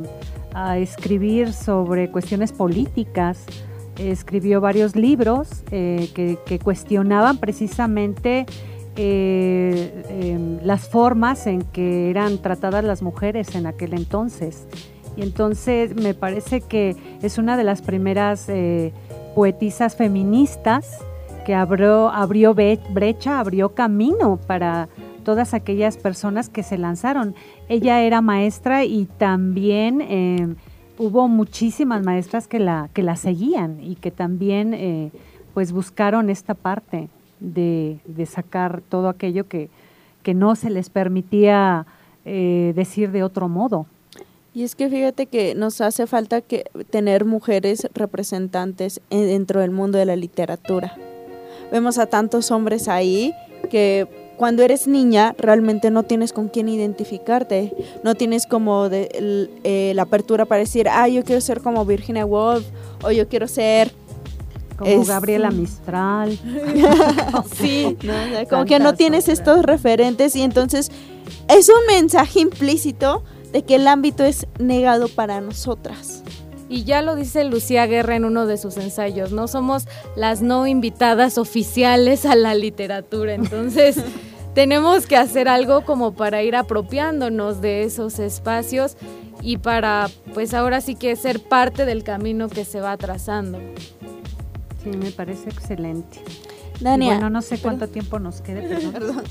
a 0.54 0.78
escribir 0.78 1.54
sobre 1.54 2.10
cuestiones 2.10 2.52
políticas. 2.52 3.45
Escribió 3.97 4.62
varios 4.62 4.95
libros 4.95 5.64
eh, 5.72 6.10
que, 6.14 6.60
cuestionaban 6.60 7.38
precisamente 7.38 8.45
eh, 8.95 10.04
eh, 10.10 10.60
las 10.64 10.89
formas 10.89 11.47
en 11.47 11.62
que 11.62 12.10
eran 12.10 12.39
tratadas 12.39 12.84
las 12.84 13.02
mujeres 13.02 13.56
en 13.56 13.66
aquel 13.66 13.93
entonces. 13.93 14.68
Y 15.16 15.24
entonces 15.24 15.95
me 15.95 16.14
parece 16.14 16.62
que 16.62 16.95
es 17.22 17.38
una 17.38 17.58
de 17.58 17.64
las 17.64 17.82
primeras 17.82 18.47
eh, 18.49 18.93
poetisas 19.36 19.95
feministas 19.95 20.99
que 21.45 21.56
abrió, 21.56 22.10
abrió 22.10 22.54
brecha, 22.54 23.39
abrió 23.39 23.74
camino 23.74 24.39
para 24.47 24.89
todas 25.22 25.53
aquellas 25.53 25.97
personas 25.97 26.49
que 26.49 26.63
se 26.63 26.78
lanzaron. 26.78 27.36
Ella 27.69 28.01
era 28.01 28.22
maestra 28.22 28.84
y 28.84 29.05
también 29.05 30.01
eh, 30.01 30.55
hubo 30.97 31.28
muchísimas 31.28 32.03
maestras 32.03 32.47
que 32.47 32.59
la, 32.59 32.89
que 32.93 33.03
la 33.03 33.15
seguían 33.15 33.80
y 33.82 33.95
que 33.95 34.11
también 34.11 34.74
eh, 34.74 35.11
pues 35.53 35.72
buscaron 35.72 36.30
esta 36.30 36.53
parte 36.53 37.09
de, 37.39 37.99
sacar 38.28 38.82
todo 38.88 39.09
aquello 39.09 39.47
que, 39.47 39.69
que 40.24 40.34
no 40.34 40.55
se 40.55 40.69
les 40.69 40.89
permitía 40.89 41.88
eh, 42.26 42.74
decir 42.76 43.11
de 43.11 43.24
otro 43.24 43.49
modo. 43.49 43.88
Y 44.53 44.63
es 44.63 44.76
que 44.76 44.89
fíjate 44.89 45.28
que 45.28 45.55
nos 45.55 45.80
hace 45.82 46.07
falta 46.07 46.41
que 46.41 46.65
tener 46.89 47.26
mujeres 47.26 47.88
representantes 47.93 49.01
en, 49.09 49.26
dentro 49.28 49.61
del 49.61 49.72
mundo 49.72 49.97
de 49.97 50.05
la 50.05 50.15
literatura. 50.15 50.95
Vemos 51.72 51.97
a 51.97 52.05
tantos 52.05 52.51
hombres 52.51 52.89
ahí 52.89 53.34
que 53.69 54.07
cuando 54.42 54.64
eres 54.64 54.88
niña 54.88 55.36
realmente 55.38 55.92
no 55.92 56.02
tienes 56.02 56.34
con 56.34 56.48
quién 56.48 56.68
identificarte, 56.68 57.76
no 58.04 58.16
tienes 58.16 58.48
como 58.48 58.89
de, 58.89 59.08
el, 59.14 59.52
eh, 59.64 59.92
la 59.94 60.02
apertura 60.02 60.46
para 60.46 60.58
decir, 60.58 60.89
ah, 60.89 61.08
yo 61.08 61.24
quiero 61.24 61.42
ser 61.42 61.62
como 61.62 61.86
Virginia 61.86 62.26
Woolf 62.26 62.66
o 63.04 63.12
yo 63.12 63.28
quiero 63.28 63.48
ser 63.48 63.92
como 64.80 64.89
es, 64.89 65.08
Gabriela 65.08 65.52
Mistral. 65.52 66.32
sí, 67.56 67.96
¿no? 68.02 68.14
o 68.14 68.30
sea, 68.30 68.46
como 68.48 68.66
que 68.66 68.80
no 68.80 68.96
tienes 68.96 69.30
estos 69.30 69.62
referentes 69.62 70.36
y 70.36 70.42
entonces 70.42 70.89
es 71.48 71.70
un 71.70 71.86
mensaje 71.86 72.39
implícito 72.39 73.24
de 73.52 73.62
que 73.62 73.76
el 73.76 73.88
ámbito 73.88 74.24
es 74.24 74.48
negado 74.58 75.08
para 75.08 75.39
nosotras. 75.39 76.24
Y 76.68 76.84
ya 76.84 77.04
lo 77.04 77.16
dice 77.16 77.44
Lucía 77.44 77.86
Guerra 77.86 78.16
en 78.16 78.26
uno 78.26 78.48
de 78.48 78.58
sus 78.58 78.78
ensayos, 78.78 79.34
no 79.34 79.48
somos 79.48 79.88
las 80.16 80.42
no 80.42 80.66
invitadas 80.66 81.38
oficiales 81.38 82.26
a 82.26 82.36
la 82.36 82.56
literatura, 82.56 83.36
entonces 83.36 83.98
tenemos 84.54 85.08
que 85.08 85.16
hacer 85.16 85.47
algo 85.47 85.86
como 85.86 86.14
para 86.14 86.43
ir 86.43 86.56
apropiándonos 86.56 87.62
de 87.62 87.84
esos 87.84 88.20
espacios 88.20 88.97
y 89.41 89.58
para 89.58 90.10
pues 90.34 90.54
ahora 90.54 90.82
sí 90.82 90.95
que 90.95 91.16
ser 91.16 91.41
parte 91.41 91.86
del 91.86 92.04
camino 92.04 92.49
que 92.49 92.66
se 92.66 92.82
va 92.82 92.95
trazando. 92.97 93.60
Sí, 94.84 94.89
me 94.89 95.12
parece 95.12 95.49
excelente. 95.49 96.20
Dania, 96.80 97.08
y 97.08 97.10
bueno, 97.12 97.30
no 97.30 97.41
sé 97.41 97.60
cuánto 97.60 97.88
tiempo 97.88 98.20
nos 98.20 98.41
quede, 98.41 98.68
perdón. 98.68 98.91
perdón. 98.93 99.24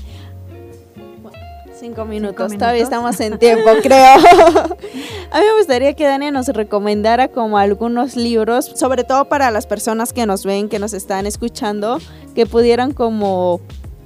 Cinco 1.77 2.05
minutos. 2.05 2.51
Cinco 2.51 2.59
todavía 2.59 2.83
estamos 2.83 3.19
en 3.19 3.39
tiempo, 3.39 3.69
creo. 3.81 4.15
a 4.15 5.39
mí 5.39 5.45
me 5.45 5.57
gustaría 5.57 5.93
que 5.93 6.05
Dania 6.05 6.31
nos 6.31 6.47
recomendara 6.49 7.29
como 7.29 7.57
algunos 7.57 8.15
libros, 8.15 8.65
sobre 8.75 9.03
todo 9.03 9.25
para 9.25 9.49
las 9.49 9.65
personas 9.65 10.13
que 10.13 10.25
nos 10.25 10.45
ven, 10.45 10.69
que 10.69 10.77
nos 10.77 10.93
están 10.93 11.25
escuchando, 11.25 11.99
que 12.35 12.45
pudieran 12.45 12.91
como 12.93 13.61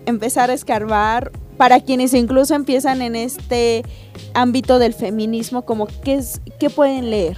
empezar 0.05 0.49
a 0.49 0.53
escarbar 0.53 1.31
para 1.57 1.79
quienes 1.79 2.13
incluso 2.13 2.53
empiezan 2.55 3.01
en 3.01 3.15
este 3.15 3.83
ámbito 4.33 4.79
del 4.79 4.93
feminismo, 4.93 5.63
como 5.63 5.87
qué, 6.03 6.15
es, 6.15 6.41
qué 6.59 6.69
pueden 6.69 7.09
leer. 7.09 7.37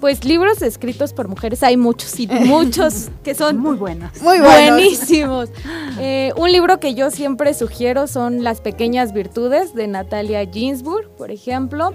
Pues 0.00 0.24
libros 0.24 0.62
escritos 0.62 1.12
por 1.12 1.26
mujeres 1.26 1.62
hay 1.64 1.76
muchos 1.76 2.20
y 2.20 2.26
muchos 2.46 3.10
que 3.24 3.34
son 3.34 3.58
muy 3.58 3.76
buenos. 3.76 4.22
Muy 4.22 4.38
buenísimos. 4.38 5.50
eh, 5.98 6.32
un 6.36 6.52
libro 6.52 6.78
que 6.78 6.94
yo 6.94 7.10
siempre 7.10 7.52
sugiero 7.52 8.06
son 8.06 8.44
Las 8.44 8.60
pequeñas 8.60 9.12
virtudes 9.12 9.74
de 9.74 9.88
Natalia 9.88 10.48
Ginsburg, 10.50 11.08
por 11.16 11.30
ejemplo. 11.30 11.92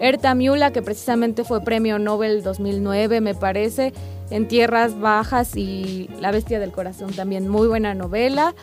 Erta 0.00 0.34
Miula, 0.34 0.72
que 0.72 0.82
precisamente 0.82 1.44
fue 1.44 1.62
premio 1.62 1.98
Nobel 1.98 2.42
2009, 2.42 3.20
me 3.20 3.34
parece, 3.34 3.92
en 4.30 4.48
Tierras 4.48 4.98
Bajas 4.98 5.56
y 5.56 6.08
La 6.20 6.32
Bestia 6.32 6.58
del 6.58 6.72
Corazón 6.72 7.12
también, 7.12 7.48
muy 7.48 7.68
buena 7.68 7.94
novela. 7.94 8.54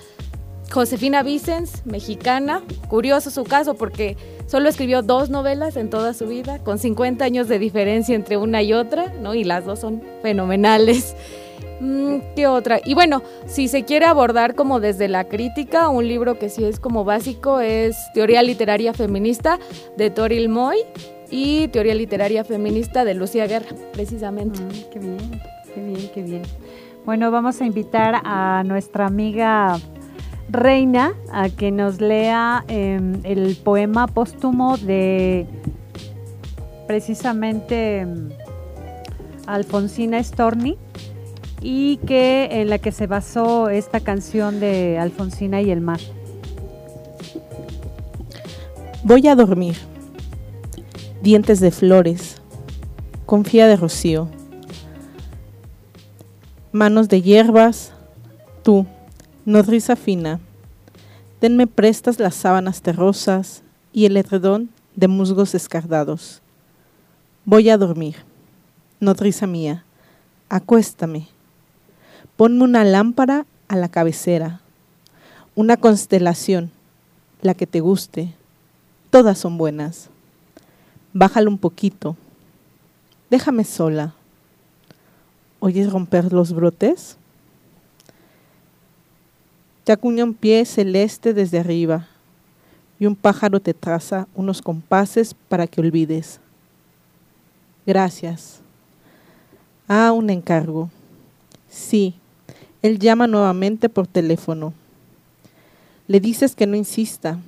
Josefina 0.72 1.22
Vicens, 1.22 1.86
mexicana. 1.86 2.62
Curioso 2.88 3.30
su 3.30 3.44
caso 3.44 3.76
porque 3.76 4.18
solo 4.48 4.70
escribió 4.70 5.02
dos 5.02 5.30
novelas 5.30 5.76
en 5.76 5.90
toda 5.90 6.14
su 6.14 6.28
vida, 6.28 6.60
con 6.60 6.80
50 6.80 7.24
años 7.26 7.48
de 7.48 7.60
diferencia 7.60 8.16
entre 8.16 8.38
una 8.38 8.64
y 8.64 8.74
otra, 8.74 9.14
¿no? 9.22 9.34
Y 9.34 9.44
las 9.44 9.66
dos 9.66 9.80
son 9.80 10.02
fenomenales. 10.22 11.16
¿Qué 12.36 12.46
otra? 12.46 12.80
Y 12.86 12.94
bueno, 12.94 13.24
si 13.48 13.68
se 13.68 13.84
quiere 13.86 14.06
abordar 14.06 14.54
como 14.54 14.80
desde 14.80 15.08
la 15.08 15.24
crítica, 15.24 15.90
un 15.90 16.08
libro 16.08 16.38
que 16.38 16.50
sí 16.50 16.64
es 16.64 16.80
como 16.80 17.04
básico 17.04 17.60
es 17.60 17.98
Teoría 18.14 18.44
Literaria 18.44 18.94
Feminista 18.94 19.58
de 19.98 20.12
Toril 20.12 20.48
Moy 20.48 20.78
y 21.32 21.70
Teoría 21.70 21.96
Literaria 21.96 22.44
Feminista 22.44 23.04
de 23.04 23.16
Lucía 23.16 23.48
Guerra, 23.48 23.76
precisamente. 23.94 24.62
Mm, 24.62 24.70
qué 24.92 25.00
bien, 25.00 25.42
qué 25.74 25.82
bien, 25.82 26.12
qué 26.14 26.22
bien. 26.22 26.42
Bueno, 27.04 27.32
vamos 27.32 27.60
a 27.62 27.66
invitar 27.66 28.22
a 28.24 28.64
nuestra 28.64 29.08
amiga 29.08 29.80
Reina 30.52 31.14
a 31.32 31.48
que 31.48 31.72
nos 31.72 32.02
lea 32.02 32.66
eh, 32.68 33.00
el 33.24 33.56
poema 33.56 34.08
póstumo 34.08 34.76
de 34.76 35.48
precisamente 36.88 38.02
eh, 38.02 38.06
Alfonsina 39.48 40.22
Storni 40.22 40.78
y 41.62 41.98
que 42.06 42.50
en 42.52 42.70
la 42.70 42.80
que 42.80 42.92
se 42.92 43.08
basó 43.08 43.70
esta 43.70 44.02
canción 44.02 44.60
de 44.60 45.00
Alfonsina 45.00 45.62
y 45.62 45.72
el 45.72 45.80
mar. 45.80 46.02
Voy 49.04 49.26
a 49.30 49.36
dormir. 49.36 49.78
Dientes 51.22 51.62
de 51.62 51.72
flores. 51.72 52.42
Confía 53.26 53.68
de 53.68 53.78
rocío. 53.78 54.28
Manos 56.74 57.08
de 57.08 57.22
hierbas. 57.22 57.94
Tú 58.64 58.86
Nodriza 59.44 59.96
fina, 59.96 60.40
denme 61.42 61.66
prestas 61.66 62.20
las 62.20 62.36
sábanas 62.36 62.84
terrosas 62.84 63.64
y 63.92 64.06
el 64.06 64.16
edredón 64.16 64.70
de 64.96 65.08
musgos 65.08 65.56
escardados. 65.56 66.44
Voy 67.46 67.72
a 67.72 67.78
dormir. 67.78 68.18
Nodriza 69.00 69.48
mía, 69.48 69.84
acuéstame. 70.48 71.28
Ponme 72.38 72.64
una 72.64 72.84
lámpara 72.84 73.48
a 73.68 73.76
la 73.76 73.90
cabecera, 73.90 74.62
una 75.56 75.76
constelación, 75.76 76.70
la 77.42 77.56
que 77.56 77.66
te 77.66 77.80
guste. 77.80 78.36
Todas 79.10 79.40
son 79.40 79.58
buenas. 79.58 80.12
Bájalo 81.14 81.50
un 81.50 81.58
poquito. 81.58 82.16
Déjame 83.32 83.64
sola. 83.64 84.14
¿Oyes 85.60 85.92
romper 85.92 86.32
los 86.32 86.54
brotes? 86.54 87.18
Te 89.84 89.92
acuña 89.92 90.24
un 90.24 90.34
pie 90.34 90.66
celeste 90.66 91.34
desde 91.34 91.60
arriba 91.60 92.08
y 93.00 93.08
un 93.08 93.16
pájaro 93.16 93.60
te 93.60 93.74
traza 93.74 94.28
unos 94.36 94.62
compases 94.62 95.34
para 95.50 95.66
que 95.66 95.82
olvides. 95.82 96.40
Gracias. 97.86 98.60
Ah, 99.88 100.12
un 100.12 100.30
encargo. 100.30 100.90
Sí, 101.68 102.14
él 102.84 103.00
llama 103.00 103.26
nuevamente 103.26 103.90
por 103.90 104.06
teléfono. 104.06 104.74
Le 106.08 106.20
dices 106.20 106.56
que 106.56 106.68
no 106.68 106.76
insista, 106.76 107.40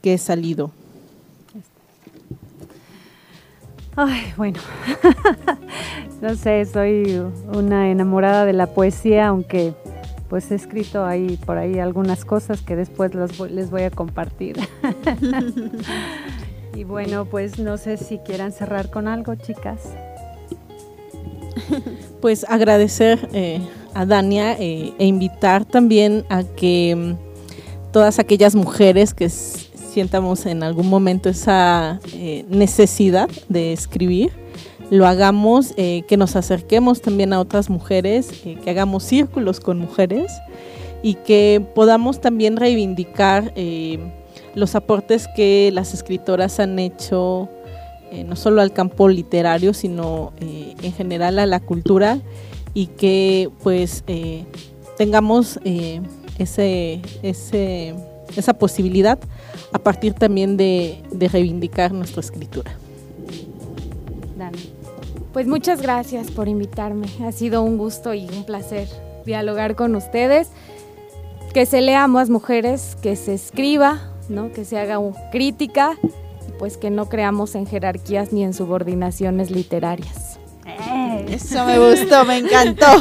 que 0.00 0.14
he 0.14 0.18
salido. 0.18 0.70
Ay, 3.96 4.32
bueno, 4.36 4.60
no 6.22 6.36
sé, 6.36 6.64
soy 6.64 7.20
una 7.52 7.90
enamorada 7.90 8.44
de 8.44 8.52
la 8.52 8.68
poesía, 8.68 9.26
aunque 9.26 9.74
pues 10.30 10.50
he 10.50 10.54
escrito 10.54 11.04
ahí 11.04 11.38
por 11.44 11.58
ahí 11.58 11.78
algunas 11.78 12.24
cosas 12.24 12.62
que 12.62 12.76
después 12.76 13.14
los, 13.14 13.38
les 13.50 13.70
voy 13.70 13.82
a 13.82 13.90
compartir. 13.90 14.56
Y 16.72 16.84
bueno, 16.84 17.24
pues 17.24 17.58
no 17.58 17.76
sé 17.76 17.96
si 17.96 18.18
quieran 18.18 18.52
cerrar 18.52 18.90
con 18.90 19.08
algo, 19.08 19.34
chicas. 19.34 19.80
Pues 22.20 22.44
agradecer 22.48 23.28
eh, 23.32 23.60
a 23.92 24.06
Dania 24.06 24.52
eh, 24.52 24.94
e 24.98 25.06
invitar 25.06 25.64
también 25.64 26.24
a 26.28 26.42
que 26.42 26.94
mm, 26.96 27.92
todas 27.92 28.18
aquellas 28.18 28.54
mujeres 28.54 29.14
que 29.14 29.28
sientamos 29.28 30.46
en 30.46 30.62
algún 30.62 30.88
momento 30.88 31.28
esa 31.28 32.00
eh, 32.14 32.44
necesidad 32.48 33.28
de 33.48 33.72
escribir, 33.72 34.30
lo 34.90 35.06
hagamos, 35.06 35.72
que 35.76 36.16
nos 36.18 36.36
acerquemos 36.36 37.00
también 37.00 37.32
a 37.32 37.40
otras 37.40 37.70
mujeres, 37.70 38.28
que 38.42 38.70
hagamos 38.70 39.04
círculos 39.04 39.60
con 39.60 39.78
mujeres 39.78 40.32
y 41.02 41.14
que 41.14 41.64
podamos 41.74 42.20
también 42.20 42.56
reivindicar 42.56 43.54
los 44.54 44.74
aportes 44.74 45.28
que 45.36 45.70
las 45.72 45.94
escritoras 45.94 46.60
han 46.60 46.78
hecho 46.78 47.48
eh, 48.12 48.24
no 48.24 48.34
solo 48.34 48.60
al 48.60 48.72
campo 48.72 49.08
literario, 49.08 49.72
sino 49.72 50.32
eh, 50.40 50.74
en 50.82 50.92
general 50.92 51.38
a 51.38 51.46
la 51.46 51.60
cultura 51.60 52.18
y 52.74 52.86
que 52.86 53.50
pues 53.62 54.02
eh, 54.08 54.44
tengamos 54.98 55.60
ese, 56.38 57.00
esa 57.22 58.54
posibilidad 58.54 59.18
a 59.72 59.78
partir 59.78 60.14
también 60.14 60.56
de 60.56 61.00
reivindicar 61.30 61.92
nuestra 61.92 62.20
escritura. 62.20 62.72
Pues 65.32 65.46
muchas 65.46 65.80
gracias 65.80 66.30
por 66.30 66.48
invitarme. 66.48 67.06
Ha 67.24 67.32
sido 67.32 67.62
un 67.62 67.78
gusto 67.78 68.14
y 68.14 68.26
un 68.28 68.44
placer 68.44 68.88
dialogar 69.24 69.76
con 69.76 69.94
ustedes. 69.94 70.50
Que 71.54 71.66
se 71.66 71.80
lea 71.80 72.06
más 72.06 72.30
mujeres, 72.30 72.96
que 73.02 73.16
se 73.16 73.34
escriba, 73.34 74.12
¿no? 74.28 74.52
que 74.52 74.64
se 74.64 74.78
haga 74.78 74.98
crítica 75.32 75.96
pues 76.60 76.76
que 76.76 76.90
no 76.90 77.08
creamos 77.08 77.54
en 77.54 77.66
jerarquías 77.66 78.34
ni 78.34 78.44
en 78.44 78.52
subordinaciones 78.52 79.50
literarias. 79.50 80.38
Eh. 80.66 81.24
Eso 81.30 81.64
me 81.64 81.78
gustó, 81.78 82.24
me 82.24 82.38
encantó. 82.38 82.86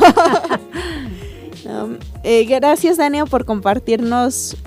Eh, 2.23 2.45
gracias, 2.45 2.97
Daniel, 2.97 3.25
por 3.29 3.45
compartirnos 3.45 4.57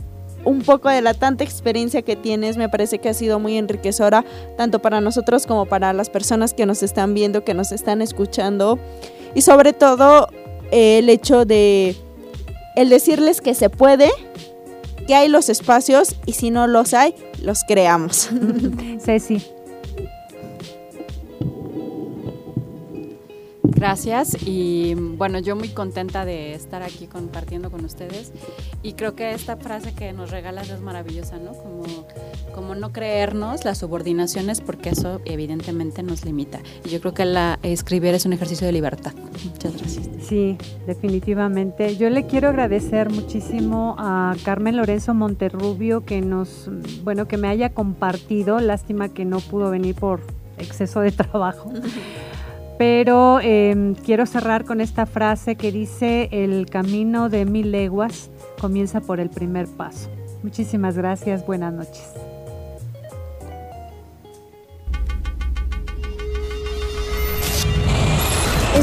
un 0.45 0.63
poco 0.63 0.89
de 0.89 1.01
la 1.03 1.15
tanta 1.15 1.45
experiencia 1.45 2.03
que 2.03 2.17
tienes. 2.17 2.57
Me 2.57 2.69
parece 2.69 2.99
que 2.99 3.09
ha 3.09 3.15
sido 3.15 3.39
muy 3.39 3.57
enriquecedora, 3.57 4.25
tanto 4.57 4.81
para 4.81 5.01
nosotros 5.01 5.47
como 5.47 5.67
para 5.67 5.93
las 5.93 6.11
personas 6.11 6.55
que 6.55 6.67
nos 6.67 6.83
están 6.83 7.15
viendo, 7.15 7.45
que 7.45 7.55
nos 7.55 7.73
están 7.73 8.03
escuchando. 8.03 8.79
Y 9.35 9.43
sobre 9.43 9.73
todo, 9.73 10.29
eh, 10.71 10.99
el 10.99 11.09
hecho 11.09 11.45
de 11.45 11.97
el 12.77 12.89
decirles 12.89 13.41
que 13.41 13.55
se 13.55 13.71
puede, 13.71 14.11
que 15.07 15.15
hay 15.15 15.29
los 15.29 15.49
espacios 15.49 16.17
y 16.27 16.33
si 16.33 16.51
no 16.51 16.67
los 16.67 16.95
hay, 16.95 17.15
los 17.41 17.65
creamos. 17.65 18.31
Ceci. 19.05 19.43
Gracias 23.83 24.37
y 24.47 24.95
bueno, 24.95 25.41
yo 25.41 25.57
muy 25.57 25.71
contenta 25.71 26.25
de 26.25 26.55
estar 26.55 26.85
aquí 26.85 27.09
compartiendo 27.09 27.69
con 27.69 27.85
ustedes 27.85 28.31
y 28.81 28.93
creo 28.93 29.17
que 29.17 29.33
esta 29.33 29.57
frase 29.57 29.93
que 29.93 30.13
nos 30.13 30.31
regalas 30.31 30.71
es 30.71 30.81
maravillosa, 30.81 31.39
¿no? 31.39 31.53
Como, 31.55 31.83
como 32.55 32.77
no 32.77 32.93
creernos 32.93 33.65
las 33.65 33.79
subordinaciones 33.79 34.61
porque 34.61 34.91
eso 34.91 35.21
evidentemente 35.25 36.05
nos 36.05 36.25
limita. 36.25 36.61
Y 36.85 36.91
yo 36.91 37.01
creo 37.01 37.13
que 37.13 37.25
la, 37.25 37.59
escribir 37.65 38.15
es 38.15 38.25
un 38.25 38.33
ejercicio 38.35 38.69
de 38.69 38.73
libertad. 38.73 39.15
Muchas 39.51 39.77
gracias. 39.77 40.09
Sí, 40.29 40.59
definitivamente. 40.87 41.97
Yo 41.97 42.09
le 42.09 42.27
quiero 42.27 42.51
agradecer 42.51 43.11
muchísimo 43.11 43.97
a 43.99 44.37
Carmen 44.45 44.77
Lorenzo 44.77 45.13
Monterrubio 45.13 46.05
que 46.05 46.21
nos, 46.21 46.71
bueno, 47.03 47.27
que 47.27 47.37
me 47.37 47.49
haya 47.49 47.71
compartido, 47.71 48.61
lástima 48.61 49.09
que 49.09 49.25
no 49.25 49.41
pudo 49.41 49.71
venir 49.71 49.97
por 49.97 50.21
exceso 50.57 51.01
de 51.01 51.11
trabajo. 51.11 51.73
Pero 52.79 53.41
em, 53.41 53.95
quiero 53.95 54.27
cerrar 54.27 54.65
con 54.65 54.81
esta 54.81 55.07
frase 55.07 55.57
que 55.57 55.71
dice, 55.71 56.29
el 56.33 56.67
camino 56.67 57.29
de 57.29 57.45
mil 57.45 57.71
leguas 57.71 58.31
comienza 58.61 59.01
por 59.01 59.21
el 59.21 59.31
primer 59.31 59.69
paso. 59.69 60.11
Muchísimas 60.43 60.97
gracias, 60.97 61.47
buenas 61.47 61.73
noches. 61.73 62.09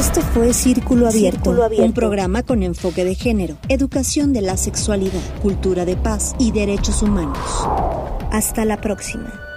Esto 0.00 0.22
fue 0.22 0.54
Círculo 0.54 1.06
Abierto, 1.06 1.50
un 1.50 1.92
programa 1.92 2.42
con 2.42 2.62
enfoque 2.62 3.04
de 3.04 3.14
género, 3.14 3.56
educación 3.68 4.32
de 4.32 4.40
la 4.40 4.56
sexualidad, 4.56 5.20
cultura 5.42 5.84
de 5.84 5.96
paz 5.96 6.34
y 6.38 6.52
derechos 6.52 7.02
humanos. 7.02 7.38
Hasta 8.30 8.64
la 8.64 8.80
próxima. 8.80 9.49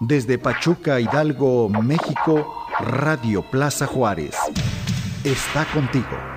Desde 0.00 0.38
Pachuca, 0.38 1.00
Hidalgo, 1.00 1.68
México, 1.68 2.66
Radio 2.80 3.42
Plaza 3.42 3.86
Juárez. 3.86 4.36
Está 5.24 5.64
contigo. 5.66 6.33